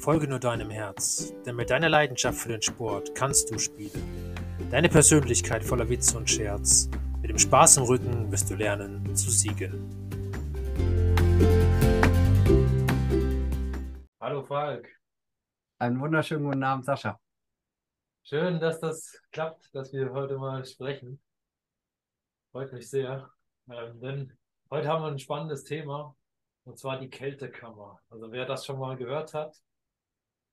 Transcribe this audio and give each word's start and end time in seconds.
Folge 0.00 0.26
nur 0.26 0.38
deinem 0.38 0.70
Herz, 0.70 1.34
denn 1.44 1.56
mit 1.56 1.68
deiner 1.68 1.90
Leidenschaft 1.90 2.38
für 2.38 2.48
den 2.48 2.62
Sport 2.62 3.14
kannst 3.14 3.50
du 3.50 3.58
spielen. 3.58 4.34
Deine 4.70 4.88
Persönlichkeit 4.88 5.62
voller 5.62 5.86
Witz 5.90 6.14
und 6.14 6.30
Scherz. 6.30 6.88
Mit 7.20 7.28
dem 7.28 7.38
Spaß 7.38 7.76
im 7.76 7.82
Rücken 7.82 8.32
wirst 8.32 8.48
du 8.50 8.54
lernen 8.54 9.14
zu 9.14 9.30
siegen. 9.30 9.74
Hallo 14.18 14.42
Falk. 14.42 14.88
Einen 15.78 16.00
wunderschönen 16.00 16.44
guten 16.44 16.62
Abend, 16.62 16.86
Sascha. 16.86 17.20
Schön, 18.22 18.58
dass 18.58 18.80
das 18.80 19.20
klappt, 19.32 19.74
dass 19.74 19.92
wir 19.92 20.10
heute 20.12 20.38
mal 20.38 20.64
sprechen. 20.64 21.20
Freut 22.52 22.72
mich 22.72 22.88
sehr, 22.88 23.30
ähm, 23.70 24.00
denn 24.00 24.38
heute 24.70 24.88
haben 24.88 25.02
wir 25.02 25.08
ein 25.08 25.18
spannendes 25.18 25.64
Thema 25.64 26.16
und 26.64 26.78
zwar 26.78 26.98
die 26.98 27.10
Kältekammer. 27.10 28.00
Also 28.08 28.32
wer 28.32 28.46
das 28.46 28.64
schon 28.64 28.78
mal 28.78 28.96
gehört 28.96 29.34
hat, 29.34 29.60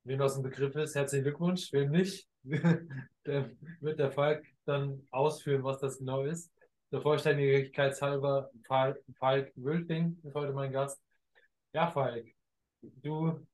wem 0.08 0.20
das 0.20 0.38
ein 0.38 0.44
Begriff 0.44 0.76
ist, 0.76 0.96
herzlichen 0.96 1.24
Glückwunsch. 1.24 1.72
Wem 1.74 1.92
nicht, 1.92 2.28
der 2.44 3.52
wird 3.82 4.00
der 4.00 4.12
Falk 4.12 4.46
dann 4.66 5.06
ausführen, 5.12 5.64
was 5.64 5.80
das 5.80 5.98
genau 5.98 6.24
ist. 6.24 6.50
Der 6.92 7.02
Vollständigkeit 7.02 8.02
halber, 8.02 8.50
Falk, 8.66 9.04
Falk 9.20 9.52
Wülfing 9.56 10.18
ist 10.24 10.34
heute 10.34 10.54
mein 10.54 10.72
Gast. 10.72 11.02
Ja, 11.74 11.92
Falk, 11.92 12.26
du 12.82 13.46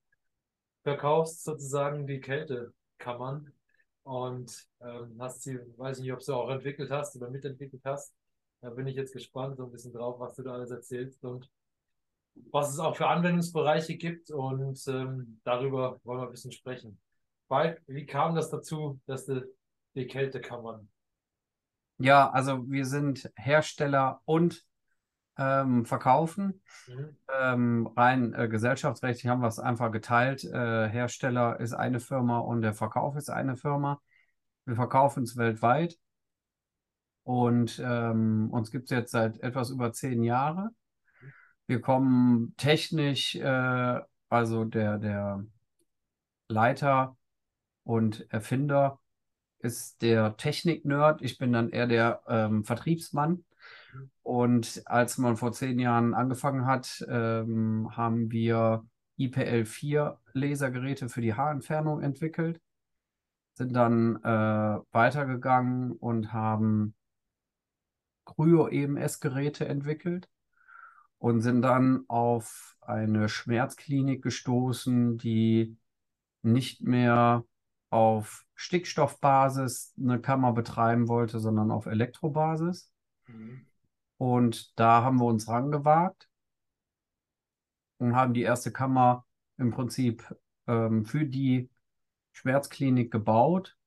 verkaufst 0.84 1.44
sozusagen 1.44 2.06
die 2.06 2.20
Kältekammern 2.20 3.52
und 4.04 4.68
ähm, 4.82 5.18
hast 5.20 5.42
sie, 5.42 5.58
weiß 5.78 6.00
nicht, 6.00 6.14
ob 6.14 6.20
du 6.20 6.34
auch 6.36 6.50
entwickelt 6.52 6.92
hast 6.92 7.16
oder 7.16 7.32
mitentwickelt 7.32 7.82
hast. 7.84 8.14
Da 8.62 8.70
bin 8.70 8.86
ich 8.86 8.96
jetzt 8.96 9.14
gespannt 9.14 9.58
so 9.58 9.66
ein 9.66 9.72
bisschen 9.72 9.94
drauf, 9.94 10.20
was 10.20 10.36
du 10.36 10.44
da 10.44 10.54
alles 10.54 10.70
erzählst 10.70 11.24
und 11.24 11.50
was 12.52 12.72
es 12.72 12.80
auch 12.80 12.96
für 12.96 13.08
Anwendungsbereiche 13.08 13.96
gibt 13.96 14.32
und 14.32 14.82
ähm, 14.88 15.40
darüber 15.44 16.00
wollen 16.04 16.22
wir 16.22 16.28
ein 16.28 16.32
bisschen 16.32 16.52
sprechen. 16.52 17.00
Falk, 17.48 17.82
wie 17.88 18.06
kam 18.06 18.36
das 18.36 18.50
dazu, 18.50 19.00
dass 19.06 19.26
du 19.26 19.48
die 19.96 20.08
Kältekammern? 20.08 20.90
Ja, 21.98 22.30
also 22.30 22.70
wir 22.70 22.86
sind 22.86 23.32
Hersteller 23.36 24.22
und 24.26 24.66
ähm, 25.38 25.86
verkaufen. 25.86 26.62
Mhm. 26.88 27.18
Ähm, 27.32 27.88
rein 27.96 28.34
äh, 28.34 28.48
gesellschaftsrechtlich 28.48 29.28
haben 29.28 29.42
wir 29.42 29.48
es 29.48 29.60
einfach 29.60 29.92
geteilt. 29.92 30.44
Äh, 30.44 30.90
Hersteller 30.90 31.60
ist 31.60 31.74
eine 31.74 32.00
Firma 32.00 32.40
und 32.40 32.62
der 32.62 32.74
Verkauf 32.74 33.16
ist 33.16 33.30
eine 33.30 33.56
Firma. 33.56 34.02
Wir 34.66 34.76
verkaufen 34.76 35.24
es 35.24 35.38
weltweit 35.38 35.98
und 37.24 37.82
ähm, 37.84 38.50
uns 38.52 38.72
gibt 38.72 38.86
es 38.86 38.92
jetzt 38.92 39.12
seit 39.12 39.40
etwas 39.40 39.70
über 39.70 39.92
zehn 39.94 40.24
Jahren. 40.24 40.76
Wir 41.68 41.82
kommen 41.82 42.54
technisch, 42.58 43.36
äh, 43.36 44.00
also 44.30 44.66
der, 44.66 44.98
der 44.98 45.46
Leiter 46.50 47.18
und 47.84 48.30
Erfinder 48.32 49.00
ist 49.60 50.02
der 50.02 50.36
Technik-Nerd. 50.36 51.22
Ich 51.22 51.38
bin 51.38 51.54
dann 51.54 51.70
eher 51.70 51.88
der 51.88 52.22
ähm, 52.28 52.66
Vertriebsmann. 52.66 53.46
Und 54.24 54.82
als 54.86 55.18
man 55.18 55.38
vor 55.38 55.54
zehn 55.54 55.80
Jahren 55.80 56.14
angefangen 56.14 56.66
hat, 56.66 57.06
ähm, 57.08 57.96
haben 57.96 58.32
wir 58.32 58.86
IPL4 59.20 60.18
Lasergeräte 60.34 61.08
für 61.08 61.22
die 61.22 61.34
Haarentfernung 61.34 62.02
entwickelt, 62.02 62.60
sind 63.54 63.74
dann 63.74 64.18
äh, 64.24 64.80
weitergegangen 64.92 65.94
und 65.94 66.34
haben 66.34 66.96
Cryo-EMS-Geräte 68.26 69.68
entwickelt 69.68 70.28
und 71.24 71.40
sind 71.40 71.62
dann 71.62 72.04
auf 72.10 72.76
eine 72.82 73.30
Schmerzklinik 73.30 74.22
gestoßen, 74.22 75.18
die 75.18 75.78
nicht 76.42 76.82
mehr 76.82 77.46
auf 77.90 78.46
Stickstoffbasis 78.56 79.94
eine 79.98 80.20
Kammer 80.20 80.52
betreiben 80.52 81.08
wollte, 81.08 81.40
sondern 81.40 81.72
auf 81.72 81.86
Elektrobasis. 81.86 82.92
Mhm. 83.28 83.66
Und 84.18 84.78
da 84.78 85.02
haben 85.04 85.16
wir 85.22 85.28
uns 85.28 85.48
rangewagt 85.48 86.28
und 88.00 88.18
haben 88.18 88.34
die 88.34 88.42
erste 88.42 88.74
Kammer 88.74 89.26
im 89.56 89.72
Prinzip 89.72 90.36
ähm, 90.68 91.06
für 91.06 91.24
die 91.24 91.70
Schmerzklinik 92.34 93.12
gebaut. 93.12 93.78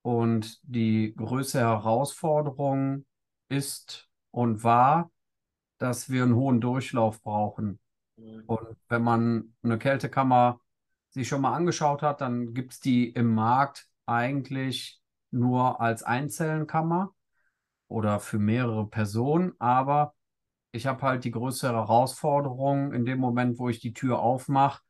Und 0.00 0.60
die 0.62 1.14
größte 1.14 1.60
Herausforderung 1.60 3.04
ist 3.50 4.08
und 4.30 4.64
war, 4.64 5.10
dass 5.78 6.10
wir 6.10 6.22
einen 6.22 6.34
hohen 6.34 6.60
Durchlauf 6.60 7.22
brauchen. 7.22 7.78
Mhm. 8.16 8.42
Und 8.46 8.76
wenn 8.88 9.02
man 9.02 9.54
eine 9.62 9.78
Kältekammer 9.78 10.60
sich 11.10 11.28
schon 11.28 11.40
mal 11.40 11.54
angeschaut 11.54 12.02
hat, 12.02 12.20
dann 12.20 12.54
gibt 12.54 12.72
es 12.72 12.80
die 12.80 13.08
im 13.08 13.34
Markt 13.34 13.88
eigentlich 14.06 15.00
nur 15.30 15.80
als 15.80 16.02
Einzellenkammer 16.02 17.14
oder 17.88 18.20
für 18.20 18.38
mehrere 18.38 18.86
Personen. 18.86 19.52
Aber 19.58 20.14
ich 20.72 20.86
habe 20.86 21.02
halt 21.02 21.24
die 21.24 21.30
größere 21.30 21.74
Herausforderung 21.74 22.92
in 22.92 23.04
dem 23.04 23.18
Moment, 23.18 23.58
wo 23.58 23.68
ich 23.68 23.80
die 23.80 23.94
Tür 23.94 24.18
aufmache, 24.20 24.82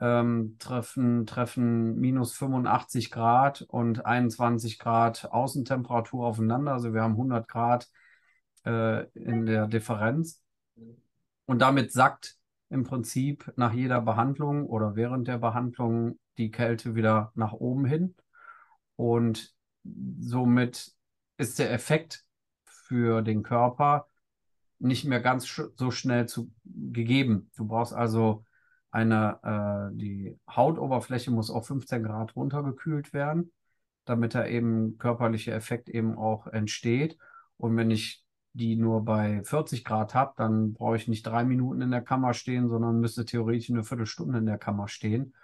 ähm, 0.00 0.56
treffen, 0.58 1.26
treffen 1.26 1.96
minus 2.00 2.34
85 2.34 3.10
Grad 3.10 3.62
und 3.62 4.04
21 4.04 4.78
Grad 4.78 5.28
Außentemperatur 5.30 6.26
aufeinander. 6.26 6.72
Also 6.72 6.92
wir 6.92 7.02
haben 7.02 7.12
100 7.12 7.46
Grad 7.46 7.88
äh, 8.64 9.06
in 9.14 9.46
der 9.46 9.66
Differenz. 9.66 10.42
Und 11.46 11.60
damit 11.60 11.92
sackt 11.92 12.36
im 12.68 12.84
Prinzip 12.84 13.52
nach 13.56 13.72
jeder 13.72 14.00
Behandlung 14.00 14.66
oder 14.66 14.96
während 14.96 15.28
der 15.28 15.38
Behandlung 15.38 16.18
die 16.38 16.50
Kälte 16.50 16.94
wieder 16.94 17.32
nach 17.34 17.52
oben 17.52 17.84
hin. 17.84 18.14
Und 18.96 19.54
somit 19.84 20.92
ist 21.36 21.58
der 21.58 21.72
Effekt 21.72 22.24
für 22.64 23.22
den 23.22 23.42
Körper 23.42 24.06
nicht 24.78 25.04
mehr 25.04 25.20
ganz 25.20 25.46
sch 25.46 25.62
so 25.76 25.90
schnell 25.90 26.26
zu, 26.26 26.50
gegeben. 26.64 27.50
Du 27.56 27.66
brauchst 27.66 27.92
also 27.92 28.44
eine, 28.90 29.38
äh, 29.92 29.96
die 29.96 30.38
Hautoberfläche 30.48 31.30
muss 31.30 31.50
auf 31.50 31.66
15 31.66 32.02
Grad 32.02 32.36
runtergekühlt 32.36 33.12
werden, 33.12 33.52
damit 34.04 34.34
da 34.34 34.46
eben 34.46 34.98
körperlicher 34.98 35.54
Effekt 35.54 35.88
eben 35.88 36.16
auch 36.16 36.46
entsteht. 36.46 37.16
Und 37.56 37.76
wenn 37.76 37.90
ich 37.90 38.24
die 38.54 38.76
nur 38.76 39.04
bei 39.04 39.42
40 39.44 39.84
Grad 39.84 40.14
habe, 40.14 40.34
dann 40.36 40.74
brauche 40.74 40.96
ich 40.96 41.08
nicht 41.08 41.26
drei 41.26 41.44
Minuten 41.44 41.80
in 41.80 41.90
der 41.90 42.02
Kammer 42.02 42.34
stehen, 42.34 42.68
sondern 42.68 43.00
müsste 43.00 43.24
theoretisch 43.24 43.70
eine 43.70 43.84
Viertelstunde 43.84 44.38
in 44.38 44.46
der 44.46 44.58
Kammer 44.58 44.88
stehen. 44.88 45.34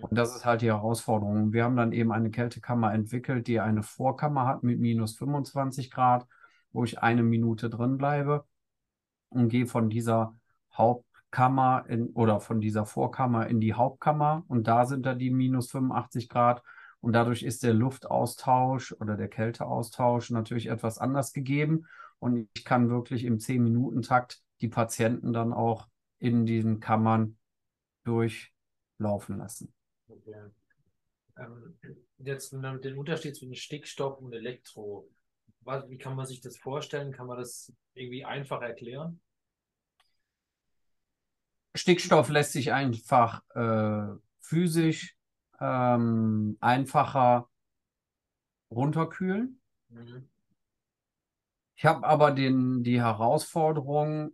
Und 0.00 0.18
das 0.18 0.34
ist 0.34 0.44
halt 0.44 0.62
die 0.62 0.66
Herausforderung. 0.66 1.52
Wir 1.52 1.64
haben 1.64 1.76
dann 1.76 1.92
eben 1.92 2.12
eine 2.12 2.30
Kältekammer 2.30 2.92
entwickelt, 2.92 3.46
die 3.46 3.60
eine 3.60 3.82
Vorkammer 3.82 4.46
hat 4.46 4.62
mit 4.62 4.80
minus 4.80 5.16
25 5.16 5.90
Grad, 5.90 6.26
wo 6.72 6.84
ich 6.84 7.00
eine 7.00 7.22
Minute 7.22 7.70
drin 7.70 7.96
bleibe 7.96 8.44
und 9.28 9.48
gehe 9.48 9.66
von 9.66 9.88
dieser 9.88 10.34
Hauptkammer 10.74 11.84
in, 11.88 12.08
oder 12.10 12.40
von 12.40 12.60
dieser 12.60 12.84
Vorkammer 12.84 13.46
in 13.46 13.60
die 13.60 13.74
Hauptkammer 13.74 14.44
und 14.48 14.66
da 14.66 14.86
sind 14.86 15.06
da 15.06 15.14
die 15.14 15.30
minus 15.30 15.70
85 15.70 16.28
Grad 16.28 16.62
und 17.00 17.12
dadurch 17.12 17.42
ist 17.42 17.62
der 17.62 17.72
Luftaustausch 17.74 18.92
oder 19.00 19.16
der 19.16 19.28
Kälteaustausch 19.28 20.30
natürlich 20.30 20.68
etwas 20.68 20.98
anders 20.98 21.32
gegeben 21.32 21.86
und 22.18 22.48
ich 22.54 22.64
kann 22.64 22.90
wirklich 22.90 23.24
im 23.24 23.38
10-Minuten-Takt 23.38 24.42
die 24.60 24.68
Patienten 24.68 25.32
dann 25.32 25.52
auch 25.52 25.88
in 26.18 26.46
diesen 26.46 26.80
Kammern 26.80 27.36
durchlaufen 28.04 29.38
lassen. 29.38 29.72
Okay. 30.08 30.50
Ähm, 31.38 31.78
jetzt 32.18 32.52
den 32.52 32.98
Unterschied 32.98 33.36
zwischen 33.36 33.54
Stickstoff 33.54 34.18
und 34.20 34.32
Elektro. 34.32 35.08
Was, 35.60 35.88
wie 35.90 35.98
kann 35.98 36.16
man 36.16 36.26
sich 36.26 36.40
das 36.40 36.56
vorstellen? 36.56 37.12
Kann 37.12 37.26
man 37.26 37.38
das 37.38 37.72
irgendwie 37.94 38.24
einfach 38.24 38.62
erklären? 38.62 39.20
Stickstoff 41.74 42.30
lässt 42.30 42.52
sich 42.52 42.72
einfach 42.72 43.42
äh, 43.54 44.18
physisch 44.40 45.16
ähm, 45.60 46.56
einfacher 46.60 47.50
runterkühlen. 48.70 49.60
Mhm. 49.90 50.28
Ich 51.76 51.84
habe 51.84 52.06
aber 52.06 52.30
den, 52.32 52.82
die 52.82 53.00
Herausforderung, 53.02 54.30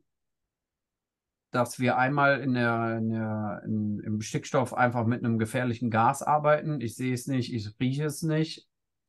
dass 1.50 1.80
wir 1.80 1.98
einmal 1.98 2.40
in 2.40 2.54
der, 2.54 2.98
in 2.98 3.10
der, 3.10 3.62
in, 3.66 3.98
im 4.00 4.20
Stickstoff 4.20 4.72
einfach 4.72 5.06
mit 5.06 5.24
einem 5.24 5.38
gefährlichen 5.38 5.90
Gas 5.90 6.22
arbeiten. 6.22 6.80
Ich 6.80 6.94
sehe 6.94 7.12
es 7.12 7.26
nicht, 7.26 7.52
ich 7.52 7.68
rieche 7.80 8.04
es 8.04 8.22
nicht. 8.22 8.68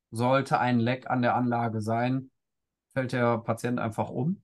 Sollte 0.10 0.60
ein 0.60 0.80
Leck 0.80 1.10
an 1.10 1.22
der 1.22 1.36
Anlage 1.36 1.80
sein, 1.82 2.32
fällt 2.92 3.14
der 3.14 3.38
Patient 3.38 3.80
einfach 3.80 4.10
um. 4.10 4.42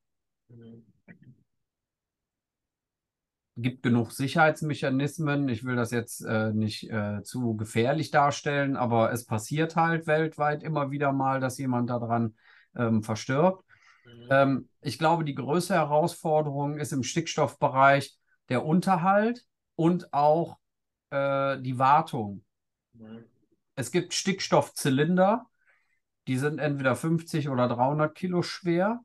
Gibt 3.57 3.83
genug 3.83 4.11
Sicherheitsmechanismen. 4.11 5.49
Ich 5.49 5.65
will 5.65 5.75
das 5.75 5.91
jetzt 5.91 6.21
äh, 6.21 6.53
nicht 6.53 6.89
äh, 6.89 7.21
zu 7.23 7.55
gefährlich 7.55 8.11
darstellen, 8.11 8.77
aber 8.77 9.11
es 9.11 9.25
passiert 9.25 9.75
halt 9.75 10.07
weltweit 10.07 10.63
immer 10.63 10.91
wieder 10.91 11.11
mal, 11.11 11.39
dass 11.39 11.57
jemand 11.57 11.89
daran 11.89 12.35
ähm, 12.75 13.03
verstirbt. 13.03 13.68
Mhm. 14.09 14.27
Ähm, 14.29 14.69
ich 14.81 14.97
glaube, 14.97 15.23
die 15.23 15.35
größte 15.35 15.73
Herausforderung 15.73 16.77
ist 16.77 16.91
im 16.93 17.03
Stickstoffbereich 17.03 18.17
der 18.49 18.65
Unterhalt 18.65 19.45
und 19.75 20.13
auch 20.13 20.57
äh, 21.11 21.59
die 21.61 21.77
Wartung. 21.77 22.43
Mhm. 22.93 23.25
Es 23.75 23.91
gibt 23.91 24.13
Stickstoffzylinder, 24.13 25.47
die 26.27 26.37
sind 26.37 26.59
entweder 26.59 26.95
50 26.95 27.49
oder 27.49 27.67
300 27.67 28.13
Kilo 28.13 28.41
schwer 28.41 28.99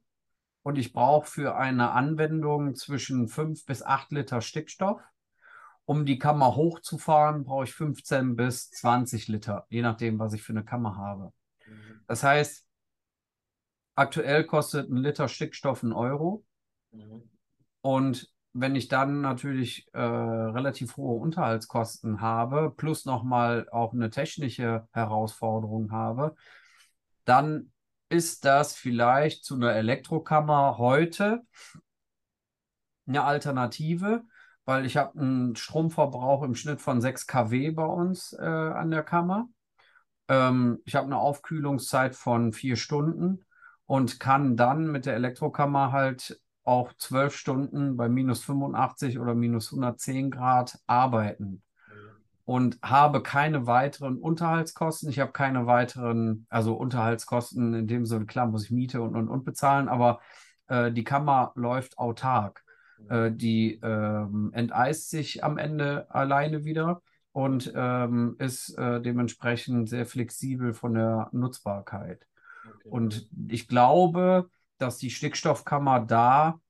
und 0.62 0.78
ich 0.78 0.92
brauche 0.92 1.30
für 1.30 1.56
eine 1.56 1.92
Anwendung 1.92 2.74
zwischen 2.74 3.28
5 3.28 3.64
bis 3.66 3.82
8 3.82 4.10
Liter 4.12 4.40
Stickstoff. 4.40 5.00
Um 5.86 6.06
die 6.06 6.18
Kammer 6.18 6.56
hochzufahren, 6.56 7.44
brauche 7.44 7.64
ich 7.64 7.74
15 7.74 8.36
bis 8.36 8.70
20 8.70 9.28
Liter, 9.28 9.66
je 9.68 9.82
nachdem, 9.82 10.18
was 10.18 10.32
ich 10.32 10.42
für 10.42 10.54
eine 10.54 10.64
Kammer 10.64 10.96
habe. 10.96 11.32
Mhm. 11.66 12.00
Das 12.06 12.22
heißt, 12.22 12.63
aktuell 13.94 14.44
kostet 14.44 14.90
ein 14.90 14.96
Liter 14.96 15.28
Stickstoff 15.28 15.82
einen 15.82 15.92
Euro. 15.92 16.44
Mhm. 16.92 17.30
Und 17.80 18.30
wenn 18.52 18.76
ich 18.76 18.88
dann 18.88 19.20
natürlich 19.20 19.88
äh, 19.92 19.98
relativ 19.98 20.96
hohe 20.96 21.20
Unterhaltskosten 21.20 22.20
habe, 22.20 22.72
plus 22.74 23.04
nochmal 23.04 23.68
auch 23.70 23.92
eine 23.92 24.10
technische 24.10 24.86
Herausforderung 24.92 25.90
habe, 25.90 26.36
dann 27.24 27.72
ist 28.08 28.44
das 28.44 28.76
vielleicht 28.76 29.44
zu 29.44 29.56
einer 29.56 29.74
Elektrokammer 29.74 30.78
heute 30.78 31.42
eine 33.06 33.24
Alternative, 33.24 34.22
weil 34.64 34.86
ich 34.86 34.96
habe 34.96 35.18
einen 35.18 35.56
Stromverbrauch 35.56 36.42
im 36.42 36.54
Schnitt 36.54 36.80
von 36.80 37.00
6 37.00 37.26
kW 37.26 37.72
bei 37.72 37.84
uns 37.84 38.32
äh, 38.34 38.44
an 38.44 38.90
der 38.90 39.02
Kammer. 39.02 39.48
Ähm, 40.28 40.78
ich 40.84 40.94
habe 40.94 41.06
eine 41.06 41.18
Aufkühlungszeit 41.18 42.14
von 42.14 42.52
vier 42.52 42.76
Stunden 42.76 43.44
und 43.86 44.20
kann 44.20 44.56
dann 44.56 44.90
mit 44.90 45.06
der 45.06 45.14
Elektrokammer 45.14 45.92
halt 45.92 46.40
auch 46.64 46.92
zwölf 46.96 47.36
Stunden 47.36 47.96
bei 47.96 48.08
minus 48.08 48.42
85 48.44 49.18
oder 49.18 49.34
minus 49.34 49.72
110 49.72 50.30
Grad 50.30 50.78
arbeiten 50.86 51.62
und 52.44 52.78
habe 52.82 53.22
keine 53.22 53.66
weiteren 53.66 54.18
Unterhaltskosten. 54.18 55.08
Ich 55.08 55.18
habe 55.18 55.32
keine 55.32 55.66
weiteren, 55.66 56.46
also 56.50 56.74
Unterhaltskosten 56.74 57.74
in 57.74 57.86
dem 57.86 58.04
Sinne, 58.06 58.26
klar 58.26 58.46
muss 58.46 58.64
ich 58.64 58.70
Miete 58.70 59.00
und 59.02 59.16
und 59.16 59.28
und 59.28 59.44
bezahlen, 59.44 59.88
aber 59.88 60.20
äh, 60.68 60.92
die 60.92 61.04
Kammer 61.04 61.52
läuft 61.54 61.98
autark. 61.98 62.62
Äh, 63.08 63.32
die 63.32 63.80
ähm, 63.82 64.50
enteist 64.54 65.10
sich 65.10 65.42
am 65.42 65.58
Ende 65.58 66.06
alleine 66.10 66.64
wieder 66.64 67.02
und 67.32 67.72
ähm, 67.74 68.36
ist 68.38 68.76
äh, 68.78 69.00
dementsprechend 69.00 69.88
sehr 69.88 70.06
flexibel 70.06 70.72
von 70.74 70.94
der 70.94 71.28
Nutzbarkeit. 71.32 72.26
Okay. 72.66 72.88
Und 72.88 73.28
ich 73.48 73.68
glaube, 73.68 74.50
dass 74.78 74.98
die 74.98 75.10
Stickstoffkammer 75.10 76.00
da 76.00 76.60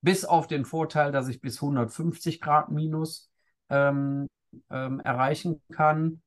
bis 0.00 0.24
auf 0.24 0.46
den 0.46 0.64
Vorteil, 0.64 1.10
dass 1.12 1.28
ich 1.28 1.40
bis 1.40 1.60
150 1.60 2.40
Grad 2.40 2.70
minus 2.70 3.30
ähm, 3.70 4.28
ähm, 4.70 5.00
erreichen 5.00 5.60
kann, 5.72 6.22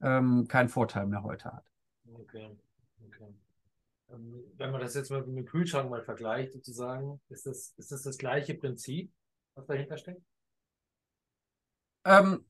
ähm, 0.00 0.46
keinen 0.48 0.68
Vorteil 0.68 1.06
mehr 1.06 1.22
heute 1.22 1.52
hat. 1.52 1.64
Okay. 2.12 2.56
okay. 3.06 3.34
Ähm, 4.10 4.44
Wenn 4.56 4.70
man 4.70 4.80
das 4.80 4.94
jetzt 4.94 5.10
mal 5.10 5.26
mit 5.26 5.36
dem 5.36 5.44
Kühlschrank 5.44 5.90
mal 5.90 6.02
vergleicht, 6.02 6.52
sozusagen, 6.52 7.20
ist 7.28 7.46
das, 7.46 7.74
ist 7.76 7.90
das 7.90 8.02
das 8.02 8.18
gleiche 8.18 8.54
Prinzip, 8.54 9.12
was 9.54 9.66
dahinter 9.66 9.96
steckt? 9.96 10.22
Ähm, 12.04 12.44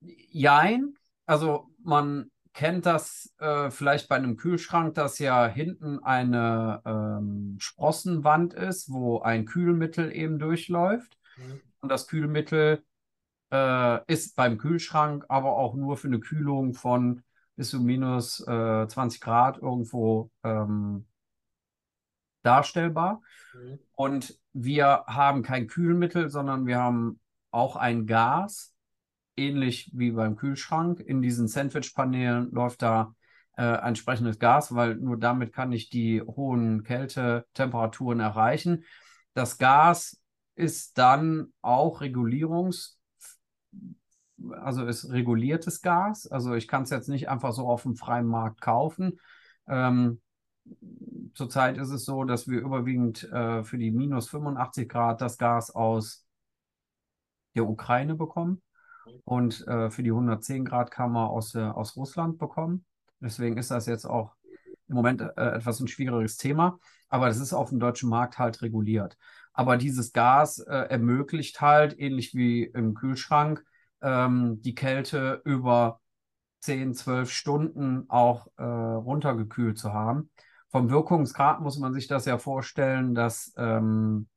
jein, 0.00 0.98
also 1.26 1.70
man 1.82 2.30
kennt 2.54 2.86
das 2.86 3.34
äh, 3.38 3.70
vielleicht 3.70 4.08
bei 4.08 4.16
einem 4.16 4.36
Kühlschrank, 4.36 4.94
dass 4.94 5.18
ja 5.18 5.46
hinten 5.46 6.02
eine 6.02 6.80
ähm, 6.86 7.56
Sprossenwand 7.58 8.54
ist, 8.54 8.90
wo 8.90 9.20
ein 9.20 9.44
Kühlmittel 9.44 10.14
eben 10.14 10.38
durchläuft. 10.38 11.18
Mhm. 11.36 11.60
Und 11.80 11.88
das 11.90 12.06
Kühlmittel 12.06 12.82
äh, 13.52 14.12
ist 14.12 14.36
beim 14.36 14.56
Kühlschrank 14.56 15.24
aber 15.28 15.56
auch 15.56 15.74
nur 15.74 15.96
für 15.96 16.08
eine 16.08 16.20
Kühlung 16.20 16.74
von 16.74 17.22
bis 17.56 17.70
zu 17.70 17.80
minus 17.80 18.40
äh, 18.46 18.86
20 18.88 19.20
Grad 19.20 19.58
irgendwo 19.58 20.30
ähm, 20.44 21.06
darstellbar. 22.42 23.20
Mhm. 23.52 23.78
Und 23.92 24.40
wir 24.52 25.04
haben 25.06 25.42
kein 25.42 25.66
Kühlmittel, 25.66 26.30
sondern 26.30 26.66
wir 26.66 26.78
haben 26.78 27.20
auch 27.50 27.74
ein 27.76 28.06
Gas, 28.06 28.73
ähnlich 29.36 29.90
wie 29.94 30.12
beim 30.12 30.36
Kühlschrank. 30.36 31.00
In 31.00 31.22
diesen 31.22 31.48
Sandwich-Paneelen 31.48 32.50
läuft 32.52 32.82
da 32.82 33.14
äh, 33.56 33.64
entsprechendes 33.64 34.38
Gas, 34.38 34.74
weil 34.74 34.96
nur 34.96 35.18
damit 35.18 35.52
kann 35.52 35.72
ich 35.72 35.88
die 35.88 36.22
hohen 36.22 36.82
Kältetemperaturen 36.82 38.20
erreichen. 38.20 38.84
Das 39.34 39.58
Gas 39.58 40.20
ist 40.54 40.98
dann 40.98 41.52
auch 41.62 42.00
regulierungs, 42.00 42.98
also 44.50 44.86
ist 44.86 45.10
reguliertes 45.10 45.82
Gas. 45.82 46.26
Also 46.26 46.54
ich 46.54 46.68
kann 46.68 46.82
es 46.82 46.90
jetzt 46.90 47.08
nicht 47.08 47.28
einfach 47.28 47.52
so 47.52 47.68
auf 47.68 47.82
dem 47.82 47.96
freien 47.96 48.26
Markt 48.26 48.60
kaufen. 48.60 49.18
Ähm, 49.66 50.20
zurzeit 51.34 51.78
ist 51.78 51.90
es 51.90 52.04
so, 52.04 52.24
dass 52.24 52.48
wir 52.48 52.60
überwiegend 52.60 53.24
äh, 53.24 53.64
für 53.64 53.78
die 53.78 53.90
minus 53.90 54.28
85 54.28 54.88
Grad 54.88 55.20
das 55.20 55.38
Gas 55.38 55.70
aus 55.70 56.26
der 57.54 57.68
Ukraine 57.68 58.14
bekommen 58.14 58.62
und 59.24 59.66
äh, 59.66 59.90
für 59.90 60.02
die 60.02 60.10
110 60.10 60.64
Grad 60.64 60.90
Kammer 60.90 61.30
aus, 61.30 61.54
äh, 61.54 61.60
aus 61.60 61.96
Russland 61.96 62.38
bekommen. 62.38 62.84
Deswegen 63.20 63.56
ist 63.56 63.70
das 63.70 63.86
jetzt 63.86 64.04
auch 64.04 64.34
im 64.88 64.96
Moment 64.96 65.22
äh, 65.22 65.56
etwas 65.56 65.80
ein 65.80 65.88
schwieriges 65.88 66.36
Thema, 66.36 66.78
aber 67.08 67.28
das 67.28 67.38
ist 67.38 67.52
auf 67.52 67.70
dem 67.70 67.80
deutschen 67.80 68.10
Markt 68.10 68.38
halt 68.38 68.60
reguliert. 68.62 69.16
Aber 69.52 69.76
dieses 69.76 70.12
Gas 70.12 70.58
äh, 70.58 70.74
ermöglicht 70.74 71.60
halt, 71.60 71.98
ähnlich 71.98 72.34
wie 72.34 72.64
im 72.64 72.94
Kühlschrank, 72.94 73.64
ähm, 74.02 74.60
die 74.62 74.74
Kälte 74.74 75.40
über 75.44 76.00
10, 76.60 76.94
12 76.94 77.30
Stunden 77.30 78.04
auch 78.08 78.48
äh, 78.56 78.62
runtergekühlt 78.62 79.78
zu 79.78 79.92
haben. 79.92 80.30
Vom 80.70 80.90
Wirkungsgrad 80.90 81.60
muss 81.60 81.78
man 81.78 81.94
sich 81.94 82.08
das 82.08 82.24
ja 82.24 82.38
vorstellen, 82.38 83.14
dass, 83.14 83.52
ähm, 83.56 84.28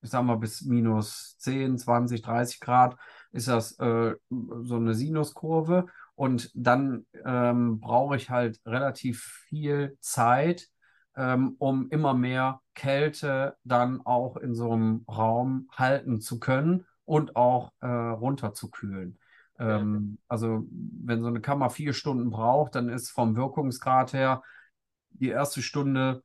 ich 0.00 0.10
sag 0.10 0.24
mal, 0.24 0.36
bis 0.36 0.62
minus 0.62 1.36
10, 1.38 1.76
20, 1.78 2.22
30 2.22 2.60
Grad 2.60 2.96
ist 3.32 3.48
das 3.48 3.78
äh, 3.78 4.14
so 4.30 4.76
eine 4.76 4.94
Sinuskurve. 4.94 5.86
Und 6.14 6.50
dann 6.54 7.06
ähm, 7.24 7.80
brauche 7.80 8.16
ich 8.16 8.30
halt 8.30 8.60
relativ 8.66 9.22
viel 9.48 9.96
Zeit, 10.00 10.68
ähm, 11.16 11.56
um 11.58 11.88
immer 11.88 12.14
mehr 12.14 12.60
Kälte 12.74 13.56
dann 13.64 14.02
auch 14.04 14.36
in 14.36 14.54
so 14.54 14.72
einem 14.72 15.04
Raum 15.08 15.68
halten 15.72 16.20
zu 16.20 16.38
können 16.38 16.86
und 17.04 17.34
auch 17.36 17.72
äh, 17.80 17.86
runterzukühlen. 17.86 19.18
Ähm, 19.58 20.18
also 20.28 20.66
wenn 20.70 21.22
so 21.22 21.28
eine 21.28 21.40
Kammer 21.40 21.70
vier 21.70 21.92
Stunden 21.92 22.30
braucht, 22.30 22.74
dann 22.74 22.88
ist 22.88 23.10
vom 23.10 23.36
Wirkungsgrad 23.36 24.12
her 24.12 24.42
die 25.10 25.28
erste 25.28 25.62
Stunde 25.62 26.22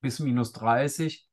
bis 0.00 0.20
minus 0.20 0.52
30, 0.52 1.28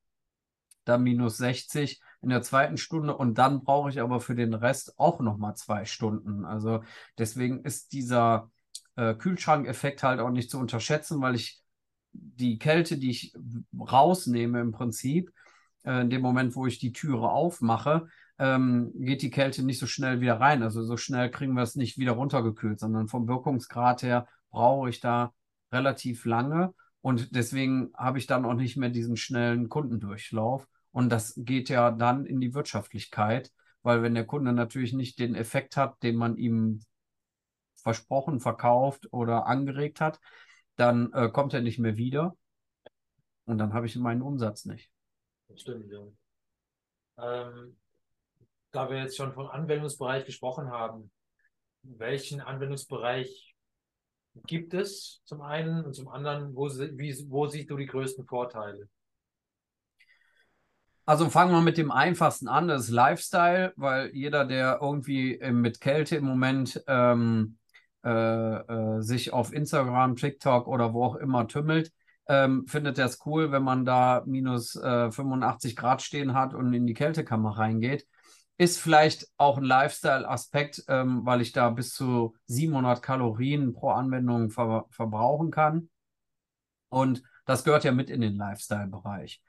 dann 0.85 1.03
minus 1.03 1.37
60 1.37 2.01
in 2.25 2.29
der 2.29 2.41
zweiten 2.41 2.77
Stunde 2.77 3.15
und 3.15 3.37
dann 3.37 3.63
brauche 3.63 3.89
ich 3.89 4.01
aber 4.01 4.19
für 4.19 4.35
den 4.35 4.55
Rest 4.55 4.99
auch 4.99 5.19
nochmal 5.19 5.55
zwei 5.55 5.85
Stunden. 5.85 6.43
Also 6.43 6.83
deswegen 7.19 7.63
ist 7.63 7.93
dieser 7.93 8.51
äh, 8.95 9.13
Kühlschrankeffekt 9.13 10.01
halt 10.01 10.19
auch 10.19 10.31
nicht 10.31 10.49
zu 10.49 10.57
unterschätzen, 10.57 11.21
weil 11.21 11.35
ich 11.35 11.61
die 12.13 12.57
Kälte, 12.57 12.97
die 12.97 13.11
ich 13.11 13.35
rausnehme 13.79 14.59
im 14.59 14.71
Prinzip, 14.71 15.31
äh, 15.83 16.01
in 16.01 16.09
dem 16.09 16.21
Moment, 16.21 16.55
wo 16.55 16.65
ich 16.65 16.79
die 16.79 16.93
Türe 16.93 17.29
aufmache, 17.29 18.07
ähm, 18.39 18.91
geht 18.95 19.21
die 19.21 19.29
Kälte 19.29 19.63
nicht 19.63 19.79
so 19.79 19.85
schnell 19.85 20.19
wieder 20.19 20.39
rein. 20.39 20.63
Also 20.63 20.81
so 20.81 20.97
schnell 20.97 21.29
kriegen 21.29 21.53
wir 21.53 21.61
es 21.61 21.75
nicht 21.75 21.99
wieder 21.99 22.13
runtergekühlt, 22.13 22.79
sondern 22.79 23.07
vom 23.07 23.27
Wirkungsgrad 23.27 24.01
her 24.01 24.27
brauche 24.49 24.89
ich 24.89 24.99
da 24.99 25.31
relativ 25.71 26.25
lange. 26.25 26.73
Und 27.01 27.35
deswegen 27.35 27.91
habe 27.95 28.17
ich 28.17 28.25
dann 28.25 28.45
auch 28.45 28.55
nicht 28.55 28.77
mehr 28.77 28.89
diesen 28.89 29.15
schnellen 29.15 29.69
Kundendurchlauf. 29.69 30.67
Und 30.95 31.09
das 31.09 31.33
geht 31.35 31.67
ja 31.67 31.91
dann 31.91 32.25
in 32.25 32.39
die 32.39 32.53
Wirtschaftlichkeit, 32.53 33.51
weil 33.83 34.01
wenn 34.01 34.15
der 34.15 34.25
Kunde 34.25 34.53
natürlich 34.53 34.93
nicht 34.93 35.19
den 35.19 35.35
Effekt 35.35 35.75
hat, 35.75 36.01
den 36.03 36.15
man 36.15 36.37
ihm 36.37 36.85
versprochen, 37.75 38.39
verkauft 38.39 39.11
oder 39.11 39.45
angeregt 39.45 39.99
hat, 39.99 40.21
dann 40.77 41.11
äh, 41.11 41.27
kommt 41.27 41.53
er 41.53 41.59
nicht 41.59 41.79
mehr 41.79 41.97
wieder. 41.97 42.37
Und 43.43 43.57
dann 43.57 43.73
habe 43.73 43.87
ich 43.87 43.97
meinen 43.97 44.21
Umsatz 44.21 44.63
nicht. 44.63 44.89
Stimmt, 45.53 45.91
ja. 45.91 45.99
Ähm, 47.17 47.75
da 48.71 48.89
wir 48.89 48.99
jetzt 48.99 49.17
schon 49.17 49.33
vom 49.33 49.47
Anwendungsbereich 49.47 50.23
gesprochen 50.23 50.69
haben, 50.69 51.11
welchen 51.83 52.39
Anwendungsbereich 52.39 53.53
gibt 54.45 54.73
es 54.73 55.21
zum 55.25 55.41
einen 55.41 55.83
und 55.83 55.93
zum 55.93 56.07
anderen, 56.07 56.55
wo, 56.55 56.69
wie, 56.69 57.13
wo 57.27 57.47
siehst 57.47 57.69
du 57.69 57.75
die 57.75 57.85
größten 57.85 58.25
Vorteile? 58.25 58.87
Also 61.05 61.29
fangen 61.29 61.51
wir 61.51 61.61
mit 61.61 61.77
dem 61.77 61.91
einfachsten 61.91 62.47
an, 62.47 62.67
das 62.67 62.85
ist 62.85 62.89
Lifestyle, 62.89 63.73
weil 63.75 64.09
jeder, 64.15 64.43
der 64.45 64.79
irgendwie 64.81 65.39
äh, 65.39 65.51
mit 65.51 65.79
Kälte 65.79 66.15
im 66.15 66.25
Moment 66.25 66.83
ähm, 66.87 67.57
äh, 68.03 68.09
äh, 68.09 69.01
sich 69.01 69.31
auf 69.31 69.53
Instagram, 69.53 70.15
TikTok 70.15 70.67
oder 70.67 70.93
wo 70.93 71.03
auch 71.05 71.15
immer 71.15 71.47
tümmelt, 71.47 71.91
ähm, 72.27 72.65
findet 72.67 72.97
das 72.97 73.23
cool, 73.25 73.51
wenn 73.51 73.63
man 73.63 73.85
da 73.85 74.23
minus 74.25 74.75
äh, 74.75 75.11
85 75.11 75.75
Grad 75.75 76.01
stehen 76.01 76.33
hat 76.33 76.55
und 76.55 76.73
in 76.73 76.87
die 76.87 76.93
Kältekammer 76.95 77.57
reingeht. 77.57 78.07
ist 78.57 78.79
vielleicht 78.79 79.27
auch 79.37 79.57
ein 79.57 79.63
Lifestyle-Aspekt, 79.63 80.83
ähm, 80.87 81.25
weil 81.25 81.41
ich 81.41 81.51
da 81.51 81.69
bis 81.71 81.93
zu 81.93 82.35
700 82.47 83.01
Kalorien 83.01 83.73
pro 83.73 83.89
Anwendung 83.91 84.49
ver 84.49 84.85
verbrauchen 84.91 85.51
kann. 85.51 85.89
Und 86.89 87.23
das 87.45 87.63
gehört 87.63 87.83
ja 87.83 87.91
mit 87.91 88.09
in 88.09 88.21
den 88.21 88.35
Lifestyle-Bereich. 88.37 89.41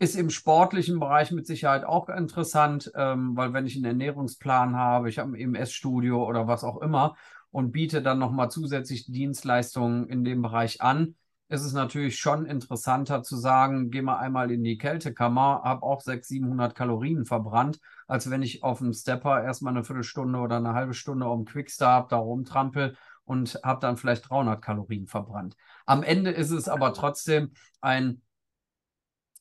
Ist 0.00 0.14
im 0.14 0.30
sportlichen 0.30 1.00
Bereich 1.00 1.32
mit 1.32 1.46
Sicherheit 1.46 1.84
auch 1.84 2.08
interessant, 2.08 2.92
ähm, 2.94 3.36
weil 3.36 3.52
wenn 3.52 3.66
ich 3.66 3.74
einen 3.74 3.84
Ernährungsplan 3.84 4.76
habe, 4.76 5.08
ich 5.08 5.18
habe 5.18 5.32
ein 5.32 5.34
EMS-Studio 5.34 6.24
oder 6.24 6.46
was 6.46 6.62
auch 6.62 6.80
immer 6.80 7.16
und 7.50 7.72
biete 7.72 8.00
dann 8.00 8.20
nochmal 8.20 8.48
zusätzlich 8.48 9.06
Dienstleistungen 9.06 10.08
in 10.08 10.22
dem 10.22 10.40
Bereich 10.40 10.80
an, 10.82 11.16
ist 11.48 11.62
es 11.64 11.72
natürlich 11.72 12.18
schon 12.18 12.44
interessanter 12.46 13.22
zu 13.22 13.36
sagen, 13.36 13.90
geh 13.90 14.02
mal 14.02 14.18
einmal 14.18 14.50
in 14.50 14.62
die 14.62 14.76
Kältekammer, 14.76 15.62
habe 15.64 15.82
auch 15.82 16.00
600, 16.00 16.24
700 16.26 16.74
Kalorien 16.74 17.24
verbrannt, 17.24 17.80
als 18.06 18.30
wenn 18.30 18.42
ich 18.42 18.62
auf 18.62 18.78
dem 18.78 18.92
Stepper 18.92 19.42
erstmal 19.42 19.72
eine 19.72 19.82
Viertelstunde 19.82 20.38
oder 20.38 20.58
eine 20.58 20.74
halbe 20.74 20.94
Stunde 20.94 21.26
auf 21.26 21.38
dem 21.38 21.46
Quickstart 21.46 22.12
da 22.12 22.18
rumtrampel 22.18 22.96
und 23.24 23.58
habe 23.64 23.80
dann 23.80 23.96
vielleicht 23.96 24.28
300 24.30 24.60
Kalorien 24.62 25.06
verbrannt. 25.06 25.56
Am 25.86 26.02
Ende 26.02 26.30
ist 26.30 26.50
es 26.50 26.68
aber 26.68 26.92
trotzdem 26.92 27.52
ein 27.80 28.20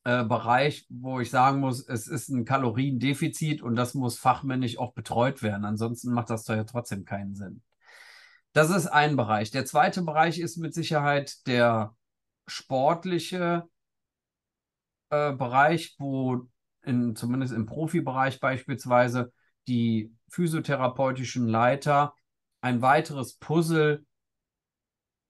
äh, 0.07 0.23
Bereich, 0.23 0.85
wo 0.87 1.19
ich 1.19 1.29
sagen 1.29 1.59
muss, 1.59 1.85
es 1.85 2.07
ist 2.07 2.29
ein 2.29 2.45
Kaloriendefizit 2.45 3.61
und 3.61 3.75
das 3.75 3.93
muss 3.93 4.17
fachmännisch 4.17 4.77
auch 4.77 4.93
betreut 4.93 5.43
werden. 5.43 5.65
Ansonsten 5.65 6.13
macht 6.13 6.29
das 6.29 6.45
doch 6.45 6.55
ja 6.55 6.63
trotzdem 6.63 7.03
keinen 7.03 7.35
Sinn. 7.35 7.61
Das 8.53 8.69
ist 8.69 8.87
ein 8.87 9.17
Bereich. 9.17 9.51
Der 9.51 9.65
zweite 9.65 10.01
Bereich 10.03 10.39
ist 10.39 10.55
mit 10.55 10.73
Sicherheit 10.73 11.45
der 11.45 11.93
sportliche 12.47 13.67
äh, 15.09 15.33
Bereich, 15.33 15.97
wo 15.99 16.47
in, 16.83 17.17
zumindest 17.17 17.51
im 17.51 17.65
Profibereich 17.65 18.39
beispielsweise 18.39 19.33
die 19.67 20.15
physiotherapeutischen 20.29 21.49
Leiter 21.49 22.13
ein 22.61 22.81
weiteres 22.81 23.35
Puzzle 23.35 24.05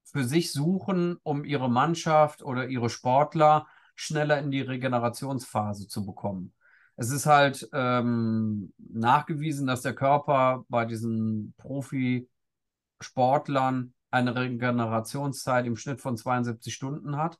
für 0.03 0.23
sich 0.23 0.51
suchen, 0.51 1.17
um 1.23 1.45
ihre 1.45 1.67
Mannschaft 1.67 2.43
oder 2.43 2.67
ihre 2.67 2.91
Sportler 2.91 3.65
schneller 3.97 4.39
in 4.39 4.51
die 4.51 4.61
Regenerationsphase 4.61 5.87
zu 5.87 6.05
bekommen. 6.05 6.53
Es 6.95 7.11
ist 7.11 7.25
halt 7.25 7.67
ähm, 7.73 8.73
nachgewiesen, 8.77 9.67
dass 9.67 9.81
der 9.81 9.93
Körper 9.93 10.63
bei 10.69 10.85
diesen 10.85 11.53
Profisportlern 11.57 13.93
eine 14.09 14.35
Regenerationszeit 14.35 15.65
im 15.65 15.75
Schnitt 15.75 15.99
von 15.99 16.15
72 16.15 16.73
Stunden 16.73 17.17
hat. 17.17 17.37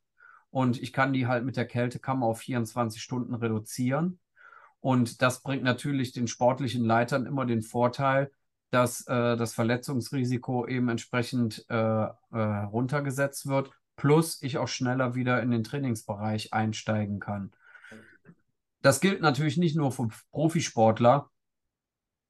Und 0.50 0.82
ich 0.82 0.94
kann 0.94 1.14
die 1.14 1.28
halt 1.28 1.46
mit 1.46 1.58
der 1.58 1.66
Kältekammer 1.66 2.26
auf 2.26 2.40
24 2.40 3.02
Stunden 3.02 3.34
reduzieren. 3.34 4.20
Und 4.80 5.22
das 5.22 5.42
bringt 5.42 5.64
natürlich 5.64 6.12
den 6.12 6.28
sportlichen 6.28 6.84
Leitern 6.84 7.26
immer 7.26 7.46
den 7.46 7.62
Vorteil, 7.62 8.32
dass 8.70 9.08
äh, 9.08 9.38
das 9.38 9.54
Verletzungsrisiko 9.54 10.68
eben 10.68 10.90
entsprechend 10.90 11.66
äh, 11.70 11.76
äh, 11.76 12.10
runtergesetzt 12.32 13.48
wird, 13.48 13.72
plus 13.98 14.42
ich 14.42 14.58
auch 14.58 14.70
schneller 14.70 15.16
wieder 15.16 15.42
in 15.42 15.52
den 15.52 15.64
Trainingsbereich 15.64 16.54
einsteigen 16.54 17.20
kann. 17.20 17.52
Das 18.82 19.02
gilt 19.02 19.22
natürlich 19.22 19.58
nicht 19.58 19.76
nur 19.76 19.92
für 19.92 20.08
Profisportler, 20.32 21.30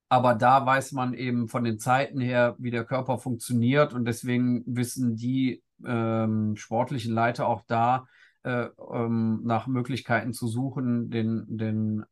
aber 0.10 0.34
da 0.34 0.66
weiß 0.66 0.94
man 0.94 1.14
eben 1.14 1.50
von 1.50 1.64
den 1.64 1.78
Zeiten 1.78 2.20
her, 2.20 2.56
wie 2.58 2.72
der 2.72 2.86
Körper 2.86 3.20
funktioniert 3.20 3.94
und 3.94 4.06
deswegen 4.06 4.64
wissen 4.66 5.16
die 5.18 5.62
ähm, 5.86 6.56
sportlichen 6.56 7.14
Leiter 7.14 7.48
auch 7.48 7.64
da 7.68 8.08
äh, 8.44 8.70
ähm, 8.92 9.42
nach 9.44 9.68
Möglichkeiten 9.68 10.34
zu 10.34 10.48
suchen, 10.48 11.10
den, 11.10 11.46
den, 11.58 12.06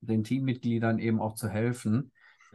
den 0.00 0.22
Teammitgliedern 0.22 0.98
eben 0.98 1.20
auch 1.20 1.34
zu 1.34 1.48
helfen. 1.48 2.12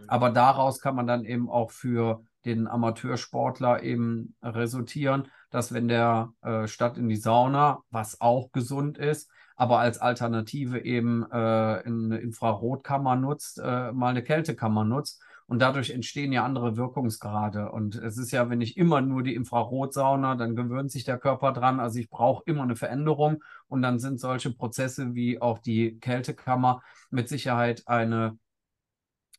Aber 0.08 0.30
daraus 0.30 0.80
kann 0.80 0.96
man 0.96 1.08
dann 1.08 1.26
eben 1.26 1.50
auch 1.50 1.72
für 1.72 2.24
den 2.46 2.68
Amateursportler 2.68 3.84
eben 3.84 4.36
resultieren, 4.42 5.28
dass 5.50 5.74
wenn 5.74 5.88
der 5.88 6.34
äh, 6.42 6.68
statt 6.68 6.98
in 6.98 7.10
die 7.10 7.16
Sauna, 7.16 7.84
was 7.90 8.22
auch 8.22 8.52
gesund 8.52 8.98
ist, 8.98 9.30
aber 9.56 9.80
als 9.80 9.98
Alternative 10.00 10.80
eben 10.86 11.24
äh, 11.32 11.36
eine 11.36 12.18
Infrarotkammer 12.20 13.16
nutzt, 13.18 13.60
äh, 13.60 13.92
mal 13.92 14.10
eine 14.10 14.24
Kältekammer 14.24 14.86
nutzt. 14.86 15.22
Und 15.48 15.64
dadurch 15.64 15.90
entstehen 15.90 16.32
ja 16.32 16.46
andere 16.46 16.78
Wirkungsgrade. 16.78 17.72
Und 17.72 17.96
es 17.96 18.18
ist 18.18 18.32
ja, 18.32 18.50
wenn 18.50 18.62
ich 18.62 18.78
immer 18.78 19.02
nur 19.02 19.24
die 19.24 19.34
Infrarotsauna, 19.34 20.36
dann 20.36 20.56
gewöhnt 20.56 20.92
sich 20.92 21.04
der 21.04 21.18
Körper 21.18 21.52
dran. 21.54 21.80
Also 21.80 22.00
ich 22.00 22.10
brauche 22.10 22.44
immer 22.46 22.64
eine 22.64 22.76
Veränderung. 22.76 23.44
Und 23.68 23.82
dann 23.82 23.98
sind 24.00 24.20
solche 24.20 24.52
Prozesse 24.54 25.16
wie 25.16 25.42
auch 25.42 25.58
die 25.58 26.00
Kältekammer 26.00 26.84
mit 27.10 27.28
Sicherheit 27.28 27.84
eine 27.88 28.38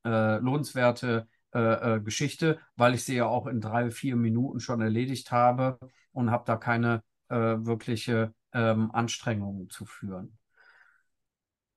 äh, 0.04 0.38
lohnenswerte 0.38 1.28
äh, 1.54 1.96
äh, 1.96 2.00
Geschichte, 2.00 2.58
weil 2.76 2.94
ich 2.94 3.04
sie 3.04 3.16
ja 3.16 3.26
auch 3.26 3.46
in 3.46 3.60
drei, 3.60 3.90
vier 3.90 4.16
Minuten 4.16 4.60
schon 4.60 4.80
erledigt 4.80 5.32
habe 5.32 5.78
und 6.12 6.30
habe 6.30 6.44
da 6.46 6.56
keine 6.56 7.02
äh, 7.28 7.34
wirkliche 7.36 8.34
ähm, 8.52 8.90
Anstrengungen 8.92 9.68
zu 9.70 9.84
führen. 9.84 10.38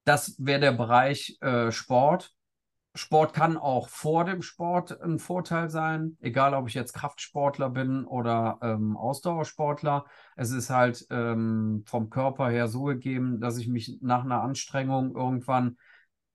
Das 0.03 0.36
wäre 0.38 0.60
der 0.60 0.74
Bereich 0.74 1.38
äh, 1.42 1.72
Sport. 1.72 2.34
Sport 2.96 3.34
kann 3.34 3.58
auch 3.58 3.89
vor 3.89 4.25
dem 4.25 4.44
Sport 4.44 5.01
ein 5.01 5.18
Vorteil 5.18 5.70
sein, 5.70 6.18
egal 6.22 6.53
ob 6.53 6.68
ich 6.68 6.75
jetzt 6.75 6.94
Kraftsportler 6.94 7.72
bin 7.72 8.06
oder 8.06 8.60
ähm, 8.62 8.96
Ausdauersportler. 8.96 10.06
Es 10.36 10.51
ist 10.51 10.70
halt 10.70 11.08
ähm, 11.10 11.84
vom 11.88 12.12
Körper 12.12 12.50
her 12.50 12.68
so 12.68 12.84
gegeben, 12.84 13.39
dass 13.39 13.58
ich 13.58 13.68
mich 13.68 13.98
nach 14.01 14.24
einer 14.24 14.44
Anstrengung 14.44 15.15
irgendwann 15.15 15.77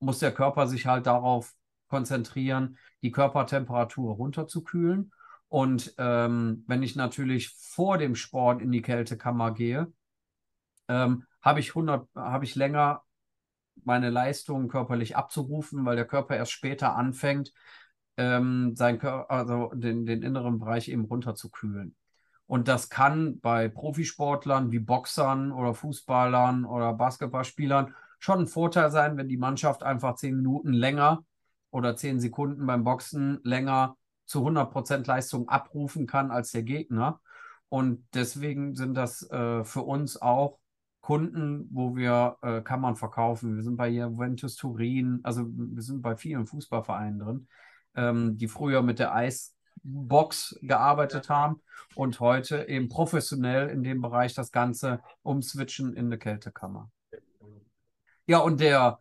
muss 0.00 0.18
der 0.18 0.32
Körper 0.32 0.66
sich 0.66 0.86
halt 0.86 1.06
darauf 1.06 1.54
konzentrieren, 1.88 2.78
die 3.02 3.10
Körpertemperatur 3.10 4.14
runterzukühlen. 4.14 5.12
Und 5.48 5.94
ähm, 5.98 6.64
wenn 6.66 6.82
ich 6.82 6.94
natürlich 6.94 7.48
vor 7.50 7.98
dem 7.98 8.14
Sport 8.14 8.60
in 8.60 8.70
die 8.70 8.82
Kältekammer 8.82 9.52
gehe, 9.54 9.92
ähm, 10.88 11.24
habe 11.42 11.60
ich, 11.60 11.74
hab 11.74 12.42
ich 12.42 12.54
länger 12.54 13.02
meine 13.84 14.10
Leistungen 14.10 14.68
körperlich 14.68 15.16
abzurufen, 15.16 15.84
weil 15.84 15.96
der 15.96 16.06
Körper 16.06 16.36
erst 16.36 16.52
später 16.52 16.96
anfängt, 16.96 17.52
ähm, 18.16 18.74
sein 18.74 19.00
also 19.00 19.70
den, 19.74 20.04
den 20.04 20.22
inneren 20.22 20.58
Bereich 20.58 20.88
eben 20.88 21.04
runterzukühlen. 21.04 21.94
Und 22.46 22.66
das 22.66 22.88
kann 22.88 23.40
bei 23.40 23.68
Profisportlern 23.68 24.72
wie 24.72 24.78
Boxern 24.78 25.52
oder 25.52 25.74
Fußballern 25.74 26.64
oder 26.64 26.94
Basketballspielern 26.94 27.94
schon 28.18 28.40
ein 28.40 28.46
Vorteil 28.46 28.90
sein, 28.90 29.16
wenn 29.16 29.28
die 29.28 29.36
Mannschaft 29.36 29.82
einfach 29.82 30.16
zehn 30.16 30.36
Minuten 30.36 30.72
länger 30.72 31.24
oder 31.70 31.96
zehn 31.96 32.20
Sekunden 32.20 32.66
beim 32.66 32.84
Boxen 32.84 33.40
länger 33.42 33.96
zu 34.24 34.46
100% 34.46 35.06
Leistung 35.06 35.48
abrufen 35.48 36.06
kann 36.06 36.30
als 36.30 36.52
der 36.52 36.62
Gegner. 36.62 37.20
Und 37.68 38.06
deswegen 38.14 38.74
sind 38.74 38.94
das 38.94 39.28
äh, 39.30 39.64
für 39.64 39.82
uns 39.82 40.20
auch 40.20 40.58
Kunden, 41.00 41.68
wo 41.70 41.96
wir 41.96 42.36
äh, 42.42 42.60
Kammern 42.60 42.96
verkaufen. 42.96 43.56
Wir 43.56 43.62
sind 43.62 43.76
bei 43.76 43.88
Juventus 43.88 44.56
Turin, 44.56 45.20
also 45.22 45.46
wir 45.48 45.82
sind 45.82 46.02
bei 46.02 46.16
vielen 46.16 46.46
Fußballvereinen 46.46 47.18
drin, 47.18 47.48
ähm, 47.94 48.36
die 48.36 48.48
früher 48.48 48.82
mit 48.82 48.98
der 48.98 49.14
Eisbox 49.14 50.58
gearbeitet 50.60 51.28
haben 51.30 51.62
und 51.94 52.20
heute 52.20 52.68
eben 52.68 52.88
professionell 52.88 53.68
in 53.68 53.82
dem 53.82 54.00
Bereich 54.02 54.34
das 54.34 54.52
Ganze 54.52 55.00
umswitchen 55.22 55.94
in 55.94 56.06
eine 56.06 56.18
Kältekammer. 56.18 56.90
Ja, 58.26 58.38
und 58.38 58.60
der 58.60 58.98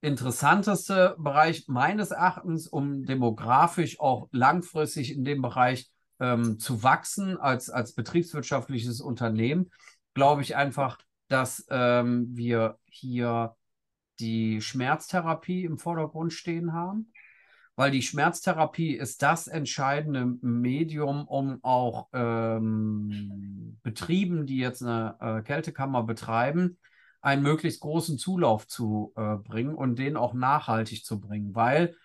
interessanteste 0.00 1.16
Bereich 1.18 1.68
meines 1.68 2.10
Erachtens, 2.10 2.66
um 2.66 3.04
demografisch 3.04 4.00
auch 4.00 4.28
langfristig 4.32 5.14
in 5.14 5.24
dem 5.24 5.42
Bereich 5.42 5.90
ähm, 6.20 6.58
zu 6.58 6.82
wachsen 6.82 7.38
als, 7.38 7.70
als 7.70 7.94
betriebswirtschaftliches 7.94 9.00
Unternehmen, 9.00 9.70
glaube 10.14 10.42
ich 10.42 10.56
einfach, 10.56 10.98
dass 11.28 11.66
ähm, 11.70 12.28
wir 12.34 12.78
hier 12.86 13.54
die 14.18 14.60
Schmerztherapie 14.60 15.64
im 15.64 15.78
Vordergrund 15.78 16.32
stehen 16.32 16.72
haben, 16.72 17.12
weil 17.76 17.90
die 17.90 18.02
Schmerztherapie 18.02 18.94
ist 18.94 19.22
das 19.22 19.46
entscheidende 19.46 20.26
Medium, 20.42 21.26
um 21.26 21.62
auch 21.62 22.08
ähm, 22.12 23.78
Betrieben, 23.82 24.46
die 24.46 24.58
jetzt 24.58 24.82
eine 24.82 25.16
äh, 25.20 25.42
Kältekammer 25.42 26.02
betreiben, 26.02 26.78
einen 27.20 27.42
möglichst 27.42 27.80
großen 27.80 28.18
Zulauf 28.18 28.66
zu 28.66 29.12
äh, 29.16 29.36
bringen 29.36 29.74
und 29.74 29.98
den 29.98 30.16
auch 30.16 30.32
nachhaltig 30.32 31.04
zu 31.04 31.20
bringen, 31.20 31.54
weil 31.54 31.96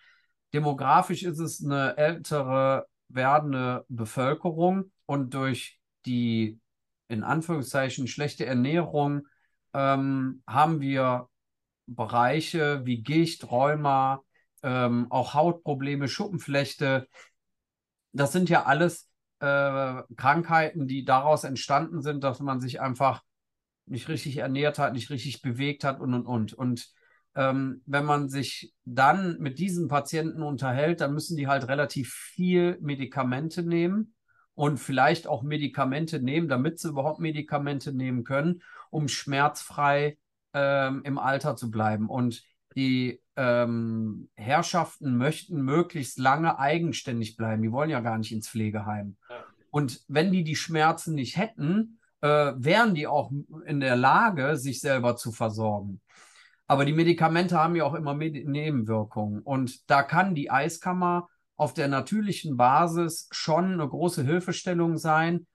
demografisch 0.53 1.23
ist 1.23 1.39
es 1.39 1.63
eine 1.63 1.97
ältere 1.97 2.87
werdende 3.07 3.85
Bevölkerung 3.87 4.91
und 5.05 5.33
durch 5.33 5.79
die 6.05 6.59
in 7.07 7.23
Anführungszeichen 7.23 8.07
schlechte 8.07 8.45
Ernährung 8.45 9.27
ähm, 9.73 10.41
haben 10.47 10.81
wir 10.81 11.29
Bereiche 11.87 12.85
wie 12.85 13.03
Gicht, 13.03 13.51
Rheuma, 13.51 14.23
ähm, 14.63 15.07
auch 15.11 15.33
Hautprobleme, 15.33 16.07
Schuppenflechte. 16.07 17.07
Das 18.11 18.31
sind 18.31 18.49
ja 18.49 18.63
alles 18.63 19.07
äh, 19.39 20.01
Krankheiten, 20.15 20.87
die 20.87 21.05
daraus 21.05 21.43
entstanden 21.43 22.01
sind, 22.01 22.23
dass 22.23 22.39
man 22.39 22.59
sich 22.59 22.81
einfach 22.81 23.21
nicht 23.85 24.07
richtig 24.09 24.37
ernährt 24.37 24.79
hat, 24.79 24.93
nicht 24.93 25.09
richtig 25.09 25.41
bewegt 25.41 25.83
hat 25.83 25.99
und 25.99 26.13
und 26.13 26.25
und. 26.25 26.53
Und 26.53 26.89
ähm, 27.35 27.81
wenn 27.85 28.05
man 28.05 28.29
sich 28.29 28.73
dann 28.85 29.37
mit 29.39 29.59
diesen 29.59 29.87
Patienten 29.87 30.41
unterhält, 30.41 31.01
dann 31.01 31.13
müssen 31.13 31.37
die 31.37 31.47
halt 31.47 31.67
relativ 31.67 32.13
viel 32.13 32.77
Medikamente 32.81 33.61
nehmen 33.61 34.15
und 34.53 34.77
vielleicht 34.77 35.27
auch 35.27 35.43
Medikamente 35.43 36.19
nehmen, 36.19 36.47
damit 36.47 36.79
sie 36.79 36.89
überhaupt 36.89 37.19
Medikamente 37.19 37.91
nehmen 37.93 38.23
können, 38.23 38.61
um 38.89 39.07
schmerzfrei 39.07 40.17
ähm, 40.53 41.01
im 41.03 41.17
Alter 41.17 41.55
zu 41.55 41.69
bleiben. 41.69 42.09
Und 42.09 42.43
die 42.75 43.21
ähm, 43.35 44.29
Herrschaften 44.35 45.17
möchten 45.17 45.61
möglichst 45.61 46.17
lange 46.17 46.57
eigenständig 46.57 47.35
bleiben. 47.35 47.61
Die 47.61 47.71
wollen 47.71 47.89
ja 47.89 47.99
gar 47.99 48.17
nicht 48.17 48.31
ins 48.31 48.49
Pflegeheim. 48.49 49.17
Und 49.71 50.03
wenn 50.07 50.31
die 50.31 50.45
die 50.45 50.55
Schmerzen 50.55 51.15
nicht 51.15 51.35
hätten, 51.35 51.99
äh, 52.25 52.53
wären 52.57 52.95
die 52.95 53.05
auch 53.05 53.31
in 53.67 53.79
der 53.79 53.95
Lage, 53.95 54.57
sich 54.57 54.81
selber 54.81 55.15
zu 55.15 55.31
versorgen. 55.31 56.01
Aber 56.65 56.83
die 56.83 56.93
Medikamente 56.93 57.59
haben 57.59 57.75
ja 57.75 57.83
auch 57.83 57.93
immer 57.93 58.15
Medi 58.15 58.43
Nebenwirkungen. 58.45 59.43
Und 59.43 59.87
da 59.91 60.01
kann 60.01 60.33
die 60.33 60.49
Eiskammer 60.49 61.27
auf 61.55 61.75
der 61.75 61.87
natürlichen 61.87 62.57
Basis 62.57 63.27
schon 63.31 63.73
eine 63.73 63.87
große 63.87 64.23
Hilfestellung 64.23 64.97
sein, 64.97 65.45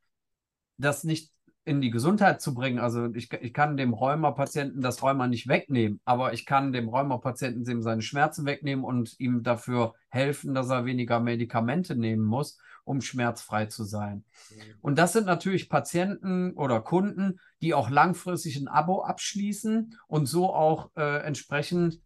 das 0.78 1.02
nicht 1.02 1.32
in 1.64 1.80
die 1.80 1.90
Gesundheit 1.90 2.40
zu 2.40 2.54
bringen. 2.54 2.78
Also 2.78 3.06
ich, 3.14 3.32
ich 3.32 3.52
kann 3.52 3.76
dem 3.76 3.92
Rheumapatienten 3.92 4.80
das 4.80 5.02
Rheuma 5.02 5.26
nicht 5.26 5.46
wegnehmen, 5.46 6.00
aber 6.04 6.32
ich 6.32 6.46
kann 6.46 6.72
dem 6.72 6.88
Rheumapatienten 6.88 7.82
seine 7.82 8.02
Schmerzen 8.02 8.46
wegnehmen 8.46 8.84
und 8.84 9.18
ihm 9.18 9.42
dafür 9.42 9.94
helfen, 10.08 10.54
dass 10.54 10.70
er 10.70 10.86
weniger 10.86 11.20
Medikamente 11.20 11.96
nehmen 11.96 12.24
muss, 12.24 12.58
um 12.84 13.02
schmerzfrei 13.02 13.66
zu 13.66 13.84
sein. 13.84 14.24
Mhm. 14.50 14.62
Und 14.80 14.98
das 14.98 15.12
sind 15.12 15.26
natürlich 15.26 15.68
Patienten 15.68 16.52
oder 16.52 16.80
Kunden, 16.80 17.38
die 17.60 17.74
auch 17.74 17.90
langfristig 17.90 18.56
ein 18.56 18.68
Abo 18.68 19.02
abschließen 19.02 19.98
und 20.08 20.26
so 20.26 20.54
auch 20.54 20.90
äh, 20.96 21.18
entsprechend 21.22 22.00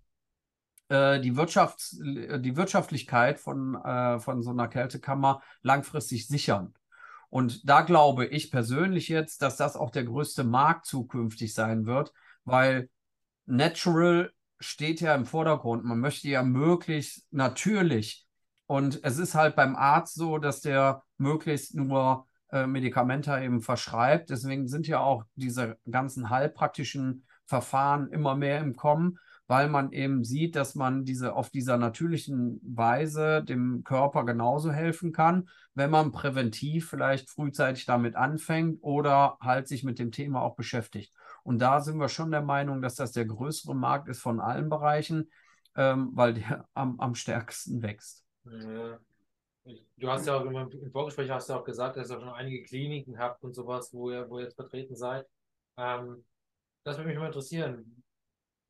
äh, 0.89 1.21
die, 1.21 1.35
Wirtschafts-, 1.35 2.39
die 2.41 2.57
Wirtschaftlichkeit 2.57 3.39
von, 3.39 3.77
äh, 3.77 4.19
von 4.19 4.43
so 4.43 4.51
einer 4.51 4.69
Kältekammer 4.69 5.43
langfristig 5.63 6.27
sichern. 6.27 6.75
Und 7.35 7.69
da 7.69 7.81
glaube 7.81 8.26
ich 8.26 8.53
persönlich 8.53 9.09
jetzt, 9.09 9.43
dass 9.43 9.57
das 9.57 9.75
auch 9.75 9.91
der 9.91 10.05
größte 10.05 10.45
Markt 10.45 10.87
zukünftig 10.87 11.53
sein 11.53 11.85
wird, 11.85 12.12
weil 12.45 12.88
Natural 13.45 14.31
steht 14.61 15.00
ja 15.00 15.17
im 15.17 15.26
Vordergrund. 15.26 15.85
Man 15.85 15.99
möchte 15.99 16.29
ja 16.29 16.45
möglichst 16.45 17.26
natürlich. 17.33 18.25
Und 18.67 19.03
es 19.03 19.19
ist 19.19 19.35
halt 19.35 19.57
beim 19.57 19.75
Arzt 19.75 20.14
so, 20.14 20.38
dass 20.38 20.61
der 20.61 21.03
möglichst 21.19 21.75
nur 21.75 22.29
äh, 22.53 22.69
Medikamente 22.69 23.37
eben 23.43 23.62
verschreibt. 23.62 24.31
Deswegen 24.31 24.69
sind 24.69 24.87
ja 24.87 25.00
auch 25.00 25.25
diese 25.35 25.76
ganzen 25.91 26.31
heilpraktischen 26.31 27.26
Verfahren 27.47 28.12
immer 28.12 28.37
mehr 28.37 28.61
im 28.61 28.76
Kommen 28.76 29.19
weil 29.47 29.69
man 29.69 29.93
eben 29.93 30.25
sieht, 30.25 30.57
dass 30.57 30.75
man 30.75 31.05
diese 31.05 31.35
auf 31.35 31.51
dieser 31.51 31.77
natürlichen 31.77 32.61
Weise 32.63 33.43
dem 33.45 33.85
Körper 33.85 34.25
genauso 34.25 34.73
helfen 34.73 35.13
kann, 35.13 35.49
wenn 35.75 35.91
man 35.91 36.13
präventiv 36.13 36.89
vielleicht 36.89 37.31
frühzeitig 37.31 37.85
damit 37.85 38.17
anfängt 38.17 38.79
oder 38.81 39.37
halt 39.41 39.69
sich 39.69 39.85
mit 39.85 39.99
dem 39.99 40.13
Thema 40.13 40.41
auch 40.43 40.57
beschäftigt. 40.57 41.15
Und 41.43 41.59
da 41.59 41.81
sind 41.81 41.99
wir 41.99 42.09
schon 42.09 42.31
der 42.31 42.43
Meinung, 42.43 42.81
dass 42.81 42.95
das 42.95 43.13
der 43.13 43.27
größere 43.27 43.75
Markt 43.75 44.09
ist 44.09 44.21
von 44.21 44.41
allen 44.41 44.71
Bereichen, 44.71 45.31
ähm, 45.77 46.11
weil 46.15 46.35
der 46.35 46.67
am, 46.75 46.99
am 46.99 47.15
stärksten 47.15 47.83
wächst. 47.83 48.25
Ja. 48.45 48.99
Du 49.97 50.11
hast 50.11 50.27
ja 50.27 50.37
auch 50.37 50.45
im 50.45 50.91
Vorgespräch 50.93 51.31
hast 51.31 51.49
du 51.49 51.55
auch 51.55 51.65
gesagt, 51.65 51.97
dass 51.97 52.11
ihr 52.11 52.21
schon 52.21 52.29
einige 52.29 52.63
Kliniken 52.65 53.19
habt 53.19 53.43
und 53.43 53.55
sowas, 53.55 53.95
wo 53.95 54.11
ihr, 54.11 54.29
wo 54.29 54.39
ihr 54.39 54.45
jetzt 54.45 54.57
vertreten 54.57 54.95
seid. 54.95 55.27
Ähm, 55.79 56.23
das 56.83 56.99
würde 56.99 57.09
mich 57.09 57.19
mal 57.19 57.29
interessieren 57.29 58.04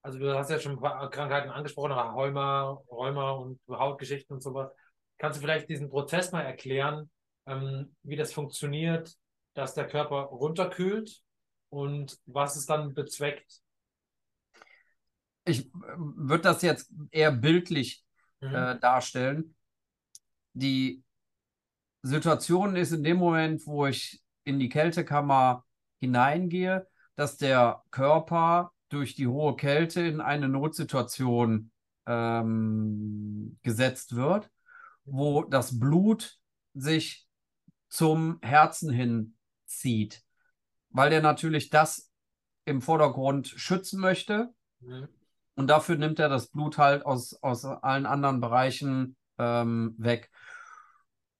also 0.05 0.19
du 0.19 0.35
hast 0.39 0.51
ja 0.51 0.61
schon 0.61 0.73
ein 0.73 0.81
paar 0.81 1.09
Krankheiten 1.09 1.49
angesprochen, 1.49 1.93
Rheuma, 1.93 2.79
Rheuma 2.91 3.31
und 3.31 3.59
Hautgeschichten 3.71 4.35
und 4.35 4.43
sowas. 4.43 4.71
Kannst 5.17 5.39
du 5.39 5.41
vielleicht 5.41 5.69
diesen 5.71 5.89
Prozess 5.89 6.31
mal 6.31 6.43
erklären, 6.43 7.11
ähm, 7.47 7.97
wie 8.03 8.17
das 8.17 8.35
funktioniert, 8.35 9.15
dass 9.55 9.73
der 9.73 9.87
Körper 9.87 10.25
runterkühlt 10.25 11.23
und 11.71 12.19
was 12.27 12.57
es 12.57 12.67
dann 12.67 12.93
bezweckt? 12.93 13.63
Ich 15.47 15.67
äh, 15.69 15.71
würde 15.97 16.43
das 16.43 16.61
jetzt 16.61 16.93
eher 17.11 17.33
bildlich 17.33 18.05
mhm. 18.43 18.55
äh, 18.55 18.79
darstellen. 18.79 19.57
Die 20.53 21.03
Situation 22.03 22.77
ist 22.77 22.93
in 22.93 23.05
dem 23.05 23.17
Moment, 23.17 23.67
wo 23.67 23.87
ich 23.87 24.23
in 24.45 24.59
die 24.59 24.69
Kältekammer 24.69 25.65
hineingehe, 26.01 26.87
dass 27.17 27.39
der 27.39 27.83
Körper 27.91 28.74
durch 28.95 29.15
die 29.15 29.27
hohe 29.27 29.57
Kälte 29.57 30.03
in 30.03 30.21
eine 30.21 30.49
Notsituation 30.49 31.71
ähm, 32.07 33.59
gesetzt 33.63 34.15
wird, 34.15 34.51
wo 35.05 35.43
das 35.43 35.79
Blut 35.79 36.39
sich 36.75 37.27
zum 37.89 38.39
Herzen 38.41 38.91
hin 38.91 39.37
zieht, 39.67 40.23
weil 40.91 41.11
der 41.11 41.23
natürlich 41.23 41.71
das 41.71 42.13
im 42.65 42.81
Vordergrund 42.81 43.49
schützen 43.49 44.01
möchte. 44.01 44.55
Mhm. 44.81 45.09
Und 45.57 45.67
dafür 45.69 45.97
nimmt 45.97 46.19
er 46.19 46.29
das 46.29 46.49
Blut 46.49 46.79
halt 46.79 47.05
aus, 47.05 47.35
aus 47.43 47.65
allen 47.65 48.07
anderen 48.07 48.41
Bereichen 48.41 49.17
ähm, 49.39 49.95
weg. 49.99 50.31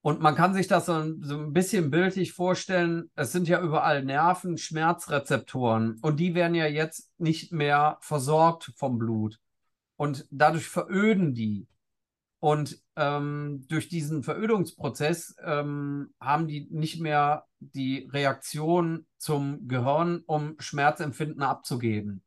Und 0.05 0.21
man 0.21 0.35
kann 0.35 0.53
sich 0.53 0.67
das 0.67 0.85
so 0.85 0.93
ein, 0.93 1.23
so 1.23 1.39
ein 1.39 1.55
bisschen 1.55 1.91
bildlich 1.91 2.35
vorstellen. 2.35 3.11
Es 3.15 3.33
sind 3.33 3.49
ja 3.49 3.63
überall 3.63 4.05
Nerven, 4.05 4.59
Schmerzrezeptoren 4.59 5.99
und 6.03 6.21
die 6.21 6.35
werden 6.35 6.55
ja 6.55 6.67
jetzt 6.67 7.11
nicht 7.17 7.53
mehr 7.53 7.97
versorgt 8.03 8.71
vom 8.77 8.99
Blut. 8.99 9.39
Und 9.97 10.27
dadurch 10.31 10.69
veröden 10.69 11.33
die. 11.33 11.69
Und 12.39 12.79
ähm, 12.97 13.65
durch 13.71 13.89
diesen 13.89 14.23
Verödungsprozess 14.23 15.37
ähm, 15.43 16.13
haben 16.21 16.49
die 16.49 16.69
nicht 16.71 17.01
mehr 17.01 17.47
die 17.61 18.07
Reaktion 18.13 19.07
zum 19.17 19.69
Gehirn, 19.69 20.23
um 20.27 20.57
Schmerzempfinden 20.59 21.43
abzugeben. 21.43 22.23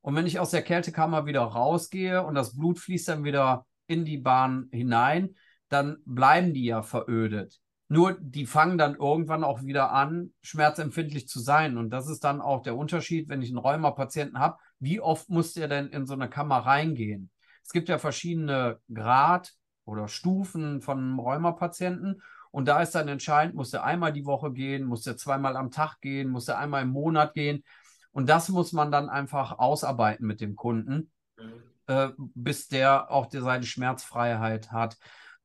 Und 0.00 0.16
wenn 0.16 0.26
ich 0.26 0.40
aus 0.40 0.50
der 0.50 0.62
Kältekammer 0.62 1.24
wieder 1.24 1.42
rausgehe 1.42 2.24
und 2.24 2.34
das 2.34 2.56
Blut 2.56 2.80
fließt 2.80 3.06
dann 3.06 3.22
wieder 3.22 3.64
in 3.86 4.04
die 4.04 4.18
Bahn 4.18 4.66
hinein, 4.72 5.36
dann 5.72 5.98
bleiben 6.04 6.54
die 6.54 6.64
ja 6.64 6.82
verödet. 6.82 7.60
Nur 7.88 8.16
die 8.18 8.46
fangen 8.46 8.78
dann 8.78 8.94
irgendwann 8.94 9.44
auch 9.44 9.62
wieder 9.64 9.92
an, 9.92 10.32
schmerzempfindlich 10.40 11.28
zu 11.28 11.40
sein. 11.40 11.76
Und 11.76 11.90
das 11.90 12.08
ist 12.08 12.24
dann 12.24 12.40
auch 12.40 12.62
der 12.62 12.76
Unterschied, 12.76 13.28
wenn 13.28 13.42
ich 13.42 13.50
einen 13.50 13.58
Rheumapatienten 13.58 14.38
habe, 14.38 14.56
wie 14.78 15.00
oft 15.00 15.28
muss 15.28 15.52
der 15.52 15.68
denn 15.68 15.88
in 15.88 16.06
so 16.06 16.14
eine 16.14 16.30
Kammer 16.30 16.58
reingehen? 16.58 17.30
Es 17.62 17.70
gibt 17.70 17.88
ja 17.88 17.98
verschiedene 17.98 18.80
Grad 18.92 19.52
oder 19.84 20.08
Stufen 20.08 20.80
von 20.80 21.18
Rheumapatienten. 21.18 22.22
Und 22.50 22.66
da 22.66 22.80
ist 22.80 22.94
dann 22.94 23.08
entscheidend, 23.08 23.54
muss 23.54 23.70
der 23.70 23.84
einmal 23.84 24.12
die 24.12 24.24
Woche 24.24 24.52
gehen, 24.52 24.84
muss 24.84 25.02
der 25.02 25.16
zweimal 25.16 25.56
am 25.56 25.70
Tag 25.70 26.00
gehen, 26.00 26.30
muss 26.30 26.46
der 26.46 26.58
einmal 26.58 26.82
im 26.82 26.90
Monat 26.90 27.34
gehen. 27.34 27.62
Und 28.10 28.28
das 28.28 28.48
muss 28.48 28.72
man 28.72 28.90
dann 28.90 29.10
einfach 29.10 29.58
ausarbeiten 29.58 30.26
mit 30.26 30.40
dem 30.40 30.56
Kunden, 30.56 31.10
mhm. 31.38 31.62
äh, 31.86 32.08
bis 32.16 32.68
der 32.68 33.10
auch 33.10 33.26
der 33.26 33.42
seine 33.42 33.64
Schmerzfreiheit 33.64 34.72
hat 34.72 34.96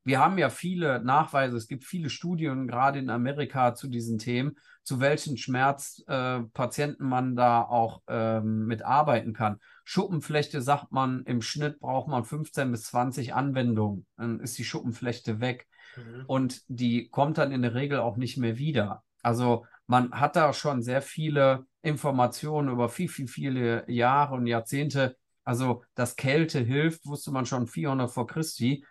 wir 0.08 0.20
haben 0.20 0.38
ja 0.38 0.50
viele 0.50 1.04
Nachweise, 1.04 1.58
es 1.58 1.68
gibt 1.68 1.84
viele 1.84 2.10
Studien, 2.10 2.66
gerade 2.66 2.98
in 2.98 3.10
Amerika, 3.10 3.76
zu 3.76 3.90
diesen 3.90 4.18
Themen, 4.18 4.56
zu 4.82 5.02
welchen 5.02 5.36
Schmerzpatienten 5.36 7.06
äh, 7.06 7.10
man 7.10 7.36
da 7.36 7.62
auch 7.62 8.04
ähm, 8.08 8.68
mitarbeiten 8.68 9.34
kann. 9.34 9.60
Schuppenflechte 9.84 10.62
sagt 10.62 10.94
man, 10.94 11.24
im 11.26 11.42
Schnitt 11.42 11.82
braucht 11.82 12.08
man 12.08 12.24
15 12.24 12.72
bis 12.72 12.84
20 12.84 13.34
Anwendungen. 13.34 14.06
Dann 14.16 14.40
ist 14.40 14.58
die 14.58 14.64
Schuppenflechte 14.64 15.42
weg. 15.42 15.68
Mhm. 15.98 16.24
Und 16.26 16.62
die 16.70 17.10
kommt 17.10 17.38
dann 17.38 17.52
in 17.52 17.62
der 17.62 17.74
Regel 17.74 18.00
auch 18.00 18.16
nicht 18.16 18.38
mehr 18.38 18.58
wieder. 18.58 19.04
Also 19.24 19.66
man 19.88 20.14
hat 20.14 20.38
da 20.38 20.54
schon 20.54 20.84
sehr 20.84 21.02
viele 21.02 21.66
Informationen 21.82 22.70
über 22.70 22.88
viel, 22.88 23.10
viel, 23.10 23.28
viele 23.28 23.84
Jahre 23.92 24.36
und 24.36 24.48
Jahrzehnte. 24.48 25.18
Also, 25.44 25.84
dass 25.96 26.16
Kälte 26.16 26.60
hilft, 26.60 27.06
wusste 27.06 27.32
man 27.32 27.46
schon 27.46 27.68
400 27.68 28.10
vor 28.10 28.28
Christi 28.28 28.86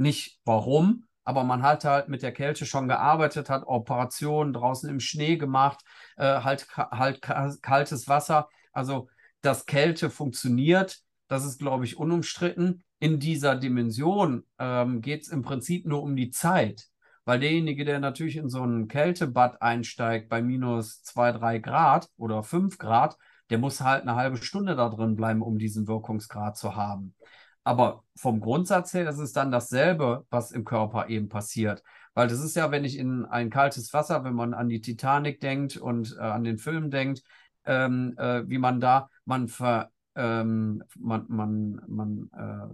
nicht 0.00 0.40
warum, 0.44 1.04
aber 1.24 1.44
man 1.44 1.62
hat 1.62 1.84
halt 1.84 2.08
mit 2.08 2.22
der 2.22 2.32
Kälte 2.32 2.66
schon 2.66 2.88
gearbeitet, 2.88 3.50
hat 3.50 3.64
Operationen 3.66 4.52
draußen 4.52 4.88
im 4.90 5.00
Schnee 5.00 5.36
gemacht, 5.36 5.80
äh, 6.16 6.40
halt, 6.40 6.66
halt 6.76 7.22
kaltes 7.22 8.08
Wasser. 8.08 8.48
Also, 8.72 9.08
dass 9.42 9.66
Kälte 9.66 10.10
funktioniert, 10.10 10.98
das 11.28 11.44
ist, 11.44 11.60
glaube 11.60 11.84
ich, 11.84 11.96
unumstritten. 11.96 12.82
In 12.98 13.20
dieser 13.20 13.54
Dimension 13.54 14.44
ähm, 14.58 15.00
geht 15.00 15.22
es 15.22 15.28
im 15.28 15.42
Prinzip 15.42 15.86
nur 15.86 16.02
um 16.02 16.16
die 16.16 16.30
Zeit. 16.30 16.88
Weil 17.24 17.38
derjenige, 17.38 17.84
der 17.84 18.00
natürlich 18.00 18.36
in 18.36 18.48
so 18.48 18.64
ein 18.64 18.88
Kältebad 18.88 19.62
einsteigt 19.62 20.28
bei 20.28 20.42
minus 20.42 21.02
2, 21.02 21.32
3 21.32 21.58
Grad 21.58 22.08
oder 22.16 22.42
5 22.42 22.76
Grad, 22.78 23.16
der 23.50 23.58
muss 23.58 23.80
halt 23.80 24.02
eine 24.02 24.16
halbe 24.16 24.38
Stunde 24.38 24.74
da 24.74 24.88
drin 24.88 25.16
bleiben, 25.16 25.42
um 25.42 25.58
diesen 25.58 25.86
Wirkungsgrad 25.86 26.56
zu 26.56 26.74
haben. 26.74 27.14
Aber 27.64 28.04
vom 28.16 28.40
Grundsatz 28.40 28.94
her 28.94 29.08
ist 29.08 29.18
es 29.18 29.32
dann 29.32 29.52
dasselbe, 29.52 30.26
was 30.30 30.50
im 30.50 30.64
Körper 30.64 31.08
eben 31.08 31.28
passiert. 31.28 31.82
Weil 32.14 32.28
das 32.28 32.40
ist 32.40 32.56
ja, 32.56 32.70
wenn 32.70 32.84
ich 32.84 32.98
in 32.98 33.24
ein 33.26 33.50
kaltes 33.50 33.92
Wasser, 33.92 34.24
wenn 34.24 34.34
man 34.34 34.54
an 34.54 34.68
die 34.68 34.80
Titanic 34.80 35.40
denkt 35.40 35.76
und 35.76 36.16
äh, 36.18 36.22
an 36.22 36.44
den 36.44 36.58
Film 36.58 36.90
denkt, 36.90 37.22
ähm, 37.64 38.14
äh, 38.18 38.48
wie 38.48 38.58
man 38.58 38.80
da, 38.80 39.10
man 39.24 39.48
ver, 39.48 39.90
ähm, 40.16 40.82
man, 40.98 41.26
man, 41.28 41.80
man, 41.86 42.30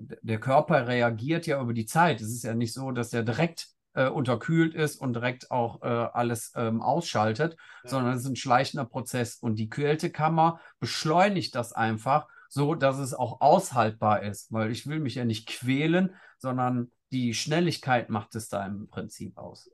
äh, 0.09 0.17
der 0.23 0.41
Körper 0.41 0.87
reagiert 0.87 1.47
ja 1.47 1.61
über 1.61 1.75
die 1.75 1.87
Zeit. 1.87 2.21
Es 2.21 2.31
ist 2.31 2.45
ja 2.45 2.55
nicht 2.55 2.73
so, 2.73 2.93
dass 2.93 3.13
er 3.13 3.23
direkt 3.23 3.69
äh, 3.95 4.09
unterkühlt 4.09 4.75
ist 4.75 5.01
und 5.01 5.15
direkt 5.15 5.51
auch 5.51 5.83
äh, 5.83 5.87
alles 5.87 6.53
ähm, 6.55 6.81
ausschaltet, 6.81 7.57
ja. 7.85 7.91
sondern 7.91 8.15
es 8.15 8.23
ist 8.23 8.29
ein 8.29 8.37
schleichender 8.37 8.85
Prozess. 8.85 9.37
Und 9.37 9.57
die 9.57 9.69
Kältekammer 9.69 10.61
beschleunigt 10.79 11.55
das 11.55 11.73
einfach, 11.73 12.29
so 12.49 12.75
dass 12.75 12.99
es 12.99 13.15
auch 13.15 13.41
aushaltbar 13.41 14.23
ist, 14.23 14.53
weil 14.53 14.71
ich 14.71 14.87
will 14.87 15.01
mich 15.01 15.15
ja 15.15 15.25
nicht 15.25 15.49
quälen, 15.49 16.15
sondern 16.39 16.91
die 17.13 17.35
Schnelligkeit 17.35 18.11
macht 18.11 18.35
es 18.35 18.49
da 18.49 18.67
im 18.67 18.89
Prinzip 18.89 19.37
aus. 19.39 19.71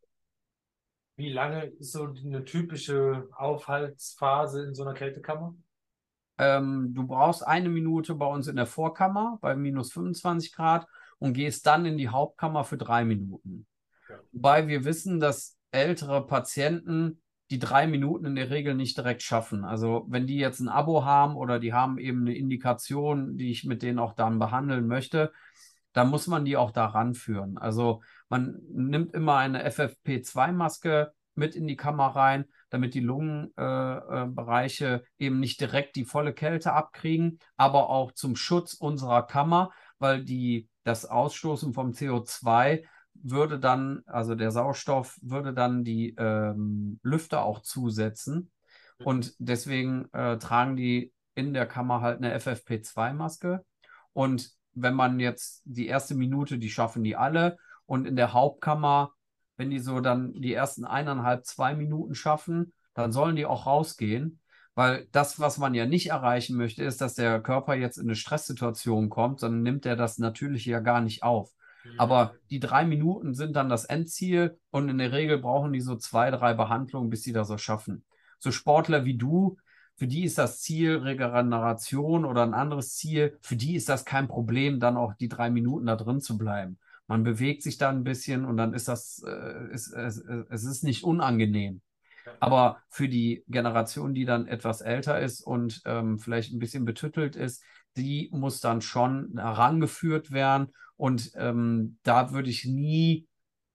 Wie 1.16 1.30
lange 1.30 1.66
ist 1.66 1.92
so 1.92 2.04
eine 2.04 2.44
typische 2.44 3.28
Aufhaltsphase 3.32 4.64
in 4.64 4.74
so 4.74 4.82
einer 4.82 4.94
Kältekammer? 4.94 5.54
Ähm, 6.38 6.94
du 6.94 7.06
brauchst 7.06 7.46
eine 7.46 7.68
Minute 7.68 8.14
bei 8.14 8.26
uns 8.26 8.48
in 8.48 8.56
der 8.56 8.66
Vorkammer 8.66 9.38
bei 9.40 9.54
minus 9.54 9.92
25 9.92 10.52
Grad 10.52 10.86
und 11.18 11.34
gehst 11.34 11.66
dann 11.66 11.86
in 11.86 11.98
die 11.98 12.08
Hauptkammer 12.08 12.64
für 12.64 12.78
drei 12.78 13.04
Minuten. 13.04 13.66
Ja. 14.08 14.18
Wobei 14.32 14.66
wir 14.66 14.84
wissen, 14.84 15.20
dass 15.20 15.56
ältere 15.70 16.26
Patienten 16.26 17.22
die 17.52 17.58
drei 17.58 17.86
Minuten 17.86 18.24
in 18.24 18.34
der 18.34 18.50
Regel 18.50 18.74
nicht 18.74 18.96
direkt 18.96 19.22
schaffen. 19.22 19.64
Also 19.64 20.06
wenn 20.08 20.26
die 20.26 20.38
jetzt 20.38 20.60
ein 20.60 20.68
Abo 20.68 21.04
haben 21.04 21.36
oder 21.36 21.58
die 21.60 21.74
haben 21.74 21.98
eben 21.98 22.22
eine 22.22 22.34
Indikation, 22.34 23.36
die 23.36 23.50
ich 23.50 23.64
mit 23.64 23.82
denen 23.82 23.98
auch 23.98 24.14
dann 24.14 24.38
behandeln 24.38 24.86
möchte, 24.86 25.32
dann 25.92 26.08
muss 26.08 26.26
man 26.26 26.46
die 26.46 26.56
auch 26.56 26.70
da 26.70 26.86
ranführen. 26.86 27.58
Also 27.58 28.02
man 28.30 28.58
nimmt 28.70 29.12
immer 29.12 29.36
eine 29.36 29.68
FFP2-Maske 29.68 31.12
mit 31.34 31.54
in 31.54 31.66
die 31.66 31.76
Kammer 31.76 32.06
rein, 32.08 32.46
damit 32.70 32.94
die 32.94 33.00
Lungenbereiche 33.00 34.86
äh, 34.86 34.94
äh, 34.94 35.02
eben 35.18 35.38
nicht 35.38 35.60
direkt 35.60 35.96
die 35.96 36.06
volle 36.06 36.32
Kälte 36.32 36.72
abkriegen, 36.72 37.38
aber 37.58 37.90
auch 37.90 38.12
zum 38.12 38.34
Schutz 38.34 38.72
unserer 38.72 39.26
Kammer, 39.26 39.72
weil 39.98 40.24
die, 40.24 40.70
das 40.84 41.04
Ausstoßen 41.04 41.74
vom 41.74 41.90
CO2 41.90 42.84
würde 43.14 43.58
dann, 43.58 44.02
also 44.06 44.34
der 44.34 44.50
Sauerstoff 44.50 45.18
würde 45.22 45.52
dann 45.52 45.84
die 45.84 46.14
ähm, 46.18 46.98
Lüfter 47.02 47.42
auch 47.44 47.60
zusetzen. 47.60 48.50
Und 49.04 49.34
deswegen 49.38 50.08
äh, 50.12 50.38
tragen 50.38 50.76
die 50.76 51.12
in 51.34 51.54
der 51.54 51.66
Kammer 51.66 52.00
halt 52.00 52.18
eine 52.18 52.36
FFP2-Maske. 52.38 53.64
Und 54.12 54.50
wenn 54.74 54.94
man 54.94 55.20
jetzt 55.20 55.62
die 55.64 55.86
erste 55.86 56.14
Minute, 56.14 56.58
die 56.58 56.70
schaffen 56.70 57.02
die 57.02 57.16
alle. 57.16 57.58
Und 57.86 58.06
in 58.06 58.16
der 58.16 58.32
Hauptkammer, 58.32 59.12
wenn 59.56 59.70
die 59.70 59.80
so 59.80 60.00
dann 60.00 60.32
die 60.34 60.54
ersten 60.54 60.84
eineinhalb, 60.84 61.44
zwei 61.44 61.74
Minuten 61.74 62.14
schaffen, 62.14 62.72
dann 62.94 63.12
sollen 63.12 63.36
die 63.36 63.46
auch 63.46 63.66
rausgehen. 63.66 64.40
Weil 64.74 65.06
das, 65.12 65.38
was 65.38 65.58
man 65.58 65.74
ja 65.74 65.84
nicht 65.84 66.08
erreichen 66.08 66.56
möchte, 66.56 66.82
ist, 66.82 67.00
dass 67.02 67.14
der 67.14 67.42
Körper 67.42 67.74
jetzt 67.74 67.98
in 67.98 68.04
eine 68.04 68.14
Stresssituation 68.14 69.10
kommt, 69.10 69.42
dann 69.42 69.62
nimmt 69.62 69.84
er 69.84 69.96
das 69.96 70.18
natürlich 70.18 70.64
ja 70.64 70.80
gar 70.80 71.02
nicht 71.02 71.22
auf. 71.22 71.52
Aber 71.98 72.34
die 72.50 72.60
drei 72.60 72.84
Minuten 72.84 73.34
sind 73.34 73.54
dann 73.56 73.68
das 73.68 73.84
Endziel 73.84 74.58
und 74.70 74.88
in 74.88 74.98
der 74.98 75.12
Regel 75.12 75.38
brauchen 75.38 75.72
die 75.72 75.80
so 75.80 75.96
zwei, 75.96 76.30
drei 76.30 76.54
Behandlungen, 76.54 77.10
bis 77.10 77.22
sie 77.22 77.32
das 77.32 77.48
so 77.48 77.58
schaffen. 77.58 78.04
So 78.38 78.50
Sportler 78.50 79.04
wie 79.04 79.16
du, 79.16 79.56
für 79.96 80.06
die 80.06 80.24
ist 80.24 80.38
das 80.38 80.60
Ziel 80.60 80.96
Regeneration 80.96 82.24
oder 82.24 82.42
ein 82.42 82.54
anderes 82.54 82.96
Ziel, 82.96 83.38
für 83.42 83.56
die 83.56 83.76
ist 83.76 83.88
das 83.88 84.04
kein 84.04 84.26
Problem, 84.26 84.80
dann 84.80 84.96
auch 84.96 85.14
die 85.14 85.28
drei 85.28 85.50
Minuten 85.50 85.86
da 85.86 85.96
drin 85.96 86.20
zu 86.20 86.38
bleiben. 86.38 86.78
Man 87.06 87.24
bewegt 87.24 87.62
sich 87.62 87.78
da 87.78 87.90
ein 87.90 88.04
bisschen 88.04 88.44
und 88.44 88.56
dann 88.56 88.74
ist 88.74 88.88
das, 88.88 89.22
äh, 89.26 89.72
ist, 89.72 89.92
es, 89.92 90.18
es 90.18 90.64
ist 90.64 90.82
nicht 90.82 91.04
unangenehm. 91.04 91.82
Aber 92.40 92.78
für 92.88 93.08
die 93.08 93.44
Generation, 93.48 94.14
die 94.14 94.24
dann 94.24 94.46
etwas 94.46 94.80
älter 94.80 95.20
ist 95.20 95.40
und 95.40 95.82
ähm, 95.84 96.18
vielleicht 96.18 96.52
ein 96.52 96.58
bisschen 96.58 96.84
betüttelt 96.84 97.36
ist, 97.36 97.62
die 97.96 98.30
muss 98.32 98.60
dann 98.60 98.80
schon 98.80 99.32
herangeführt 99.36 100.30
werden. 100.30 100.72
Und 100.96 101.32
ähm, 101.34 101.98
da 102.02 102.32
würde 102.32 102.50
ich 102.50 102.64
nie 102.64 103.26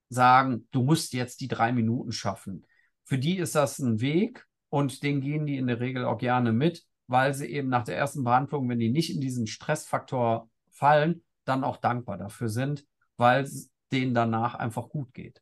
sagen, 0.10 0.68
du 0.72 0.84
musst 0.84 1.14
jetzt 1.14 1.42
die 1.42 1.48
drei 1.48 1.72
Minuten 1.72 2.12
schaffen. 2.12 2.66
Für 3.04 3.18
die 3.18 3.38
ist 3.38 3.56
das 3.56 3.80
ein 3.80 4.00
Weg, 4.02 4.48
und 4.70 5.04
den 5.04 5.22
gehen 5.22 5.46
die 5.46 5.58
in 5.58 5.68
der 5.68 5.80
Regel 5.80 6.06
auch 6.06 6.18
gerne 6.18 6.52
mit, 6.52 6.84
weil 7.08 7.34
sie 7.34 7.48
eben 7.48 7.70
nach 7.70 7.84
der 7.84 7.98
ersten 7.98 8.24
Behandlung, 8.24 8.68
wenn 8.70 8.80
die 8.80 8.92
nicht 8.92 9.14
in 9.14 9.22
diesen 9.22 9.48
Stressfaktor 9.48 10.50
fallen, 10.72 11.24
dann 11.46 11.64
auch 11.64 11.78
dankbar 11.78 12.18
dafür 12.18 12.50
sind, 12.50 12.86
weil 13.16 13.44
es 13.44 13.72
denen 13.92 14.14
danach 14.14 14.56
einfach 14.56 14.90
gut 14.90 15.14
geht. 15.14 15.42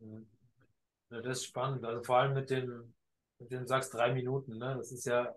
Ja, 0.00 1.20
das 1.20 1.38
ist 1.38 1.44
spannend. 1.44 1.84
Also 1.84 2.02
vor 2.02 2.18
allem 2.18 2.32
mit 2.32 2.48
den, 2.48 2.94
mit 3.38 3.50
den 3.50 3.60
du 3.60 3.66
sagst 3.66 3.92
drei 3.92 4.14
Minuten, 4.14 4.56
ne? 4.56 4.74
Das 4.78 4.90
ist 4.90 5.04
ja, 5.04 5.34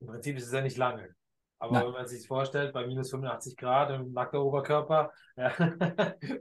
im 0.00 0.06
Prinzip 0.06 0.38
ist 0.38 0.46
es 0.46 0.52
ja 0.52 0.62
nicht 0.62 0.78
lange. 0.78 1.14
Aber 1.64 1.72
Nein. 1.72 1.86
wenn 1.86 1.92
man 1.92 2.06
sich 2.06 2.26
vorstellt, 2.26 2.74
bei 2.74 2.86
minus 2.86 3.10
85 3.10 3.56
Grad 3.56 3.90
im 3.90 4.12
nackter 4.12 4.44
Oberkörper 4.44 5.10
ja, 5.36 5.50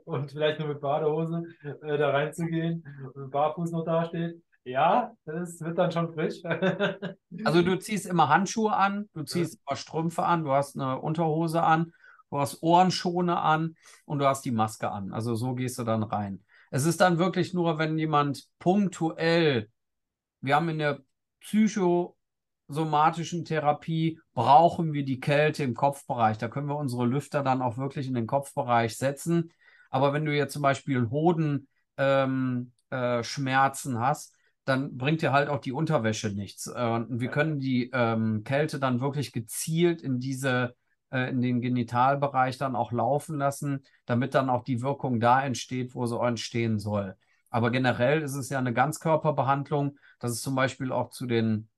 und 0.04 0.32
vielleicht 0.32 0.60
nur 0.60 0.68
mit 0.68 0.82
Badehose 0.82 1.44
äh, 1.64 1.98
da 1.98 2.10
reinzugehen 2.10 2.86
und 3.14 3.32
barfuß 3.32 3.72
noch 3.72 3.86
dasteht, 3.86 4.44
ja, 4.66 5.16
das 5.24 5.62
wird 5.62 5.78
dann 5.78 5.94
schon 5.94 6.14
frisch. 6.14 6.44
also 7.46 7.62
du 7.62 7.80
ziehst 7.80 8.06
immer 8.06 8.28
Handschuhe 8.28 8.74
an, 8.74 9.10
du 9.14 9.24
ziehst 9.24 9.54
ja. 9.54 9.60
immer 9.66 9.78
Strümpfe 9.78 10.24
an, 10.24 10.44
du 10.44 10.52
hast 10.52 10.78
eine 10.78 11.00
Unterhose 11.00 11.64
an, 11.64 11.94
du 12.30 12.40
hast 12.40 12.62
Ohrenschoner 12.62 13.42
an 13.42 13.78
und 14.04 14.20
du 14.20 14.28
hast 14.28 14.44
die 14.44 14.52
Maske 14.52 14.92
an. 14.92 15.14
Also 15.14 15.36
so 15.36 15.56
gehst 15.56 15.80
du 15.80 15.86
dann 15.86 16.04
rein. 16.04 16.44
Es 16.70 16.86
ist 16.86 17.00
dann 17.00 17.18
wirklich 17.18 17.54
nur, 17.54 17.78
wenn 17.78 17.98
jemand 17.98 18.46
punktuell, 18.60 19.70
wir 20.42 20.56
haben 20.58 20.68
in 20.68 20.80
der 20.80 21.00
psychosomatischen 22.68 23.46
Therapie, 23.46 24.20
brauchen 24.34 24.94
wir 24.94 25.06
die 25.06 25.20
Kälte 25.20 25.64
im 25.64 25.74
Kopfbereich. 25.74 26.38
Da 26.38 26.48
können 26.48 26.68
wir 26.68 26.78
unsere 26.78 27.06
Lüfter 27.06 27.44
dann 27.44 27.62
auch 27.62 27.78
wirklich 27.78 28.08
in 28.08 28.14
den 28.14 28.28
Kopfbereich 28.28 28.98
setzen. 28.98 29.52
Aber 29.90 30.14
wenn 30.14 30.26
du 30.26 30.36
jetzt 30.36 30.54
zum 30.54 30.62
Beispiel 30.62 31.10
Hodenschmerzen 31.10 32.72
ähm, 32.90 33.98
äh, 33.98 34.00
hast, 34.00 34.36
dann 34.66 34.98
bringt 34.98 35.22
dir 35.22 35.34
halt 35.34 35.50
auch 35.50 35.60
die 35.60 35.74
Unterwäsche 35.74 36.30
nichts. 36.30 36.68
Äh, 36.68 36.88
und 36.88 37.20
wir 37.20 37.30
können 37.30 37.60
die 37.60 37.92
ähm, 37.94 38.44
Kälte 38.44 38.80
dann 38.80 39.02
wirklich 39.02 39.34
gezielt 39.34 40.02
in 40.02 40.20
diese, 40.20 40.76
äh, 41.12 41.30
in 41.30 41.42
den 41.42 41.62
Genitalbereich 41.62 42.58
dann 42.58 42.76
auch 42.76 42.92
laufen 42.92 43.38
lassen, 43.38 43.84
damit 44.06 44.34
dann 44.34 44.50
auch 44.50 44.64
die 44.64 44.82
Wirkung 44.82 45.20
da 45.20 45.44
entsteht, 45.44 45.94
wo 45.96 46.06
sie 46.06 46.20
entstehen 46.20 46.80
soll. 46.80 47.16
Aber 47.50 47.70
generell 47.70 48.22
ist 48.24 48.36
es 48.36 48.50
ja 48.50 48.58
eine 48.58 48.74
Ganzkörperbehandlung. 48.74 50.00
Das 50.18 50.32
ist 50.32 50.42
zum 50.42 50.56
Beispiel 50.56 50.92
auch 50.92 51.10
zu 51.10 51.28
den 51.28 51.70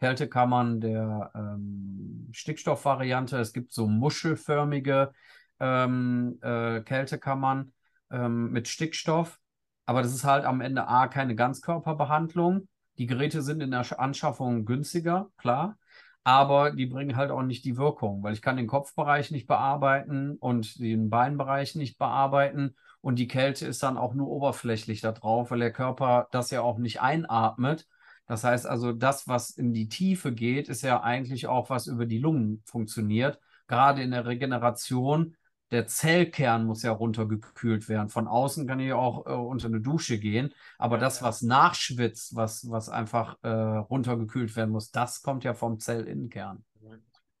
Kältekammern 0.00 0.80
der 0.80 1.30
ähm, 1.34 2.28
Stickstoffvariante. 2.32 3.38
Es 3.38 3.52
gibt 3.52 3.72
so 3.72 3.86
muschelförmige 3.86 5.12
ähm, 5.60 6.38
äh, 6.42 6.80
Kältekammern 6.80 7.72
ähm, 8.10 8.50
mit 8.52 8.68
Stickstoff. 8.68 9.38
Aber 9.86 10.02
das 10.02 10.14
ist 10.14 10.24
halt 10.24 10.44
am 10.44 10.60
Ende 10.60 10.86
A 10.86 11.08
keine 11.08 11.34
Ganzkörperbehandlung. 11.34 12.68
Die 12.98 13.06
Geräte 13.06 13.42
sind 13.42 13.60
in 13.62 13.70
der 13.70 13.98
Anschaffung 13.98 14.64
günstiger, 14.64 15.30
klar. 15.36 15.78
Aber 16.24 16.72
die 16.72 16.86
bringen 16.86 17.16
halt 17.16 17.30
auch 17.30 17.42
nicht 17.42 17.64
die 17.64 17.78
Wirkung, 17.78 18.22
weil 18.22 18.34
ich 18.34 18.42
kann 18.42 18.58
den 18.58 18.66
Kopfbereich 18.66 19.30
nicht 19.30 19.46
bearbeiten 19.46 20.36
und 20.36 20.78
den 20.78 21.08
Beinbereich 21.08 21.74
nicht 21.74 21.96
bearbeiten. 21.96 22.76
Und 23.00 23.18
die 23.18 23.28
Kälte 23.28 23.66
ist 23.66 23.82
dann 23.82 23.96
auch 23.96 24.12
nur 24.12 24.28
oberflächlich 24.28 25.00
da 25.00 25.12
drauf, 25.12 25.50
weil 25.50 25.60
der 25.60 25.72
Körper 25.72 26.28
das 26.32 26.50
ja 26.50 26.60
auch 26.60 26.78
nicht 26.78 27.00
einatmet. 27.00 27.86
Das 28.28 28.44
heißt 28.44 28.66
also, 28.66 28.92
das, 28.92 29.26
was 29.26 29.50
in 29.50 29.72
die 29.72 29.88
Tiefe 29.88 30.32
geht, 30.32 30.68
ist 30.68 30.82
ja 30.82 31.02
eigentlich 31.02 31.46
auch, 31.46 31.70
was 31.70 31.86
über 31.86 32.06
die 32.06 32.18
Lungen 32.18 32.62
funktioniert. 32.66 33.40
Gerade 33.66 34.02
in 34.02 34.10
der 34.12 34.26
Regeneration 34.26 35.34
der 35.70 35.86
Zellkern 35.86 36.64
muss 36.64 36.82
ja 36.82 36.92
runtergekühlt 36.92 37.88
werden. 37.88 38.08
Von 38.08 38.26
außen 38.26 38.66
kann 38.66 38.80
ich 38.80 38.92
auch 38.92 39.26
äh, 39.26 39.30
unter 39.32 39.66
eine 39.66 39.80
Dusche 39.80 40.18
gehen, 40.18 40.54
aber 40.78 40.98
das, 40.98 41.22
was 41.22 41.42
nachschwitzt, 41.42 42.36
was, 42.36 42.70
was 42.70 42.88
einfach 42.88 43.36
äh, 43.42 43.48
runtergekühlt 43.48 44.56
werden 44.56 44.70
muss, 44.70 44.90
das 44.90 45.22
kommt 45.22 45.44
ja 45.44 45.54
vom 45.54 45.78
Zellinnenkern. 45.78 46.64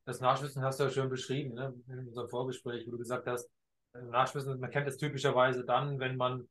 Das 0.04 0.20
Nachschwitzen 0.20 0.62
hast 0.62 0.80
du 0.80 0.84
ja 0.84 0.90
schön 0.90 1.08
beschrieben, 1.08 1.54
ne? 1.54 1.74
in 1.88 2.08
unserem 2.08 2.28
Vorgespräch, 2.28 2.86
wo 2.86 2.92
du 2.92 2.98
gesagt 2.98 3.26
hast, 3.26 3.50
äh, 3.94 4.02
Nachschwitzen, 4.02 4.58
man 4.58 4.70
kennt 4.70 4.88
es 4.88 4.96
typischerweise 4.96 5.64
dann, 5.64 5.98
wenn 5.98 6.16
man 6.16 6.48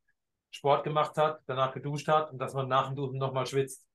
Sport 0.49 0.83
gemacht 0.83 1.17
hat, 1.17 1.41
danach 1.45 1.73
geduscht 1.73 2.07
hat 2.07 2.31
und 2.31 2.39
dass 2.39 2.53
man 2.53 2.67
nach 2.67 2.87
dem 2.87 2.95
Duschen 2.95 3.19
nochmal 3.19 3.45
schwitzt. 3.45 3.85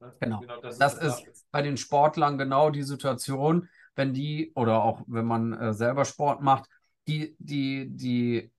Ne? 0.00 0.14
Genau. 0.20 0.40
genau. 0.40 0.60
das, 0.60 0.78
das 0.78 0.94
ist, 0.94 1.26
ist 1.26 1.50
bei 1.50 1.62
den 1.62 1.76
Sportlern 1.76 2.38
genau 2.38 2.70
die 2.70 2.82
Situation, 2.82 3.68
wenn 3.94 4.12
die 4.12 4.52
oder 4.54 4.82
auch 4.82 5.02
wenn 5.06 5.24
man 5.24 5.52
äh, 5.52 5.72
selber 5.72 6.04
Sport 6.04 6.42
macht, 6.42 6.68
die, 7.08 7.36
die, 7.38 7.88
die, 7.90 8.52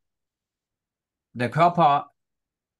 der 1.33 1.51
Körper 1.51 2.11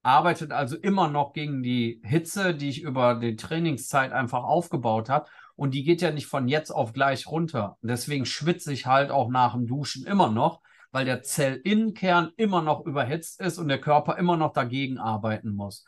arbeitet 0.08 0.52
also 0.52 0.78
immer 0.78 1.10
noch 1.10 1.34
gegen 1.34 1.62
die 1.62 2.02
Hitze, 2.04 2.56
die 2.56 2.70
ich 2.70 2.82
über 2.82 3.16
die 3.16 3.36
Trainingszeit 3.36 4.14
einfach 4.14 4.44
aufgebaut 4.44 5.10
habe. 5.10 5.30
Und 5.56 5.74
die 5.74 5.84
geht 5.84 6.02
ja 6.02 6.12
nicht 6.12 6.28
von 6.28 6.48
jetzt 6.48 6.72
auf 6.72 6.94
gleich 6.94 7.28
runter. 7.28 7.78
Und 7.82 7.90
deswegen 7.90 8.26
schwitze 8.26 8.72
ich 8.72 8.86
halt 8.86 9.12
auch 9.12 9.30
nach 9.30 9.54
dem 9.54 9.68
Duschen 9.68 10.06
immer 10.06 10.30
noch, 10.30 10.62
weil 10.92 11.04
der 11.04 11.24
Zellinnenkern 11.24 12.32
immer 12.38 12.62
noch 12.62 12.86
überhitzt 12.86 13.42
ist 13.42 13.58
und 13.58 13.68
der 13.68 13.82
Körper 13.82 14.18
immer 14.18 14.38
noch 14.38 14.54
dagegen 14.54 14.98
arbeiten 14.98 15.54
muss. 15.54 15.86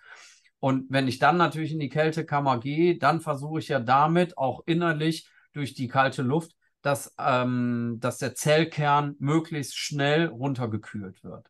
Und 0.60 0.88
wenn 0.89 1.08
ich 1.08 1.19
dann 1.19 1.38
natürlich 1.38 1.72
in 1.72 1.80
die 1.80 1.89
Kältekammer 1.89 2.60
gehe, 2.60 2.98
dann 2.98 3.22
versuche 3.22 3.60
ich 3.60 3.69
ja 3.69 3.80
damit 3.80 4.38
auch 4.38 4.63
innerlich 4.65 5.30
durch 5.54 5.74
die 5.74 5.88
kalte 5.88 6.22
Luft 6.22 6.54
dass, 6.82 7.13
ähm, 7.19 7.98
dass 8.00 8.17
der 8.17 8.36
Zellkern 8.36 9.15
möglichst 9.19 9.78
schnell 9.78 10.28
runtergekühlt 10.28 11.24
wird. 11.24 11.50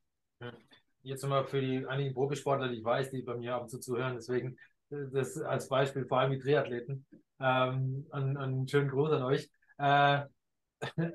Jetzt 1.02 1.24
nochmal 1.24 1.46
für 1.46 1.62
die 1.62 1.86
einigen 1.86 2.14
Profisportler, 2.14 2.70
die 2.70 2.80
ich 2.80 2.84
weiß, 2.84 3.12
die 3.12 3.22
bei 3.22 3.36
mir 3.36 3.56
ab 3.56 3.64
und 3.64 3.70
zu 3.70 3.80
zuhören, 3.80 4.16
deswegen 4.16 4.58
äh, 4.90 5.06
das 5.12 5.38
als 5.38 5.70
Beispiel, 5.70 6.06
vor 6.06 6.20
allem 6.20 6.32
die 6.32 6.40
Triathleten, 6.40 7.06
ähm, 7.40 8.08
einen, 8.12 8.38
einen 8.38 8.68
schönen 8.68 8.90
Gruß 8.90 9.12
an 9.12 9.24
euch. 9.24 9.50
Äh, 9.78 10.22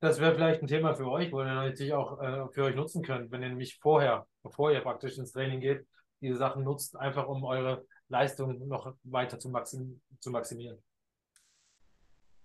das 0.00 0.20
wäre 0.20 0.34
vielleicht 0.34 0.62
ein 0.62 0.66
Thema 0.66 0.94
für 0.94 1.10
euch, 1.10 1.32
wo 1.32 1.40
ihr 1.40 1.46
natürlich 1.46 1.94
auch 1.94 2.20
äh, 2.20 2.48
für 2.50 2.64
euch 2.64 2.74
nutzen 2.74 3.02
könnt, 3.02 3.30
wenn 3.30 3.42
ihr 3.42 3.48
nämlich 3.48 3.78
vorher, 3.78 4.26
bevor 4.42 4.72
ihr 4.72 4.80
praktisch 4.80 5.18
ins 5.18 5.32
Training 5.32 5.60
geht, 5.60 5.86
diese 6.22 6.36
Sachen 6.36 6.64
nutzt, 6.64 6.96
einfach 6.96 7.26
um 7.26 7.44
eure 7.44 7.84
Leistung 8.08 8.66
noch 8.68 8.94
weiter 9.02 9.38
zu, 9.38 9.50
maxim 9.50 10.00
zu 10.20 10.30
maximieren. 10.30 10.78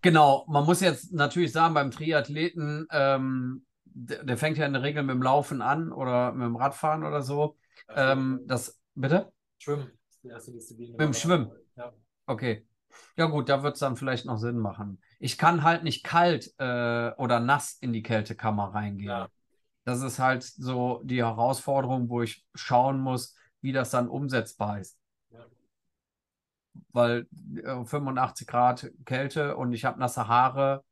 Genau, 0.02 0.46
man 0.48 0.66
muss 0.66 0.82
jetzt 0.82 1.14
natürlich 1.14 1.52
sagen, 1.52 1.74
beim 1.74 1.92
Triathleten, 1.92 2.88
ähm, 2.92 3.66
der, 3.86 4.24
der, 4.24 4.38
fängt 4.38 4.58
ja 4.58 4.66
in 4.66 4.74
der 4.74 4.84
Regel 4.84 5.04
mit 5.04 5.14
dem 5.14 5.22
Laufen 5.22 5.62
an 5.62 5.92
oder 5.92 6.32
mit 6.34 6.46
dem 6.46 6.56
Radfahren 6.56 7.04
oder 7.04 7.22
so. 7.22 7.58
Ähm, 7.90 8.42
das, 8.46 8.80
bitte? 8.96 9.32
Schwimmen 9.60 9.92
ist 10.10 10.24
die 10.24 10.30
erste 10.30 10.52
Disziplin. 10.52 10.92
Mit 10.92 11.02
dem 11.02 11.14
Schwimmen? 11.14 11.52
Ja. 11.76 11.94
Okay. 12.26 12.66
Ja 13.16 13.26
gut, 13.26 13.50
da 13.50 13.64
wird 13.64 13.74
es 13.74 13.80
dann 13.80 13.96
vielleicht 13.96 14.26
noch 14.26 14.38
Sinn 14.38 14.58
machen. 14.58 15.02
Ich 15.20 15.38
kann 15.38 15.64
halt 15.64 15.84
nicht 15.84 16.04
kalt 16.04 16.54
äh, 16.58 17.12
oder 17.18 17.40
nass 17.40 17.78
in 17.80 17.94
die 17.94 18.04
Kältekammer 18.04 18.74
reingehen. 18.74 19.10
Ja. 19.10 19.30
Das 19.84 20.02
ist 20.02 20.20
halt 20.20 20.44
so 20.44 21.02
die 21.04 21.24
Herausforderung, 21.24 22.10
wo 22.10 22.22
ich 22.22 22.46
schauen 22.54 23.00
muss, 23.00 23.36
wie 23.68 23.74
das 23.74 23.90
dann 23.90 24.08
umsetzbar 24.08 24.80
ist. 24.80 24.98
Ja. 25.30 25.46
Weil 26.94 27.28
äh, 27.58 27.84
85 27.84 28.48
Grad 28.48 28.90
Kälte 29.04 29.58
und 29.58 29.74
ich 29.74 29.84
habe 29.84 30.00
nasse 30.00 30.30
Haare, 30.30 30.86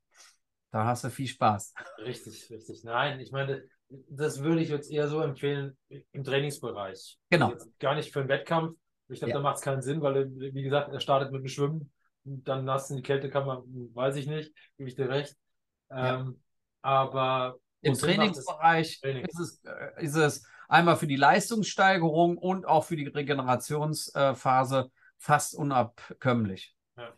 da 0.71 0.85
hast 0.85 1.05
du 1.05 1.09
viel 1.09 1.27
Spaß. 1.27 1.73
Richtig, 1.99 2.49
richtig. 2.49 2.83
Nein, 2.83 3.21
ich 3.21 3.31
meine, 3.31 3.63
das 4.09 4.43
würde 4.43 4.61
ich 4.61 4.67
jetzt 4.67 4.91
eher 4.91 5.07
so 5.07 5.21
empfehlen 5.21 5.77
im 5.87 6.25
Trainingsbereich. 6.25 7.17
Genau. 7.29 7.51
Jetzt 7.51 7.79
gar 7.79 7.95
nicht 7.95 8.11
für 8.11 8.19
einen 8.19 8.27
Wettkampf. 8.27 8.77
Ich 9.07 9.19
glaube, 9.19 9.29
ja. 9.29 9.37
da 9.37 9.41
macht 9.41 9.55
es 9.55 9.61
keinen 9.61 9.81
Sinn, 9.81 10.01
weil, 10.01 10.29
wie 10.35 10.63
gesagt, 10.63 10.91
er 10.91 10.99
startet 10.99 11.31
mit 11.31 11.43
dem 11.43 11.47
Schwimmen 11.47 11.93
dann 12.25 12.65
nass 12.65 12.89
in 12.89 12.97
die 12.97 13.03
Kältekammer, 13.03 13.63
weiß 13.93 14.17
ich 14.17 14.27
nicht, 14.27 14.51
gebe 14.77 14.89
ich 14.89 14.95
dir 14.95 15.07
recht. 15.07 15.37
Ja. 15.89 16.21
Ähm, 16.21 16.41
aber 16.81 17.55
im 17.81 17.93
Trainingsbereich 17.93 18.99
Training. 18.99 19.25
ist, 19.25 19.39
es, 19.39 19.63
äh, 19.63 20.03
ist 20.03 20.15
es 20.15 20.43
einmal 20.67 20.97
für 20.97 21.07
die 21.07 21.15
Leistungssteigerung 21.15 22.37
und 22.37 22.65
auch 22.65 22.85
für 22.85 22.95
die 22.95 23.07
Regenerationsphase 23.07 24.91
fast 25.17 25.55
unabkömmlich. 25.55 26.75
Ja. 26.97 27.09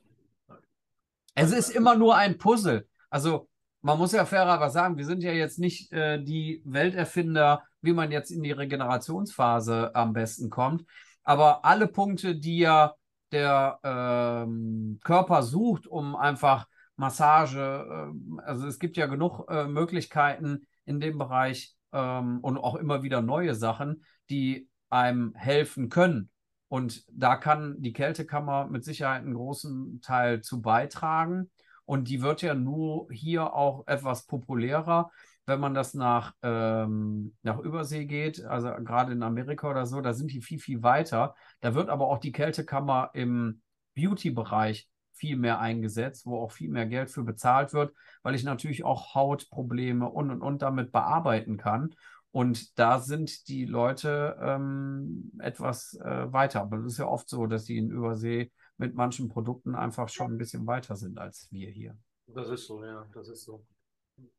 Es 1.36 1.52
ist 1.52 1.70
immer 1.70 1.96
nur 1.96 2.16
ein 2.16 2.38
Puzzle. 2.38 2.88
Also 3.10 3.48
man 3.82 3.98
muss 3.98 4.12
ja 4.12 4.26
fairer 4.26 4.70
sagen, 4.70 4.98
wir 4.98 5.06
sind 5.06 5.24
ja 5.24 5.32
jetzt 5.32 5.60
nicht 5.60 5.92
äh, 5.94 6.22
die 6.22 6.62
Welterfinder, 6.66 7.64
wie 7.82 7.94
man 7.94 8.12
jetzt 8.12 8.32
in 8.32 8.44
die 8.44 8.52
Regenerationsphase 8.52 9.96
am 9.96 10.14
besten 10.14 10.50
kommt. 10.50 10.84
Aber 11.24 11.64
alle 11.64 11.88
Punkte, 11.88 12.36
die 12.36 12.60
ja 12.60 12.96
der 13.32 13.80
ähm, 13.84 15.00
Körper 15.04 15.44
sucht, 15.44 15.88
um 15.88 16.16
einfach 16.16 16.68
Massage, 16.96 17.60
äh, 17.60 18.42
also 18.42 18.68
es 18.68 18.80
gibt 18.80 18.98
ja 18.98 19.06
genug 19.06 19.50
äh, 19.50 19.68
Möglichkeiten 19.68 20.68
in 20.86 21.00
dem 21.00 21.18
Bereich 21.18 21.77
ähm, 21.92 22.40
und 22.42 22.58
auch 22.58 22.76
immer 22.76 23.04
wieder 23.04 23.22
neue 23.22 23.56
Sachen, 23.56 24.04
die 24.30 24.70
einem 24.90 25.34
helfen 25.36 25.90
können. 25.90 26.30
Und 26.70 27.06
da 27.10 27.36
kann 27.36 27.76
die 27.82 27.94
Kältekammer 27.94 28.68
mit 28.68 28.84
Sicherheit 28.84 29.22
einen 29.22 29.34
großen 29.34 30.02
Teil 30.02 30.42
zu 30.42 30.62
beitragen. 30.62 31.50
Und 31.86 32.10
die 32.10 32.22
wird 32.22 32.42
ja 32.42 32.54
nur 32.54 33.08
hier 33.12 33.54
auch 33.54 33.88
etwas 33.88 34.26
populärer, 34.26 35.10
wenn 35.46 35.62
man 35.62 35.74
das 35.74 35.94
nach, 35.94 36.34
ähm, 36.42 37.36
nach 37.42 37.58
Übersee 37.60 38.06
geht, 38.06 38.44
also 38.44 38.70
gerade 38.84 39.14
in 39.14 39.24
Amerika 39.24 39.70
oder 39.70 39.86
so, 39.86 40.02
da 40.02 40.14
sind 40.14 40.34
die 40.34 40.42
viel, 40.42 40.60
viel 40.60 40.84
weiter. 40.84 41.36
Da 41.62 41.74
wird 41.74 41.90
aber 41.90 42.08
auch 42.08 42.18
die 42.18 42.34
Kältekammer 42.34 43.12
im 43.14 43.62
Beauty-Bereich 43.96 44.90
viel 45.18 45.38
mehr 45.38 45.60
eingesetzt, 45.60 46.26
wo 46.26 46.40
auch 46.40 46.52
viel 46.52 46.70
mehr 46.70 46.86
Geld 46.86 47.10
für 47.10 47.24
bezahlt 47.24 47.74
wird, 47.74 47.94
weil 48.24 48.36
ich 48.36 48.44
natürlich 48.44 48.84
auch 48.84 49.16
Hautprobleme 49.16 50.10
und 50.10 50.32
und 50.32 50.42
und 50.42 50.62
damit 50.62 50.92
bearbeiten 50.92 51.58
kann. 51.58 51.96
Und 52.32 52.78
da 52.78 53.00
sind 53.00 53.48
die 53.48 53.66
Leute 53.66 54.38
ähm, 54.42 55.32
etwas 55.40 55.94
äh, 55.96 56.32
weiter. 56.32 56.62
Aber 56.62 56.78
es 56.78 56.86
ist 56.94 57.00
ja 57.00 57.08
oft 57.08 57.30
so, 57.30 57.48
dass 57.48 57.66
die 57.66 57.78
in 57.78 57.90
Übersee 57.90 58.52
mit 58.78 58.94
manchen 58.94 59.28
Produkten 59.28 59.76
einfach 59.76 60.10
schon 60.10 60.34
ein 60.34 60.38
bisschen 60.38 60.68
weiter 60.68 60.96
sind 60.96 61.18
als 61.18 61.48
wir 61.52 61.70
hier. 61.70 61.98
Das 62.28 62.50
ist 62.50 62.68
so, 62.68 62.84
ja, 62.84 63.08
das 63.14 63.30
ist 63.30 63.44
so 63.44 63.66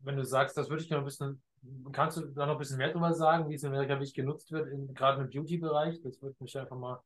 wenn 0.01 0.17
du 0.17 0.25
sagst, 0.25 0.57
das 0.57 0.69
würde 0.69 0.83
ich 0.83 0.91
noch 0.91 0.99
ein 0.99 1.05
bisschen, 1.05 1.43
kannst 1.93 2.17
du 2.17 2.27
da 2.27 2.47
noch 2.47 2.55
ein 2.55 2.59
bisschen 2.59 2.79
mehr 2.79 2.93
drüber 2.93 3.13
sagen, 3.15 3.49
wie 3.49 3.55
es 3.55 3.63
in 3.63 3.71
Amerika 3.71 3.95
wirklich 3.95 4.15
genutzt 4.15 4.51
wird, 4.53 4.69
in, 4.69 4.93
gerade 4.95 5.23
im 5.23 5.31
Beauty-Bereich? 5.31 6.01
Das 6.03 6.21
würde 6.23 6.37
mich 6.41 6.57
einfach 6.59 6.77
mal, 6.77 7.01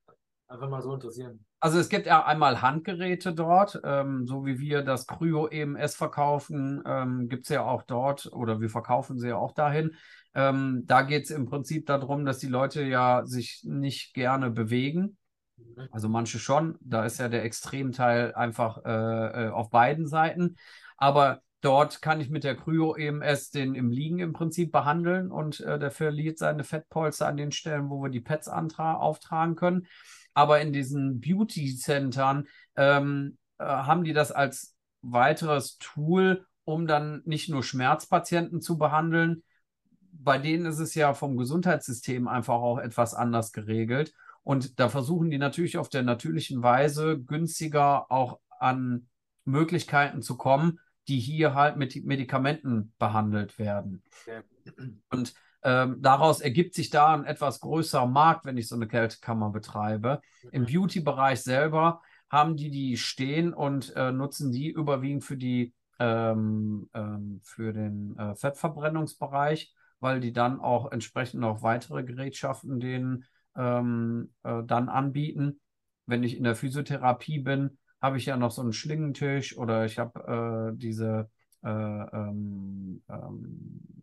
einfach 0.52 0.68
mal 0.68 0.82
so 0.82 0.94
interessieren. 0.94 1.44
Also 1.60 1.78
es 1.78 1.88
gibt 1.88 2.06
ja 2.06 2.24
einmal 2.24 2.60
Handgeräte 2.60 3.32
dort, 3.32 3.80
ähm, 3.84 4.26
so 4.26 4.44
wie 4.44 4.58
wir 4.58 4.82
das 4.82 5.06
Cryo 5.06 5.46
EMS 5.46 5.96
verkaufen, 5.96 6.82
ähm, 6.86 7.28
gibt 7.28 7.44
es 7.44 7.48
ja 7.48 7.62
auch 7.62 7.82
dort 7.82 8.30
oder 8.32 8.60
wir 8.60 8.68
verkaufen 8.68 9.18
sie 9.18 9.28
ja 9.28 9.36
auch 9.36 9.52
dahin. 9.52 9.94
Ähm, 10.34 10.82
da 10.86 11.02
geht 11.02 11.24
es 11.24 11.30
im 11.30 11.46
Prinzip 11.46 11.86
darum, 11.86 12.24
dass 12.24 12.38
die 12.38 12.48
Leute 12.48 12.82
ja 12.82 13.22
sich 13.24 13.62
nicht 13.64 14.14
gerne 14.14 14.50
bewegen. 14.50 15.16
Mhm. 15.56 15.88
Also 15.90 16.08
manche 16.08 16.38
schon, 16.38 16.78
da 16.80 17.04
ist 17.04 17.18
ja 17.18 17.28
der 17.28 17.44
Extremteil 17.44 18.34
einfach 18.34 18.84
äh, 18.84 19.46
äh 19.46 19.48
auf 19.50 19.70
beiden 19.70 20.06
Seiten. 20.06 20.56
Aber 20.96 21.42
Dort 21.62 22.02
kann 22.02 22.20
ich 22.20 22.28
mit 22.28 22.42
der 22.42 22.56
Kryo 22.56 22.96
EMS 22.96 23.50
den 23.52 23.76
im 23.76 23.88
Liegen 23.88 24.18
im 24.18 24.32
Prinzip 24.32 24.72
behandeln 24.72 25.30
und 25.30 25.60
äh, 25.60 25.78
der 25.78 25.92
verliert 25.92 26.36
seine 26.36 26.64
Fettpolster 26.64 27.28
an 27.28 27.36
den 27.36 27.52
Stellen, 27.52 27.88
wo 27.88 28.02
wir 28.02 28.10
die 28.10 28.20
Pads 28.20 28.48
auftragen 28.48 29.54
können. 29.54 29.86
Aber 30.34 30.60
in 30.60 30.72
diesen 30.72 31.20
Beauty-Centern 31.20 32.46
ähm, 32.76 33.38
äh, 33.58 33.64
haben 33.64 34.04
die 34.04 34.12
das 34.12 34.32
als 34.32 34.74
weiteres 35.02 35.78
Tool, 35.78 36.46
um 36.64 36.86
dann 36.86 37.22
nicht 37.24 37.48
nur 37.48 37.62
Schmerzpatienten 37.62 38.60
zu 38.60 38.78
behandeln. 38.78 39.42
Bei 40.12 40.38
denen 40.38 40.66
ist 40.66 40.78
es 40.78 40.94
ja 40.94 41.14
vom 41.14 41.36
Gesundheitssystem 41.36 42.28
einfach 42.28 42.54
auch 42.54 42.78
etwas 42.78 43.14
anders 43.14 43.52
geregelt. 43.52 44.14
Und 44.44 44.78
da 44.80 44.88
versuchen 44.88 45.30
die 45.30 45.38
natürlich 45.38 45.78
auf 45.78 45.88
der 45.88 46.02
natürlichen 46.02 46.62
Weise 46.62 47.20
günstiger 47.20 48.10
auch 48.10 48.40
an 48.58 49.08
Möglichkeiten 49.44 50.22
zu 50.22 50.36
kommen, 50.36 50.78
die 51.08 51.18
hier 51.18 51.54
halt 51.54 51.76
mit 51.76 52.04
Medikamenten 52.04 52.92
behandelt 52.98 53.58
werden. 53.58 54.02
Und 55.10 55.34
ähm, 55.64 55.96
daraus 56.00 56.40
ergibt 56.40 56.74
sich 56.74 56.90
da 56.90 57.14
ein 57.14 57.24
etwas 57.24 57.60
größerer 57.60 58.06
Markt, 58.06 58.44
wenn 58.44 58.56
ich 58.56 58.68
so 58.68 58.74
eine 58.74 58.88
Kältekammer 58.88 59.50
betreibe. 59.50 60.20
Im 60.50 60.62
mhm. 60.62 60.66
Beauty-Bereich 60.66 61.42
selber 61.42 62.02
haben 62.30 62.56
die 62.56 62.70
die 62.70 62.96
stehen 62.96 63.52
und 63.52 63.94
äh, 63.94 64.10
nutzen 64.10 64.52
die 64.52 64.70
überwiegend 64.70 65.24
für 65.24 65.36
die 65.36 65.74
ähm, 65.98 66.88
ähm, 66.94 67.40
für 67.44 67.72
den 67.72 68.16
äh, 68.18 68.34
Fettverbrennungsbereich, 68.34 69.72
weil 70.00 70.20
die 70.20 70.32
dann 70.32 70.58
auch 70.58 70.90
entsprechend 70.90 71.40
noch 71.40 71.62
weitere 71.62 72.02
Gerätschaften 72.02 72.80
denen 72.80 73.24
ähm, 73.56 74.32
äh, 74.42 74.62
dann 74.64 74.88
anbieten. 74.88 75.60
Wenn 76.06 76.24
ich 76.24 76.36
in 76.36 76.44
der 76.44 76.56
Physiotherapie 76.56 77.38
bin, 77.38 77.78
habe 78.00 78.16
ich 78.16 78.26
ja 78.26 78.36
noch 78.36 78.50
so 78.50 78.62
einen 78.62 78.72
Schlingentisch 78.72 79.56
oder 79.56 79.84
ich 79.84 79.98
habe 79.98 80.72
äh, 80.72 80.76
diese, 80.76 81.30
äh, 81.62 81.68
ähm, 81.68 83.02
ähm, 83.08 84.01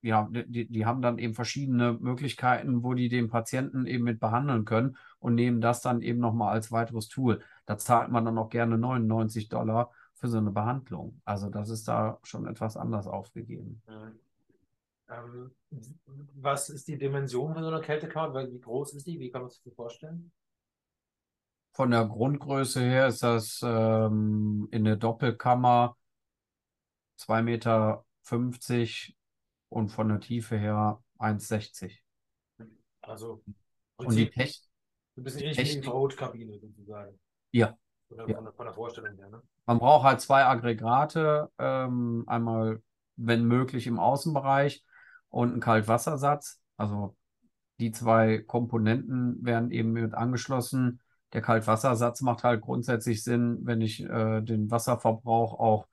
ja, 0.00 0.28
die, 0.30 0.68
die 0.68 0.86
haben 0.86 1.02
dann 1.02 1.18
eben 1.18 1.34
verschiedene 1.34 1.94
Möglichkeiten, 1.94 2.82
wo 2.82 2.94
die 2.94 3.08
den 3.08 3.28
Patienten 3.28 3.86
eben 3.86 4.04
mit 4.04 4.20
behandeln 4.20 4.64
können 4.64 4.96
und 5.18 5.34
nehmen 5.34 5.60
das 5.60 5.80
dann 5.80 6.02
eben 6.02 6.20
nochmal 6.20 6.52
als 6.52 6.70
weiteres 6.70 7.08
Tool. 7.08 7.42
Da 7.66 7.78
zahlt 7.78 8.10
man 8.10 8.24
dann 8.24 8.38
auch 8.38 8.48
gerne 8.48 8.78
99 8.78 9.48
Dollar 9.48 9.90
für 10.14 10.28
so 10.28 10.38
eine 10.38 10.50
Behandlung. 10.50 11.20
Also 11.24 11.48
das 11.50 11.70
ist 11.70 11.88
da 11.88 12.18
schon 12.22 12.46
etwas 12.46 12.76
anders 12.76 13.06
aufgegeben. 13.06 13.82
Ähm, 15.08 15.50
was 16.34 16.68
ist 16.68 16.86
die 16.88 16.98
Dimension 16.98 17.54
von 17.54 17.62
so 17.62 17.68
einer 17.68 17.80
Kältekammer? 17.80 18.50
Wie 18.50 18.60
groß 18.60 18.94
ist 18.94 19.06
die? 19.06 19.18
Wie 19.18 19.30
kann 19.30 19.42
man 19.42 19.50
sich 19.50 19.62
das 19.62 19.74
vorstellen? 19.74 20.30
Von 21.72 21.90
der 21.90 22.06
Grundgröße 22.06 22.80
her 22.80 23.06
ist 23.08 23.22
das 23.22 23.60
ähm, 23.64 24.68
in 24.70 24.84
der 24.84 24.96
Doppelkammer 24.96 25.96
2,50 27.20 27.42
Meter 27.42 28.04
und 29.68 29.90
von 29.90 30.08
der 30.08 30.20
Tiefe 30.20 30.56
her 30.56 31.02
1,60. 31.18 31.98
Also 33.02 33.42
und 33.96 34.14
die 34.14 34.30
Technik. 34.30 34.68
Ein 35.16 35.24
bisschen 35.24 35.40
ähnlich 35.42 35.58
wie 35.58 35.64
die 35.64 35.76
Infrarotkabine 35.78 36.58
sozusagen. 36.58 37.18
Ja. 37.50 37.76
Von 38.08 38.18
der, 38.18 38.28
ja. 38.28 38.34
Von, 38.36 38.44
der, 38.44 38.52
von 38.52 38.66
der, 38.66 38.74
Vorstellung 38.74 39.16
her. 39.16 39.28
Ne? 39.28 39.42
Man 39.66 39.78
braucht 39.78 40.04
halt 40.04 40.20
zwei 40.20 40.44
Aggregate. 40.44 41.50
Ähm, 41.58 42.24
einmal, 42.26 42.82
wenn 43.16 43.44
möglich, 43.44 43.86
im 43.86 43.98
Außenbereich 43.98 44.84
und 45.28 45.52
einen 45.52 45.60
Kaltwassersatz. 45.60 46.60
Also 46.76 47.16
die 47.80 47.90
zwei 47.90 48.38
Komponenten 48.38 49.44
werden 49.44 49.70
eben 49.70 49.92
mit 49.92 50.14
angeschlossen 50.14 51.00
der 51.32 51.42
Kaltwassersatz 51.42 52.22
macht 52.22 52.44
halt 52.44 52.62
grundsätzlich 52.62 53.22
Sinn, 53.22 53.58
wenn 53.62 53.80
ich 53.80 54.02
äh, 54.02 54.40
den 54.40 54.70
Wasserverbrauch 54.70 55.58
auch 55.58 55.86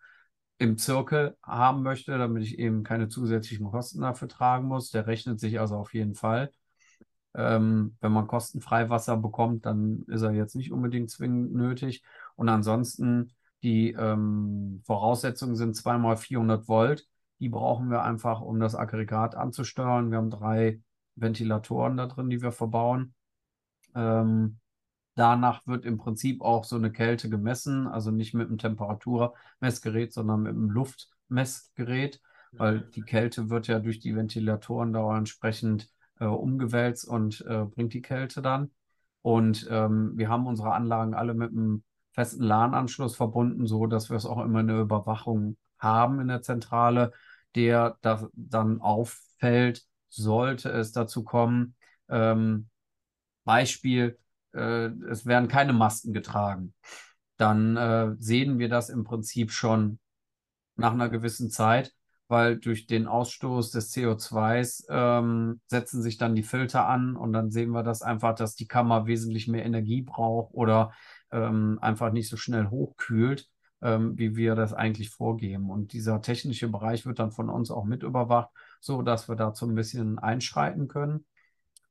im 0.57 0.77
Zirkel 0.77 1.37
haben 1.43 1.83
möchte, 1.83 2.17
damit 2.17 2.43
ich 2.43 2.59
eben 2.59 2.83
keine 2.83 3.09
zusätzlichen 3.09 3.69
Kosten 3.69 4.01
dafür 4.01 4.27
tragen 4.27 4.67
muss. 4.67 4.89
Der 4.91 5.07
rechnet 5.07 5.39
sich 5.39 5.59
also 5.59 5.75
auf 5.75 5.93
jeden 5.93 6.15
Fall. 6.15 6.51
Ähm, 7.33 7.97
wenn 7.99 8.13
man 8.13 8.27
kostenfrei 8.27 8.89
Wasser 8.89 9.17
bekommt, 9.17 9.65
dann 9.65 10.03
ist 10.07 10.21
er 10.21 10.31
jetzt 10.31 10.55
nicht 10.55 10.71
unbedingt 10.71 11.09
zwingend 11.09 11.53
nötig. 11.53 12.03
Und 12.35 12.47
ansonsten, 12.47 13.33
die 13.63 13.91
ähm, 13.91 14.81
Voraussetzungen 14.85 15.55
sind 15.55 15.75
zweimal 15.75 16.15
400 16.15 16.67
Volt. 16.67 17.05
Die 17.39 17.49
brauchen 17.49 17.89
wir 17.89 18.03
einfach, 18.03 18.39
um 18.41 18.59
das 18.59 18.75
Aggregat 18.75 19.35
anzusteuern. 19.35 20.11
Wir 20.11 20.17
haben 20.17 20.29
drei 20.29 20.81
Ventilatoren 21.15 21.97
da 21.97 22.05
drin, 22.05 22.29
die 22.29 22.41
wir 22.41 22.53
verbauen. 22.53 23.13
Ähm, 23.93 24.59
danach 25.15 25.65
wird 25.65 25.86
im 25.86 25.97
Prinzip 25.97 26.41
auch 26.41 26.63
so 26.63 26.75
eine 26.75 26.91
Kälte 26.91 27.30
gemessen, 27.30 27.88
also 27.88 28.12
nicht 28.12 28.34
mit 28.34 28.47
einem 28.47 28.58
Temperaturmessgerät, 28.58 30.13
sondern 30.13 30.43
mit 30.43 30.51
einem 30.51 30.69
Luftmessgerät, 30.69 32.21
weil 32.51 32.82
die 32.82 33.01
Kälte 33.01 33.49
wird 33.49 33.67
ja 33.67 33.80
durch 33.80 33.99
die 33.99 34.15
Ventilatoren 34.15 34.93
da 34.93 35.17
entsprechend 35.17 35.89
äh, 36.19 36.25
umgewälzt 36.25 37.08
und 37.08 37.41
äh, 37.47 37.65
bringt 37.65 37.93
die 37.93 38.01
Kälte 38.01 38.41
dann. 38.41 38.71
Und 39.21 39.67
ähm, 39.71 40.13
wir 40.15 40.30
haben 40.30 40.47
unsere 40.47 40.73
Anlagen 40.73 41.13
alle 41.13 41.34
mit 41.34 41.51
einem 41.51 41.84
festen 42.13 42.43
LAN-Anschluss 42.43 43.15
verbunden, 43.15 43.67
so 43.67 43.88
dass 43.88 44.10
wir 44.10 44.17
es 44.17 44.25
auch 44.25 44.43
immer 44.43 44.60
eine 44.60 44.80
Überwachung 44.80 45.58
haben 45.80 46.19
in 46.19 46.28
der 46.28 46.41
Zentrale, 46.41 47.12
der 47.56 47.97
da 48.01 48.30
dann 48.34 48.82
auffällt, 48.82 49.84
sollte 50.10 50.69
es 50.69 50.91
dazu 50.91 51.23
kommen. 51.23 51.75
Ähm, 52.10 52.69
Beispiel, 53.43 54.17
äh, 54.55 54.87
es 55.09 55.25
werden 55.25 55.47
keine 55.47 55.73
Masken 55.73 56.13
getragen. 56.13 56.73
Dann 57.37 57.77
äh, 57.77 58.15
sehen 58.17 58.59
wir 58.59 58.69
das 58.69 58.89
im 58.89 59.03
Prinzip 59.03 59.51
schon 59.51 59.99
nach 60.75 60.93
einer 60.93 61.09
gewissen 61.09 61.49
Zeit 61.49 61.93
weil 62.27 62.57
durch 62.57 62.87
den 62.87 63.07
Ausstoß 63.07 63.71
des 63.71 63.93
CO2s 63.93 64.85
ähm, 64.89 65.61
setzen 65.67 66.01
sich 66.01 66.17
dann 66.17 66.35
die 66.35 66.43
Filter 66.43 66.87
an 66.87 67.15
und 67.15 67.33
dann 67.33 67.51
sehen 67.51 67.69
wir 67.71 67.83
das 67.83 68.01
einfach, 68.01 68.33
dass 68.35 68.55
die 68.55 68.67
Kammer 68.67 69.05
wesentlich 69.05 69.47
mehr 69.47 69.65
Energie 69.65 70.01
braucht 70.01 70.53
oder 70.53 70.93
ähm, 71.31 71.77
einfach 71.81 72.11
nicht 72.11 72.29
so 72.29 72.37
schnell 72.37 72.69
hochkühlt, 72.69 73.47
ähm, 73.81 74.17
wie 74.17 74.35
wir 74.35 74.55
das 74.55 74.73
eigentlich 74.73 75.11
vorgeben. 75.11 75.69
Und 75.69 75.93
dieser 75.93 76.21
technische 76.21 76.67
Bereich 76.67 77.05
wird 77.05 77.19
dann 77.19 77.31
von 77.31 77.49
uns 77.49 77.69
auch 77.69 77.85
mit 77.85 78.01
überwacht, 78.01 78.49
so 78.79 79.01
dass 79.03 79.29
wir 79.29 79.35
dazu 79.35 79.67
ein 79.67 79.75
bisschen 79.75 80.17
einschreiten 80.17 80.87
können. 80.87 81.25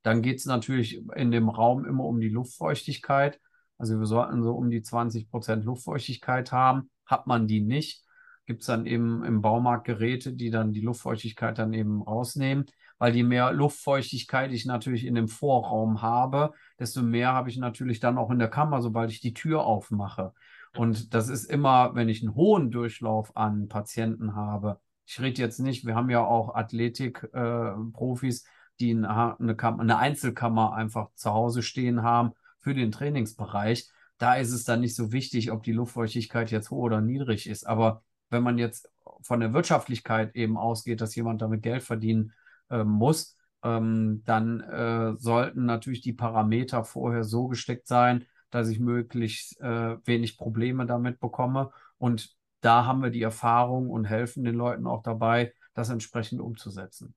Dann 0.05 0.21
geht 0.21 0.39
es 0.39 0.45
natürlich 0.45 1.03
in 1.17 1.31
dem 1.31 1.49
Raum 1.49 1.87
immer 1.87 2.05
um 2.05 2.21
die 2.21 2.29
Luftfeuchtigkeit. 2.29 3.41
Also 3.79 3.99
wir 3.99 4.07
sollten 4.07 4.43
so 4.43 4.53
um 4.53 4.71
die 4.71 4.83
20 4.83 5.31
Prozent 5.31 5.65
Luftfeuchtigkeit 5.65 6.53
haben. 6.53 6.91
Hat 7.07 7.27
man 7.27 7.49
die 7.49 7.63
nicht, 7.63 8.05
gibt 8.47 8.61
es 8.61 8.67
dann 8.67 8.85
eben 8.85 9.25
im 9.25 9.41
Baumarkt 9.41 9.87
Geräte, 9.87 10.35
die 10.35 10.51
dann 10.51 10.73
die 10.73 10.83
Luftfeuchtigkeit 10.83 11.59
dann 11.59 11.73
eben 11.73 12.03
rausnehmen. 12.03 12.67
Weil 12.99 13.17
je 13.17 13.23
mehr 13.23 13.53
Luftfeuchtigkeit 13.53 14.53
ich 14.53 14.67
natürlich 14.67 15.07
in 15.07 15.15
dem 15.15 15.27
Vorraum 15.27 16.03
habe, 16.03 16.53
desto 16.79 17.03
mehr 17.03 17.33
habe 17.33 17.49
ich 17.49 17.57
natürlich 17.57 17.99
dann 17.99 18.19
auch 18.19 18.31
in 18.31 18.39
der 18.39 18.49
Kammer, 18.49 18.83
sobald 18.83 19.11
ich 19.11 19.21
die 19.21 19.35
Tür 19.35 19.65
aufmache. 19.65 20.35
Und 20.77 21.15
das 21.15 21.31
ist 21.31 21.47
immer, 21.47 21.95
wenn 21.95 22.11
ich 22.11 22.23
einen 22.23 22.35
hohen 22.35 22.71
Durchlauf 22.71 23.35
an 23.37 23.69
Patienten 23.69 24.35
habe. 24.35 24.81
Ich 25.07 25.19
rede 25.19 25.41
jetzt 25.41 25.61
nicht, 25.61 25.87
wir 25.87 25.95
haben 25.95 26.11
ja 26.11 26.25
auch 26.25 26.55
Athletik-Profis, 26.55 28.45
äh, 28.45 28.49
die 28.81 28.93
eine, 28.93 29.37
eine 29.39 29.99
Einzelkammer 29.99 30.75
einfach 30.75 31.11
zu 31.15 31.33
Hause 31.33 31.63
stehen 31.63 32.03
haben 32.03 32.33
für 32.61 32.75
den 32.75 32.93
Trainingsbereich. 32.93 33.89
Da 34.19 34.35
ist 34.35 34.53
es 34.53 34.65
dann 34.65 34.81
nicht 34.81 34.95
so 34.95 35.13
wichtig, 35.13 35.51
ob 35.51 35.63
die 35.63 35.73
Luftfeuchtigkeit 35.73 36.51
jetzt 36.51 36.71
hoch 36.71 36.85
oder 36.85 37.01
niedrig 37.01 37.49
ist. 37.49 37.67
Aber 37.67 38.03
wenn 38.31 38.43
man 38.43 38.59
jetzt 38.59 38.91
von 39.23 39.41
der 39.41 39.53
Wirtschaftlichkeit 39.53 40.35
eben 40.35 40.57
ausgeht, 40.57 41.01
dass 41.01 41.15
jemand 41.15 41.43
damit 41.43 41.63
Geld 41.63 41.83
verdienen 41.83 42.33
äh, 42.71 42.85
muss, 42.85 43.37
ähm, 43.63 44.23
dann 44.25 44.61
äh, 44.61 45.15
sollten 45.19 45.65
natürlich 45.65 46.01
die 46.01 46.13
Parameter 46.13 46.85
vorher 46.85 47.25
so 47.25 47.49
gesteckt 47.49 47.87
sein, 47.87 48.27
dass 48.51 48.69
ich 48.69 48.79
möglichst 48.79 49.61
äh, 49.61 49.97
wenig 50.07 50.37
Probleme 50.37 50.87
damit 50.87 51.19
bekomme. 51.19 51.71
Und 51.99 52.37
da 52.61 52.87
haben 52.87 53.03
wir 53.03 53.11
die 53.11 53.23
Erfahrung 53.23 53.91
und 53.91 54.05
helfen 54.05 54.45
den 54.45 54.55
Leuten 54.55 54.87
auch 54.87 55.03
dabei, 55.03 55.53
das 55.75 55.91
entsprechend 55.91 56.41
umzusetzen. 56.41 57.15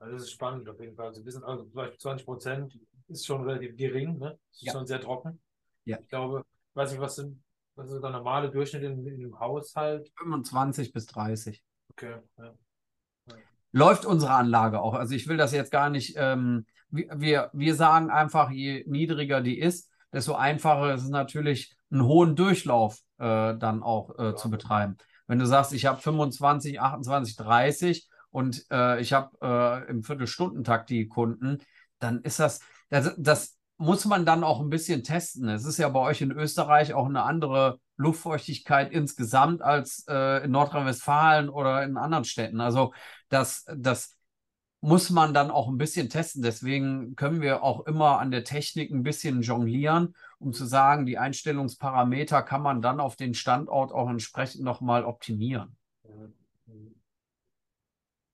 Also 0.00 0.14
das 0.14 0.22
ist 0.24 0.32
spannend 0.32 0.68
auf 0.68 0.80
jeden 0.80 0.96
Fall. 0.96 1.08
Also, 1.08 1.24
wir 1.24 1.30
sind 1.30 1.44
also 1.44 1.64
zum 1.64 1.74
Beispiel 1.74 1.98
20 1.98 2.26
Prozent 2.26 2.78
ist 3.08 3.26
schon 3.26 3.44
relativ 3.44 3.76
gering, 3.76 4.18
ne? 4.18 4.38
Ist 4.50 4.62
ja. 4.62 4.72
schon 4.72 4.86
sehr 4.86 5.00
trocken. 5.00 5.40
Ja. 5.84 5.98
Ich 6.00 6.08
glaube, 6.08 6.44
weiß 6.74 6.90
nicht, 6.90 7.00
was 7.00 7.16
sind 7.16 7.42
was 7.76 7.90
ist 7.90 8.02
der 8.02 8.10
normale 8.10 8.50
Durchschnitt 8.50 8.82
in, 8.82 9.06
in 9.06 9.20
dem 9.20 9.40
Haushalt? 9.40 10.10
25 10.18 10.92
bis 10.92 11.06
30. 11.06 11.62
Okay. 11.92 12.16
Ja. 12.38 12.54
Ja. 13.26 13.34
Läuft 13.72 14.04
unsere 14.04 14.32
Anlage 14.32 14.80
auch. 14.80 14.94
Also 14.94 15.14
ich 15.14 15.28
will 15.28 15.36
das 15.36 15.52
jetzt 15.52 15.70
gar 15.70 15.90
nicht. 15.90 16.14
Ähm, 16.16 16.66
wir, 16.90 17.50
wir 17.52 17.74
sagen 17.74 18.10
einfach, 18.10 18.50
je 18.50 18.84
niedriger 18.86 19.40
die 19.40 19.58
ist, 19.58 19.90
desto 20.12 20.34
einfacher 20.34 20.94
ist 20.94 21.04
es 21.04 21.08
natürlich, 21.08 21.74
einen 21.90 22.04
hohen 22.04 22.36
Durchlauf 22.36 23.00
äh, 23.18 23.56
dann 23.56 23.82
auch 23.82 24.18
äh, 24.18 24.24
ja. 24.24 24.36
zu 24.36 24.50
betreiben. 24.50 24.96
Wenn 25.26 25.38
du 25.38 25.46
sagst, 25.46 25.72
ich 25.72 25.86
habe 25.86 26.00
25, 26.00 26.80
28, 26.80 27.36
30 27.36 28.08
und 28.30 28.64
äh, 28.70 29.00
ich 29.00 29.12
habe 29.12 29.36
äh, 29.42 29.90
im 29.90 30.02
Viertelstundentakt 30.02 30.90
die 30.90 31.08
Kunden, 31.08 31.58
dann 31.98 32.22
ist 32.22 32.40
das, 32.40 32.60
das, 32.88 33.14
das 33.18 33.58
muss 33.76 34.04
man 34.04 34.26
dann 34.26 34.44
auch 34.44 34.60
ein 34.60 34.68
bisschen 34.68 35.02
testen. 35.02 35.48
Es 35.48 35.64
ist 35.64 35.78
ja 35.78 35.88
bei 35.88 36.00
euch 36.00 36.20
in 36.20 36.32
Österreich 36.32 36.92
auch 36.92 37.06
eine 37.06 37.22
andere 37.22 37.80
Luftfeuchtigkeit 37.96 38.92
insgesamt 38.92 39.62
als 39.62 40.04
äh, 40.08 40.44
in 40.44 40.50
Nordrhein-Westfalen 40.50 41.48
oder 41.48 41.82
in 41.82 41.96
anderen 41.96 42.24
Städten. 42.24 42.60
Also 42.60 42.92
das, 43.28 43.64
das 43.74 44.16
muss 44.82 45.10
man 45.10 45.34
dann 45.34 45.50
auch 45.50 45.68
ein 45.68 45.78
bisschen 45.78 46.08
testen. 46.08 46.42
Deswegen 46.42 47.14
können 47.16 47.40
wir 47.40 47.62
auch 47.62 47.86
immer 47.86 48.18
an 48.18 48.30
der 48.30 48.44
Technik 48.44 48.90
ein 48.90 49.02
bisschen 49.02 49.42
jonglieren, 49.42 50.14
um 50.38 50.52
zu 50.52 50.64
sagen, 50.64 51.06
die 51.06 51.18
Einstellungsparameter 51.18 52.42
kann 52.42 52.62
man 52.62 52.82
dann 52.82 53.00
auf 53.00 53.16
den 53.16 53.34
Standort 53.34 53.92
auch 53.92 54.08
entsprechend 54.08 54.62
nochmal 54.62 55.04
optimieren. 55.04 55.76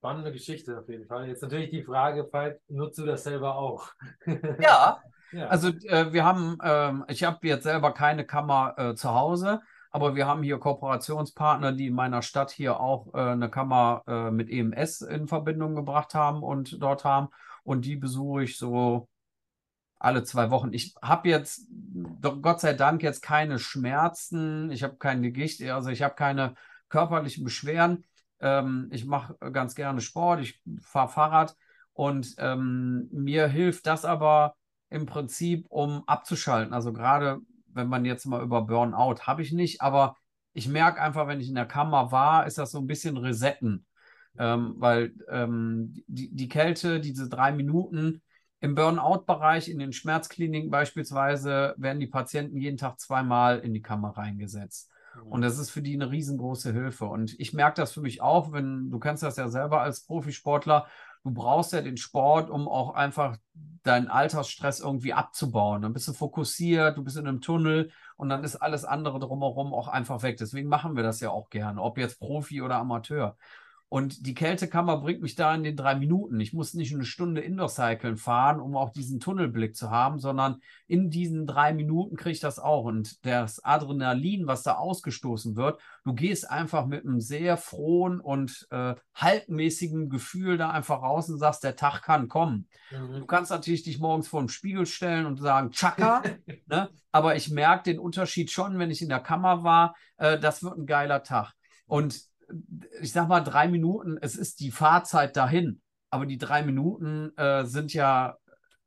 Spannende 0.07 0.31
Geschichte 0.31 0.79
auf 0.79 0.89
jeden 0.89 1.05
Fall. 1.05 1.27
Jetzt 1.27 1.43
natürlich 1.43 1.71
die 1.71 1.83
Frage, 1.83 2.31
nutzt 2.69 2.97
du 2.97 3.05
das 3.05 3.25
selber 3.25 3.57
auch? 3.57 3.91
Ja, 4.61 5.03
Ja. 5.33 5.49
Also 5.49 5.71
äh, 5.89 6.13
wir 6.13 6.25
haben, 6.25 6.59
äh, 6.63 7.13
ich 7.13 7.25
habe 7.25 7.45
jetzt 7.49 7.65
selber 7.65 7.91
keine 7.91 8.25
Kammer 8.25 8.75
äh, 8.79 8.95
zu 8.95 9.13
Hause, 9.13 9.63
aber 9.91 10.15
wir 10.15 10.29
haben 10.29 10.45
hier 10.45 10.59
Kooperationspartner, 10.59 11.73
die 11.73 11.89
in 11.89 11.95
meiner 11.95 12.23
Stadt 12.23 12.53
hier 12.53 12.79
auch 12.79 13.13
äh, 13.15 13.19
eine 13.19 13.51
Kammer 13.51 14.05
äh, 14.07 14.31
mit 14.31 14.49
EMS 14.49 15.01
in 15.01 15.27
Verbindung 15.27 15.75
gebracht 15.75 16.15
haben 16.15 16.45
und 16.45 16.81
dort 16.81 17.05
haben. 17.05 17.31
Und 17.65 17.85
die 17.85 17.97
besuche 17.97 18.45
ich 18.45 18.59
so 18.59 19.09
alle 19.99 20.23
zwei 20.23 20.53
Wochen. 20.53 20.73
Ich 20.73 20.95
habe 21.03 21.29
jetzt, 21.29 21.69
Gott 22.23 22.61
sei 22.61 22.75
Dank, 22.75 23.03
jetzt 23.03 23.23
keine 23.23 23.59
Schmerzen, 23.59 24.71
ich 24.71 24.85
habe 24.85 24.99
kein 24.99 25.21
Gewicht, 25.23 25.61
also 25.65 25.91
ich 25.91 26.03
habe 26.03 26.15
keine 26.15 26.55
körperlichen 26.91 27.43
Beschwerden. 27.43 28.05
Ähm, 28.41 28.89
ich 28.93 29.07
mache 29.07 29.37
ganz 29.53 29.75
gerne 29.75 30.01
Sport, 30.01 30.41
ich 30.41 30.61
fahre 30.81 31.09
Fahrrad 31.09 31.57
und 31.93 32.35
ähm, 32.39 33.09
mir 33.13 33.49
hilft 33.49 33.87
das 33.87 34.05
aber 34.05 34.55
im 34.91 35.07
Prinzip, 35.07 35.67
um 35.69 36.05
abzuschalten. 36.07 36.75
Also 36.75 36.93
gerade 36.93 37.41
wenn 37.69 37.89
man 37.89 38.05
jetzt 38.05 38.27
mal 38.27 38.43
über 38.43 38.63
Burnout, 38.63 39.23
habe 39.23 39.43
ich 39.43 39.53
nicht, 39.53 39.81
aber 39.83 40.17
ich 40.53 40.69
merke 40.69 41.01
einfach, 41.01 41.27
wenn 41.29 41.41
ich 41.41 41.49
in 41.49 41.55
der 41.55 41.67
Kammer 41.67 42.13
war, 42.13 42.47
ist 42.47 42.59
das 42.59 42.71
so 42.71 42.79
ein 42.79 42.87
bisschen 42.87 43.17
Resetten. 43.17 43.87
Ähm, 44.39 44.75
weil 44.79 45.15
ähm, 45.29 45.95
die, 46.07 46.35
die 46.35 46.49
Kälte, 46.49 47.01
diese 47.01 47.29
drei 47.29 47.53
Minuten 47.53 48.23
im 48.61 48.75
Burnout-Bereich, 48.75 49.69
in 49.69 49.79
den 49.79 49.93
Schmerzkliniken 49.93 50.71
beispielsweise, 50.71 51.75
werden 51.79 52.01
die 52.01 52.07
Patienten 52.07 52.59
jeden 52.59 52.77
Tag 52.77 53.01
zweimal 53.01 53.61
in 53.61 53.73
die 53.75 53.83
Kammer 53.83 54.11
reingesetzt. 54.17 54.91
Und 55.25 55.43
das 55.43 55.59
ist 55.59 55.71
für 55.71 55.83
die 55.83 55.95
eine 55.95 56.11
riesengroße 56.11 56.73
Hilfe. 56.73 57.07
Und 57.07 57.39
ich 57.39 57.53
merke 57.53 57.81
das 57.81 57.93
für 57.93 58.01
mich 58.01 58.21
auch, 58.21 58.53
wenn 58.53 58.91
du 58.91 58.99
kennst 58.99 59.23
das 59.23 59.37
ja 59.37 59.49
selber 59.49 59.81
als 59.81 60.05
Profisportler, 60.05 60.87
du 61.25 61.33
brauchst 61.33 61.73
ja 61.73 61.83
den 61.83 61.97
Sport, 61.97 62.51
um 62.51 62.69
auch 62.69 62.95
einfach 62.95 63.37
deinen 63.83 64.09
Alltagsstress 64.09 64.81
irgendwie 64.81 65.13
abzubauen. 65.13 65.83
Dann 65.83 65.93
bist 65.93 66.07
du 66.09 66.13
fokussiert, 66.13 66.97
du 66.97 67.05
bist 67.05 67.17
in 67.17 67.27
einem 67.27 67.41
Tunnel 67.41 67.91
und 68.17 68.29
dann 68.29 68.45
ist 68.45 68.57
alles 68.57 68.85
andere 68.85 69.19
drumherum 69.19 69.75
auch 69.75 69.89
einfach 69.89 70.23
weg. 70.23 70.37
Deswegen 70.37 70.69
machen 70.69 70.97
wir 70.97 71.03
das 71.03 71.21
ja 71.21 71.31
auch 71.31 71.51
gerne, 71.51 71.83
ob 71.83 71.99
jetzt 71.99 72.21
Profi 72.21 72.63
oder 72.63 72.77
Amateur. 72.77 73.37
Und 73.89 74.27
die 74.27 74.35
Kältekammer 74.35 74.97
bringt 74.97 75.23
mich 75.23 75.37
da 75.37 75.55
in 75.55 75.63
den 75.63 75.77
drei 75.77 75.95
Minuten. 75.95 76.41
Ich 76.41 76.53
muss 76.53 76.75
nicht 76.75 76.93
eine 76.93 77.05
Stunde 77.05 77.41
Indoor-Cyclen 77.41 78.17
fahren, 78.17 78.59
um 78.61 78.77
auch 78.77 78.91
diesen 78.91 79.21
Tunnelblick 79.21 79.77
zu 79.77 79.91
haben, 79.91 80.19
sondern 80.19 80.61
in 80.89 81.09
diesen 81.09 81.47
drei 81.47 81.73
Minuten 81.73 82.17
kriege 82.17 82.33
ich 82.33 82.41
das 82.41 82.59
auch. 82.59 82.85
Und 82.85 83.25
das 83.25 83.65
Adrenalin, 83.65 84.49
was 84.49 84.65
da 84.65 84.75
ausgestoßen 84.75 85.55
wird, 85.55 85.81
du 86.05 86.15
gehst 86.15 86.51
einfach 86.51 86.87
mit 86.87 87.05
einem 87.05 87.21
sehr 87.21 87.57
frohen 87.57 88.19
und 88.21 88.67
äh, 88.71 88.97
haltmäßigen 89.15 90.09
Gefühl 90.09 90.59
da 90.59 90.71
einfach 90.71 91.03
raus 91.03 91.31
und 91.31 91.39
sagst, 91.39 91.63
der 91.63 91.77
Tag 91.77 92.03
kann 92.03 92.27
kommen. 92.27 92.69
Mhm. 92.91 93.21
Du 93.21 93.27
kannst 93.27 93.53
natürlich 93.53 93.85
dich 93.85 94.01
morgens 94.01 94.27
vor 94.27 94.43
den 94.43 94.49
Spiegel 94.49 94.87
stellen 94.87 95.27
und 95.27 95.41
sagen, 95.41 95.71
Chaka, 95.71 96.25
ne? 96.67 96.91
aber 97.13 97.37
ich 97.37 97.51
merke 97.51 97.85
den 97.85 98.01
Unterschied 98.01 98.51
schon, 98.51 98.81
wenn 98.81 98.91
ich 98.91 99.01
in 99.01 99.09
der 99.09 99.21
Kammer 99.21 99.63
war, 99.63 99.95
äh, 100.17 100.41
das 100.41 100.65
wird 100.65 100.77
ein 100.77 100.87
geiler 100.87 101.23
Tag. 101.23 101.53
Und 101.87 102.21
ich 103.01 103.13
sag 103.13 103.29
mal, 103.29 103.41
drei 103.41 103.69
Minuten, 103.69 104.19
es 104.21 104.37
ist 104.37 104.61
die 104.61 104.71
Fahrzeit 104.71 105.37
dahin, 105.37 105.81
aber 106.11 106.27
die 106.27 106.39
drei 106.39 106.63
Minuten 106.63 107.37
äh, 107.37 107.65
sind 107.65 107.93
ja, 107.93 108.37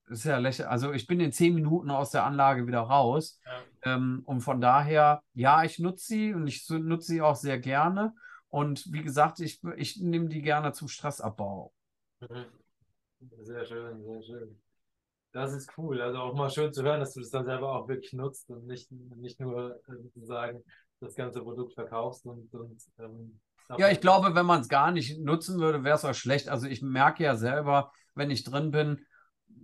ist 0.08 0.26
ja 0.26 0.38
lächerlich. 0.38 0.70
Also 0.70 0.94
ich 0.94 1.08
bin 1.08 1.20
in 1.20 1.32
zehn 1.32 1.54
Minuten 1.54 1.92
aus 1.92 2.12
der 2.12 2.26
Anlage 2.26 2.68
wieder 2.68 2.82
raus. 2.82 3.40
Ja. 3.46 3.96
Ähm, 3.96 4.24
und 4.26 4.42
von 4.42 4.60
daher, 4.60 5.22
ja, 5.34 5.64
ich 5.64 5.80
nutze 5.80 6.06
sie 6.06 6.34
und 6.34 6.48
ich 6.48 6.68
nutze 6.70 7.08
sie 7.08 7.22
auch 7.22 7.36
sehr 7.36 7.60
gerne. 7.60 8.14
Und 8.50 8.92
wie 8.92 9.04
gesagt, 9.04 9.40
ich, 9.40 9.62
ich 9.78 10.02
nehme 10.02 10.28
die 10.28 10.42
gerne 10.42 10.74
zum 10.74 10.88
Stressabbau. 10.88 11.72
Mhm. 12.22 12.46
Sehr 13.42 13.66
schön, 13.66 14.04
sehr 14.04 14.24
schön. 14.24 14.62
Das 15.32 15.54
ist 15.54 15.78
cool. 15.78 16.02
Also 16.02 16.18
auch 16.20 16.34
mal 16.34 16.50
schön 16.50 16.74
zu 16.74 16.84
hören, 16.84 17.00
dass 17.00 17.14
du 17.14 17.20
das 17.20 17.30
dann 17.30 17.46
selber 17.46 17.74
auch 17.74 17.88
wirklich 17.88 18.14
nutzt 18.14 18.50
und 18.50 18.66
nicht, 18.66 18.92
nicht 18.92 19.40
nur 19.40 19.76
äh, 19.88 19.96
sozusagen 20.02 20.64
das 21.00 21.16
ganze 21.16 21.42
Produkt 21.42 21.74
verkaufst 21.74 22.26
und, 22.26 22.52
und 22.54 22.82
ähm, 22.98 23.40
ja, 23.78 23.90
ich 23.90 24.02
glaube, 24.02 24.36
wenn 24.36 24.46
man 24.46 24.62
es 24.62 24.70
gar 24.70 24.92
nicht 24.92 25.20
nutzen 25.20 25.60
würde, 25.60 25.84
wäre 25.84 25.96
es 25.96 26.06
auch 26.06 26.14
schlecht. 26.14 26.50
Also 26.50 26.68
ich 26.68 26.82
merke 26.82 27.24
ja 27.24 27.36
selber, 27.36 27.92
wenn 28.16 28.32
ich 28.32 28.44
drin 28.44 28.72
bin, 28.72 29.06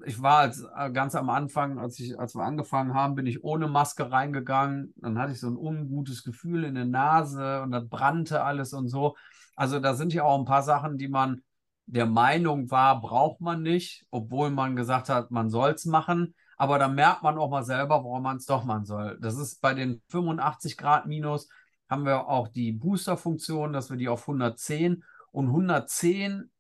ich 0.06 0.22
war 0.22 0.40
als, 0.40 0.64
äh, 0.78 0.92
ganz 0.92 1.16
am 1.16 1.30
Anfang, 1.30 1.80
als, 1.80 2.00
ich, 2.00 2.20
als 2.20 2.36
wir 2.36 2.44
angefangen 2.44 2.94
haben, 2.94 3.16
bin 3.16 3.26
ich 3.26 3.44
ohne 3.44 3.68
Maske 3.68 4.12
reingegangen. 4.12 4.94
Dann 4.98 5.18
hatte 5.18 5.32
ich 5.32 5.40
so 5.40 5.50
ein 5.50 5.58
ungutes 5.58 6.24
Gefühl 6.24 6.64
in 6.66 6.76
der 6.76 6.86
Nase 6.86 7.62
und 7.62 7.72
das 7.72 7.88
brannte 7.88 8.44
alles 8.44 8.74
und 8.74 8.90
so. 8.90 9.16
Also 9.56 9.80
da 9.80 9.94
sind 9.94 10.14
ja 10.14 10.24
auch 10.24 10.38
ein 10.38 10.46
paar 10.46 10.64
Sachen, 10.64 10.98
die 10.98 11.08
man 11.08 11.42
der 11.88 12.06
Meinung 12.06 12.70
war, 12.72 13.00
braucht 13.00 13.42
man 13.42 13.62
nicht, 13.62 14.06
obwohl 14.10 14.50
man 14.50 14.76
gesagt 14.76 15.10
hat, 15.10 15.32
man 15.32 15.50
soll 15.50 15.72
es 15.72 15.86
machen. 15.86 16.36
Aber 16.58 16.80
da 16.80 16.88
merkt 16.88 17.22
man 17.22 17.38
auch 17.38 17.50
mal 17.50 17.64
selber, 17.64 18.04
warum 18.04 18.24
man 18.24 18.38
es 18.38 18.46
doch 18.46 18.64
machen 18.64 18.86
soll. 18.86 19.18
Das 19.22 19.38
ist 19.38 19.62
bei 19.62 19.74
den 19.74 20.02
85 20.10 20.78
Grad 20.78 21.06
Minus 21.06 21.50
haben 21.90 22.06
wir 22.06 22.28
auch 22.28 22.48
die 22.48 22.72
Booster-Funktion, 22.72 23.74
dass 23.74 23.90
wir 23.90 23.98
die 23.98 24.10
auf 24.10 24.22
110 24.22 25.04
und 25.32 25.48
110, 25.48 26.52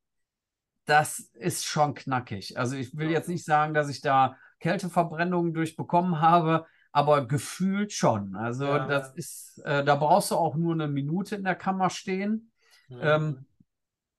das 0.85 1.19
ist 1.19 1.65
schon 1.65 1.93
knackig. 1.93 2.57
Also 2.57 2.75
ich 2.75 2.95
will 2.95 3.09
jetzt 3.09 3.29
nicht 3.29 3.45
sagen, 3.45 3.73
dass 3.73 3.89
ich 3.89 4.01
da 4.01 4.37
Kälteverbrennungen 4.59 5.53
durchbekommen 5.53 6.21
habe, 6.21 6.65
aber 6.91 7.27
gefühlt 7.27 7.91
schon. 7.91 8.35
Also 8.35 8.65
ja, 8.65 8.87
das 8.87 9.13
ist, 9.15 9.61
äh, 9.65 9.83
da 9.83 9.95
brauchst 9.95 10.31
du 10.31 10.35
auch 10.35 10.55
nur 10.55 10.73
eine 10.73 10.87
Minute 10.87 11.35
in 11.35 11.43
der 11.43 11.55
Kammer 11.55 11.89
stehen. 11.89 12.51
Ja. 12.87 13.15
Ähm, 13.15 13.45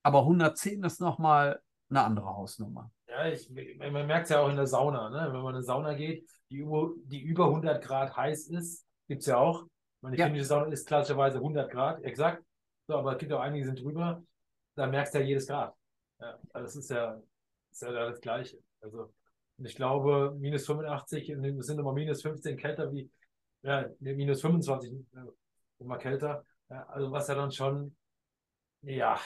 aber 0.03 0.21
110 0.21 0.83
ist 0.85 1.01
nochmal 1.01 1.61
eine 1.89 2.03
andere 2.03 2.27
Hausnummer. 2.27 2.91
Ja, 3.09 3.27
ich, 3.27 3.49
man 3.79 4.07
merkt 4.07 4.25
es 4.25 4.31
ja 4.31 4.41
auch 4.41 4.49
in 4.49 4.57
der 4.57 4.67
Sauna, 4.67 5.09
ne? 5.11 5.33
wenn 5.33 5.41
man 5.41 5.55
in 5.55 5.57
eine 5.57 5.63
Sauna 5.63 5.95
geht, 5.95 6.29
die 6.51 6.57
über, 6.57 6.91
die 7.05 7.21
über 7.21 7.47
100 7.47 7.83
Grad 7.83 8.17
heiß 8.17 8.49
ist, 8.49 8.87
gibt 9.09 9.21
es 9.21 9.27
ja 9.27 9.39
auch. 9.39 9.65
Meine 10.07 10.19
ja. 10.19 10.27
finnische 10.27 10.45
Sauna 10.45 10.67
ist 10.67 10.87
klassischerweise 10.87 11.39
100 11.39 11.69
Grad, 11.69 12.05
exakt. 12.05 12.41
So, 12.87 12.95
aber 12.95 13.15
es 13.15 13.19
gibt 13.19 13.33
auch 13.33 13.41
einige, 13.41 13.65
die 13.65 13.67
sind 13.67 13.83
drüber. 13.83 14.23
Da 14.77 14.87
merkst 14.87 15.13
du 15.13 15.19
ja 15.19 15.25
jedes 15.25 15.49
Grad. 15.49 15.75
Ja, 16.21 16.39
also 16.53 16.65
das 16.65 16.77
ist 16.77 16.91
ja, 16.91 17.21
ist 17.73 17.83
ja 17.83 17.91
das 17.91 18.21
Gleiche. 18.21 18.57
Also, 18.81 19.13
ich 19.59 19.75
glaube, 19.75 20.37
minus 20.39 20.65
85 20.65 21.27
sind 21.59 21.79
immer 21.81 21.93
minus 21.93 22.23
15 22.23 22.57
kälter 22.57 22.93
wie, 22.93 23.11
ja, 23.63 23.89
minus 23.99 24.43
25 24.43 24.93
äh, 24.93 24.97
immer 25.81 25.99
kälter. 25.99 26.45
Also, 26.69 27.11
was 27.11 27.27
ja 27.27 27.35
dann 27.35 27.51
schon, 27.51 27.97
ja, 28.83 29.19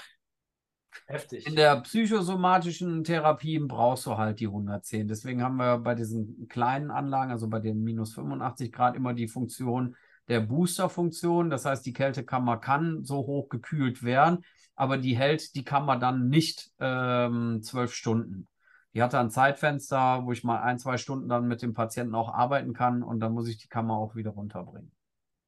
heftig. 1.04 1.46
In 1.46 1.56
der 1.56 1.78
psychosomatischen 1.82 3.04
Therapie 3.04 3.58
brauchst 3.58 4.06
du 4.06 4.16
halt 4.16 4.40
die 4.40 4.46
110. 4.46 5.08
Deswegen 5.08 5.42
haben 5.42 5.56
wir 5.56 5.76
bei 5.76 5.94
diesen 5.94 6.48
kleinen 6.48 6.90
Anlagen, 6.90 7.32
also 7.32 7.48
bei 7.48 7.60
den 7.60 7.84
minus 7.84 8.14
85 8.14 8.72
Grad, 8.72 8.96
immer 8.96 9.12
die 9.12 9.28
Funktion, 9.28 9.94
der 10.30 10.40
Booster-Funktion. 10.40 11.50
Das 11.50 11.64
heißt, 11.64 11.84
die 11.84 11.92
Kältekammer 11.92 12.56
kann 12.56 13.04
so 13.04 13.16
hoch 13.26 13.48
gekühlt 13.48 14.04
werden, 14.04 14.44
aber 14.76 14.96
die 14.96 15.16
hält 15.16 15.54
die 15.56 15.64
Kammer 15.64 15.98
dann 15.98 16.28
nicht 16.28 16.70
ähm, 16.78 17.60
zwölf 17.62 17.92
Stunden. 17.92 18.48
Die 18.94 19.02
hat 19.02 19.14
ein 19.14 19.30
Zeitfenster, 19.30 20.24
wo 20.24 20.32
ich 20.32 20.44
mal 20.44 20.62
ein, 20.62 20.78
zwei 20.78 20.96
Stunden 20.96 21.28
dann 21.28 21.48
mit 21.48 21.62
dem 21.62 21.74
Patienten 21.74 22.14
auch 22.14 22.32
arbeiten 22.32 22.72
kann 22.72 23.02
und 23.02 23.20
dann 23.20 23.32
muss 23.32 23.48
ich 23.48 23.58
die 23.58 23.68
Kammer 23.68 23.94
auch 23.94 24.14
wieder 24.14 24.30
runterbringen. 24.30 24.92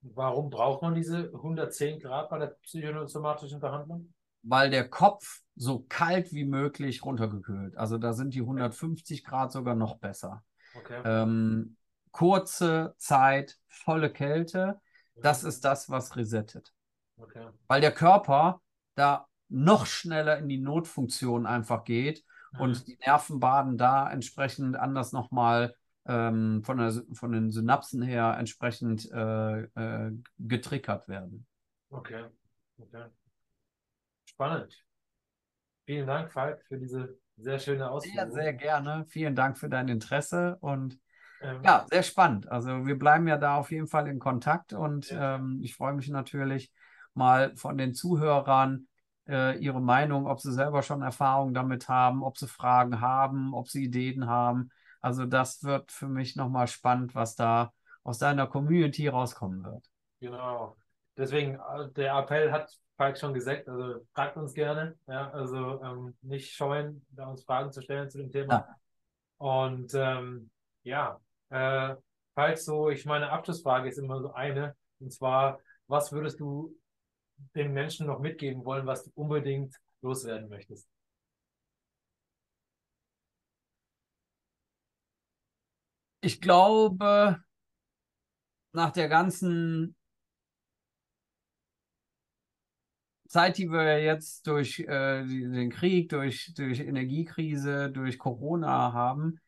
Warum 0.03 0.51
braucht 0.51 0.83
man 0.83 0.95
diese 0.95 1.31
110 1.33 2.01
Grad 2.01 2.29
bei 2.29 2.39
der 2.41 2.57
psychosomatischen 2.63 3.61
Behandlung? 3.61 4.13
Weil 4.43 4.71
der 4.71 4.89
Kopf 4.89 5.43
so 5.55 5.87
kalt 5.89 6.33
wie 6.33 6.45
möglich 6.45 7.05
runtergekühlt. 7.05 7.77
Also 7.77 7.99
da 7.99 8.13
sind 8.13 8.35
die 8.35 8.41
150 8.41 9.25
Grad 9.25 9.53
sogar 9.53 9.77
noch 9.77 9.99
besser. 9.99 10.43
Okay. 10.75 11.01
Ähm, 11.05 11.77
kurze 12.13 12.95
Zeit, 12.99 13.59
volle 13.69 14.13
Kälte, 14.13 14.81
das 15.17 15.45
ist 15.45 15.65
das, 15.65 15.91
was 15.91 16.17
resettet. 16.17 16.73
Okay. 17.17 17.49
Weil 17.67 17.81
der 17.81 17.93
Körper 17.93 18.61
da 18.95 19.27
noch 19.49 19.87
schneller 19.87 20.39
in 20.39 20.49
die 20.49 20.59
Notfunktion 20.59 21.47
einfach 21.47 21.85
geht 21.85 22.25
mhm. 22.53 22.61
und 22.61 22.87
die 22.87 22.99
Nervenbaden 23.05 23.77
da 23.77 24.11
entsprechend 24.11 24.77
anders 24.77 25.13
nochmal 25.13 25.75
ähm, 26.07 26.63
von, 26.65 26.79
der, 26.79 26.93
von 27.13 27.33
den 27.33 27.51
Synapsen 27.51 28.03
her 28.03 28.37
entsprechend 28.39 29.11
äh, 29.13 29.63
äh, 29.63 30.13
getriggert 30.39 31.09
werden. 31.09 31.47
Okay. 31.91 32.25
okay. 32.79 33.07
Spannend. 34.25 34.85
Vielen 35.85 36.07
Dank, 36.07 36.33
Falk, 36.33 36.65
für 36.67 36.79
diese 36.79 37.19
sehr 37.37 37.59
schöne 37.59 37.91
Ausführung. 37.91 38.33
Sehr, 38.33 38.43
sehr 38.43 38.53
gerne. 38.55 39.05
Vielen 39.09 39.35
Dank 39.35 39.59
für 39.59 39.69
dein 39.69 39.89
Interesse 39.89 40.57
und 40.61 40.99
ja, 41.65 41.87
sehr 41.91 42.03
spannend. 42.03 42.51
Also 42.51 42.87
wir 42.87 42.99
bleiben 42.99 43.27
ja 43.29 43.37
da 43.37 43.57
auf 43.57 43.71
jeden 43.71 43.87
Fall 43.87 44.09
in 44.09 44.19
Kontakt 44.19 44.73
und 44.73 45.11
ja. 45.11 45.37
ähm, 45.37 45.61
ich 45.63 45.75
freue 45.75 45.95
mich 45.95 46.09
natürlich 46.09 46.73
mal 47.15 47.57
von 47.57 47.77
den 47.77 47.95
Zuhörern 47.95 48.87
äh, 49.29 49.59
ihre 49.59 49.81
Meinung, 49.81 50.27
ob 50.27 50.41
sie 50.41 50.53
selber 50.53 50.83
schon 50.83 51.03
Erfahrungen 51.03 51.55
damit 51.55 51.89
haben, 51.89 52.23
ob 52.23 52.39
sie 52.39 52.49
Fragen 52.49 53.01
haben, 53.01 53.55
ob 53.55 53.69
sie 53.69 53.85
Ideen 53.85 54.27
haben. 54.27 54.71
Also 55.01 55.27
das 55.27 55.63
wird 55.65 55.93
für 55.93 56.09
mich 56.09 56.37
nochmal 56.37 56.69
spannend, 56.69 57.15
was 57.15 57.35
da 57.35 57.73
aus 58.05 58.19
deiner 58.19 58.47
Community 58.47 59.09
rauskommen 59.09 59.65
wird. 59.65 59.85
Genau. 60.21 60.77
Deswegen, 61.17 61.57
äh, 61.57 61.91
der 61.97 62.17
Appell 62.17 62.53
hat 62.53 62.77
Falk 62.97 63.19
schon 63.19 63.35
gesagt, 63.35 63.69
also 63.69 64.07
fragt 64.15 64.37
uns 64.37 64.55
gerne, 64.55 64.97
ja, 65.09 65.31
also 65.31 65.83
ähm, 65.83 66.15
nicht 66.23 66.53
scheuen, 66.55 67.05
da 67.11 67.27
uns 67.27 67.43
Fragen 67.43 67.73
zu 67.73 67.83
stellen 67.83 68.11
zu 68.11 68.19
dem 68.19 68.31
Thema. 68.31 68.53
Ja. 68.53 68.77
Und 69.39 69.93
ähm, 69.95 70.51
ja, 70.85 71.21
äh, 71.53 71.97
falls 72.35 72.65
so, 72.65 72.89
ich 72.91 73.05
meine, 73.05 73.31
Abschlussfrage 73.31 73.89
ist 73.89 73.99
immer 73.99 74.21
so 74.21 74.33
eine, 74.33 74.75
und 75.01 75.13
zwar, 75.13 75.61
was 75.87 76.13
würdest 76.13 76.41
du 76.41 76.75
den 77.55 77.73
Menschen 77.73 78.07
noch 78.07 78.21
mitgeben 78.21 78.65
wollen, 78.65 78.87
was 78.87 79.05
du 79.05 79.11
unbedingt 79.15 79.77
loswerden 80.01 80.49
möchtest? 80.49 80.89
Ich 86.21 86.41
glaube, 86.41 87.43
nach 88.73 88.93
der 88.93 89.09
ganzen 89.09 89.97
Zeit, 93.29 93.59
die 93.59 93.69
wir 93.71 94.03
jetzt 94.03 94.47
durch 94.47 94.81
äh, 94.81 95.25
den 95.25 95.71
Krieg, 95.71 96.11
durch, 96.11 96.53
durch 96.55 96.81
Energiekrise, 96.81 97.91
durch 97.91 98.19
Corona 98.19 98.93
haben, 98.93 99.41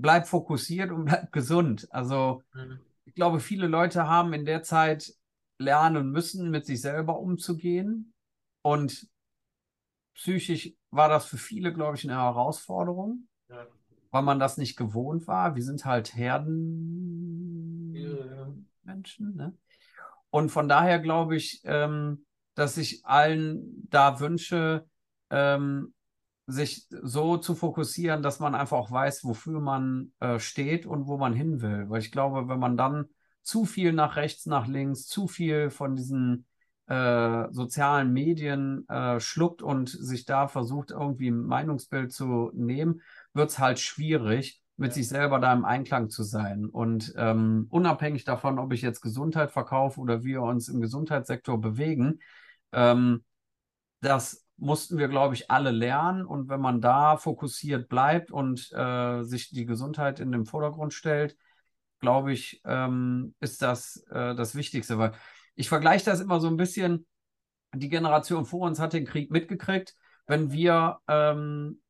bleib 0.00 0.26
fokussiert 0.28 0.90
und 0.90 1.04
bleib 1.06 1.32
gesund. 1.32 1.88
Also 1.90 2.42
mhm. 2.54 2.80
ich 3.04 3.14
glaube, 3.14 3.40
viele 3.40 3.66
Leute 3.66 4.06
haben 4.08 4.32
in 4.32 4.44
der 4.44 4.62
Zeit 4.62 5.14
lernen 5.58 6.10
müssen, 6.10 6.50
mit 6.50 6.66
sich 6.66 6.80
selber 6.80 7.18
umzugehen. 7.18 8.14
Und 8.62 9.08
psychisch 10.14 10.72
war 10.90 11.08
das 11.08 11.26
für 11.26 11.36
viele, 11.36 11.72
glaube 11.72 11.96
ich, 11.96 12.04
eine 12.04 12.20
Herausforderung, 12.20 13.28
ja. 13.48 13.66
weil 14.10 14.22
man 14.22 14.38
das 14.38 14.56
nicht 14.56 14.76
gewohnt 14.76 15.26
war. 15.26 15.54
Wir 15.56 15.62
sind 15.62 15.84
halt 15.84 16.14
Herdenmenschen. 16.14 17.84
Ja. 18.84 19.46
Ne? 19.46 19.56
Und 20.30 20.50
von 20.50 20.68
daher 20.68 20.98
glaube 20.98 21.36
ich, 21.36 21.60
ähm, 21.64 22.24
dass 22.54 22.76
ich 22.76 23.04
allen 23.04 23.88
da 23.88 24.20
wünsche, 24.20 24.86
ähm, 25.30 25.94
sich 26.50 26.86
so 26.88 27.36
zu 27.36 27.54
fokussieren, 27.54 28.22
dass 28.22 28.40
man 28.40 28.54
einfach 28.54 28.78
auch 28.78 28.90
weiß, 28.90 29.22
wofür 29.24 29.60
man 29.60 30.12
äh, 30.18 30.38
steht 30.38 30.86
und 30.86 31.06
wo 31.06 31.18
man 31.18 31.34
hin 31.34 31.60
will. 31.60 31.90
Weil 31.90 32.00
ich 32.00 32.10
glaube, 32.10 32.48
wenn 32.48 32.58
man 32.58 32.78
dann 32.78 33.04
zu 33.42 33.66
viel 33.66 33.92
nach 33.92 34.16
rechts, 34.16 34.46
nach 34.46 34.66
links, 34.66 35.06
zu 35.06 35.28
viel 35.28 35.68
von 35.68 35.94
diesen 35.94 36.46
äh, 36.86 37.44
sozialen 37.50 38.14
Medien 38.14 38.88
äh, 38.88 39.20
schluckt 39.20 39.60
und 39.60 39.90
sich 39.90 40.24
da 40.24 40.48
versucht, 40.48 40.90
irgendwie 40.90 41.28
ein 41.28 41.44
Meinungsbild 41.44 42.12
zu 42.12 42.50
nehmen, 42.54 43.02
wird 43.34 43.50
es 43.50 43.58
halt 43.58 43.78
schwierig, 43.78 44.62
mit 44.78 44.92
ja. 44.92 44.94
sich 44.94 45.08
selber 45.08 45.40
da 45.40 45.52
im 45.52 45.66
Einklang 45.66 46.08
zu 46.08 46.22
sein. 46.22 46.64
Und 46.64 47.12
ähm, 47.18 47.66
unabhängig 47.68 48.24
davon, 48.24 48.58
ob 48.58 48.72
ich 48.72 48.80
jetzt 48.80 49.02
Gesundheit 49.02 49.50
verkaufe 49.50 50.00
oder 50.00 50.24
wir 50.24 50.40
uns 50.40 50.68
im 50.68 50.80
Gesundheitssektor 50.80 51.60
bewegen, 51.60 52.20
ähm, 52.72 53.22
das 54.00 54.47
mussten 54.58 54.98
wir, 54.98 55.08
glaube 55.08 55.34
ich, 55.34 55.50
alle 55.50 55.70
lernen. 55.70 56.26
Und 56.26 56.48
wenn 56.48 56.60
man 56.60 56.80
da 56.80 57.16
fokussiert 57.16 57.88
bleibt 57.88 58.30
und 58.30 58.70
äh, 58.72 59.22
sich 59.22 59.50
die 59.50 59.64
Gesundheit 59.64 60.20
in 60.20 60.32
den 60.32 60.44
Vordergrund 60.44 60.92
stellt, 60.92 61.36
glaube 62.00 62.32
ich, 62.32 62.60
ähm, 62.64 63.34
ist 63.40 63.62
das 63.62 64.04
äh, 64.10 64.34
das 64.34 64.54
Wichtigste. 64.54 64.98
Weil 64.98 65.12
ich 65.54 65.68
vergleiche 65.68 66.04
das 66.04 66.20
immer 66.20 66.40
so 66.40 66.48
ein 66.48 66.56
bisschen, 66.56 67.06
die 67.74 67.88
Generation 67.88 68.44
vor 68.44 68.66
uns 68.66 68.78
hat 68.78 68.92
den 68.92 69.06
Krieg 69.06 69.30
mitgekriegt. 69.30 69.94
Wenn 70.26 70.52
wir 70.52 70.98
ähm, 71.08 71.80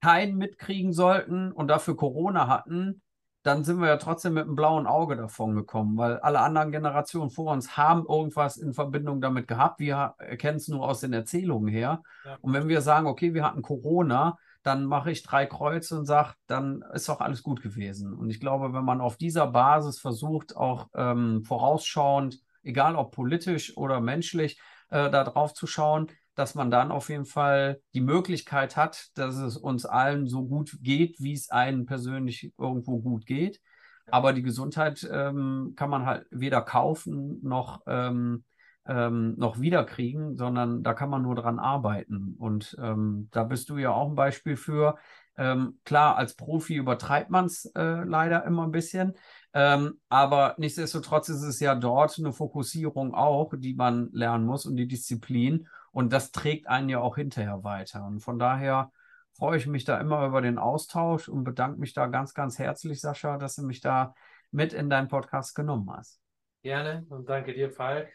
keinen 0.00 0.36
mitkriegen 0.36 0.92
sollten 0.92 1.52
und 1.52 1.68
dafür 1.68 1.96
Corona 1.96 2.46
hatten, 2.46 3.02
dann 3.42 3.64
sind 3.64 3.80
wir 3.80 3.88
ja 3.88 3.96
trotzdem 3.96 4.34
mit 4.34 4.44
einem 4.44 4.56
blauen 4.56 4.86
Auge 4.86 5.16
davon 5.16 5.54
gekommen, 5.54 5.96
weil 5.96 6.18
alle 6.18 6.40
anderen 6.40 6.72
Generationen 6.72 7.30
vor 7.30 7.52
uns 7.52 7.76
haben 7.76 8.04
irgendwas 8.06 8.56
in 8.56 8.74
Verbindung 8.74 9.20
damit 9.20 9.48
gehabt. 9.48 9.80
Wir 9.80 10.14
kennen 10.38 10.58
es 10.58 10.68
nur 10.68 10.86
aus 10.86 11.00
den 11.00 11.12
Erzählungen 11.12 11.68
her. 11.68 12.02
Ja. 12.24 12.36
Und 12.40 12.52
wenn 12.52 12.68
wir 12.68 12.80
sagen, 12.80 13.06
okay, 13.06 13.34
wir 13.34 13.44
hatten 13.44 13.62
Corona, 13.62 14.38
dann 14.62 14.84
mache 14.84 15.10
ich 15.10 15.22
drei 15.22 15.46
Kreuze 15.46 15.98
und 15.98 16.04
sage, 16.04 16.34
dann 16.46 16.84
ist 16.92 17.08
doch 17.08 17.20
alles 17.20 17.42
gut 17.42 17.62
gewesen. 17.62 18.12
Und 18.12 18.28
ich 18.28 18.40
glaube, 18.40 18.74
wenn 18.74 18.84
man 18.84 19.00
auf 19.00 19.16
dieser 19.16 19.46
Basis 19.46 19.98
versucht, 19.98 20.56
auch 20.56 20.88
ähm, 20.94 21.44
vorausschauend, 21.44 22.40
egal 22.62 22.96
ob 22.96 23.12
politisch 23.14 23.76
oder 23.76 24.00
menschlich, 24.00 24.60
äh, 24.90 25.10
da 25.10 25.24
drauf 25.24 25.54
zu 25.54 25.66
schauen, 25.66 26.08
dass 26.38 26.54
man 26.54 26.70
dann 26.70 26.92
auf 26.92 27.08
jeden 27.08 27.24
Fall 27.24 27.80
die 27.94 28.00
Möglichkeit 28.00 28.76
hat, 28.76 29.08
dass 29.14 29.34
es 29.38 29.56
uns 29.56 29.84
allen 29.84 30.28
so 30.28 30.46
gut 30.46 30.78
geht, 30.80 31.20
wie 31.20 31.32
es 31.32 31.50
einen 31.50 31.84
persönlich 31.84 32.52
irgendwo 32.56 33.00
gut 33.00 33.26
geht. 33.26 33.60
Aber 34.06 34.32
die 34.32 34.42
Gesundheit 34.42 35.06
ähm, 35.10 35.72
kann 35.74 35.90
man 35.90 36.06
halt 36.06 36.26
weder 36.30 36.62
kaufen 36.62 37.40
noch, 37.42 37.82
ähm, 37.88 38.44
ähm, 38.86 39.34
noch 39.36 39.58
wiederkriegen, 39.58 40.36
sondern 40.36 40.84
da 40.84 40.94
kann 40.94 41.10
man 41.10 41.22
nur 41.22 41.34
dran 41.34 41.58
arbeiten. 41.58 42.36
Und 42.38 42.76
ähm, 42.80 43.26
da 43.32 43.42
bist 43.42 43.68
du 43.68 43.76
ja 43.76 43.90
auch 43.90 44.08
ein 44.08 44.14
Beispiel 44.14 44.56
für. 44.56 44.96
Ähm, 45.36 45.80
klar, 45.84 46.16
als 46.16 46.36
Profi 46.36 46.76
übertreibt 46.76 47.30
man 47.30 47.46
es 47.46 47.64
äh, 47.76 48.04
leider 48.04 48.44
immer 48.44 48.62
ein 48.62 48.70
bisschen. 48.70 49.14
Ähm, 49.54 49.98
aber 50.08 50.54
nichtsdestotrotz 50.58 51.30
ist 51.30 51.42
es 51.42 51.58
ja 51.58 51.74
dort 51.74 52.16
eine 52.16 52.32
Fokussierung 52.32 53.12
auch, 53.12 53.52
die 53.56 53.74
man 53.74 54.08
lernen 54.12 54.46
muss 54.46 54.66
und 54.66 54.76
die 54.76 54.86
Disziplin. 54.86 55.66
Und 55.92 56.12
das 56.12 56.32
trägt 56.32 56.68
einen 56.68 56.88
ja 56.88 57.00
auch 57.00 57.16
hinterher 57.16 57.64
weiter. 57.64 58.06
Und 58.06 58.20
von 58.20 58.38
daher 58.38 58.92
freue 59.38 59.56
ich 59.56 59.66
mich 59.66 59.84
da 59.84 59.98
immer 60.00 60.26
über 60.26 60.40
den 60.40 60.58
Austausch 60.58 61.28
und 61.28 61.44
bedanke 61.44 61.80
mich 61.80 61.94
da 61.94 62.06
ganz, 62.06 62.34
ganz 62.34 62.58
herzlich, 62.58 63.00
Sascha, 63.00 63.38
dass 63.38 63.56
du 63.56 63.62
mich 63.62 63.80
da 63.80 64.14
mit 64.50 64.72
in 64.72 64.90
deinen 64.90 65.08
Podcast 65.08 65.54
genommen 65.54 65.90
hast. 65.90 66.20
Gerne 66.62 67.06
und 67.08 67.28
danke 67.28 67.54
dir, 67.54 67.70
Falk. 67.70 68.08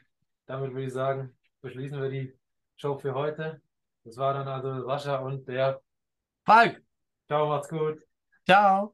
Damit 0.46 0.72
würde 0.72 0.86
ich 0.88 0.94
sagen, 0.94 1.36
beschließen 1.62 2.02
wir 2.02 2.10
die 2.10 2.34
Show 2.76 2.98
für 2.98 3.14
heute. 3.14 3.62
Das 4.04 4.18
war 4.18 4.34
dann 4.34 4.48
also 4.48 4.86
Sascha 4.86 5.18
und 5.18 5.48
der 5.48 5.82
Falk. 6.46 6.82
Ciao, 7.28 7.48
macht's 7.48 7.70
gut. 7.70 8.02
Ciao. 8.46 8.94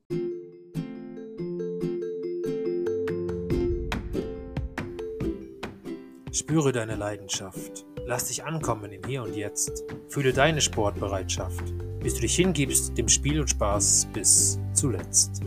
Spüre 6.32 6.72
deine 6.72 6.96
Leidenschaft. 6.96 7.86
Lass 8.10 8.26
dich 8.26 8.43
ankommen 8.43 8.91
im 8.91 9.03
Hier 9.05 9.22
und 9.22 9.36
Jetzt. 9.36 9.84
Fühle 10.07 10.34
deine 10.34 10.62
Sportbereitschaft, 10.62 11.64
bis 11.99 12.16
du 12.16 12.22
dich 12.22 12.36
hingibst 12.38 12.97
dem 12.97 13.07
Spiel 13.07 13.39
und 13.39 13.51
Spaß 13.51 14.07
bis 14.12 14.57
zuletzt. 14.74 15.43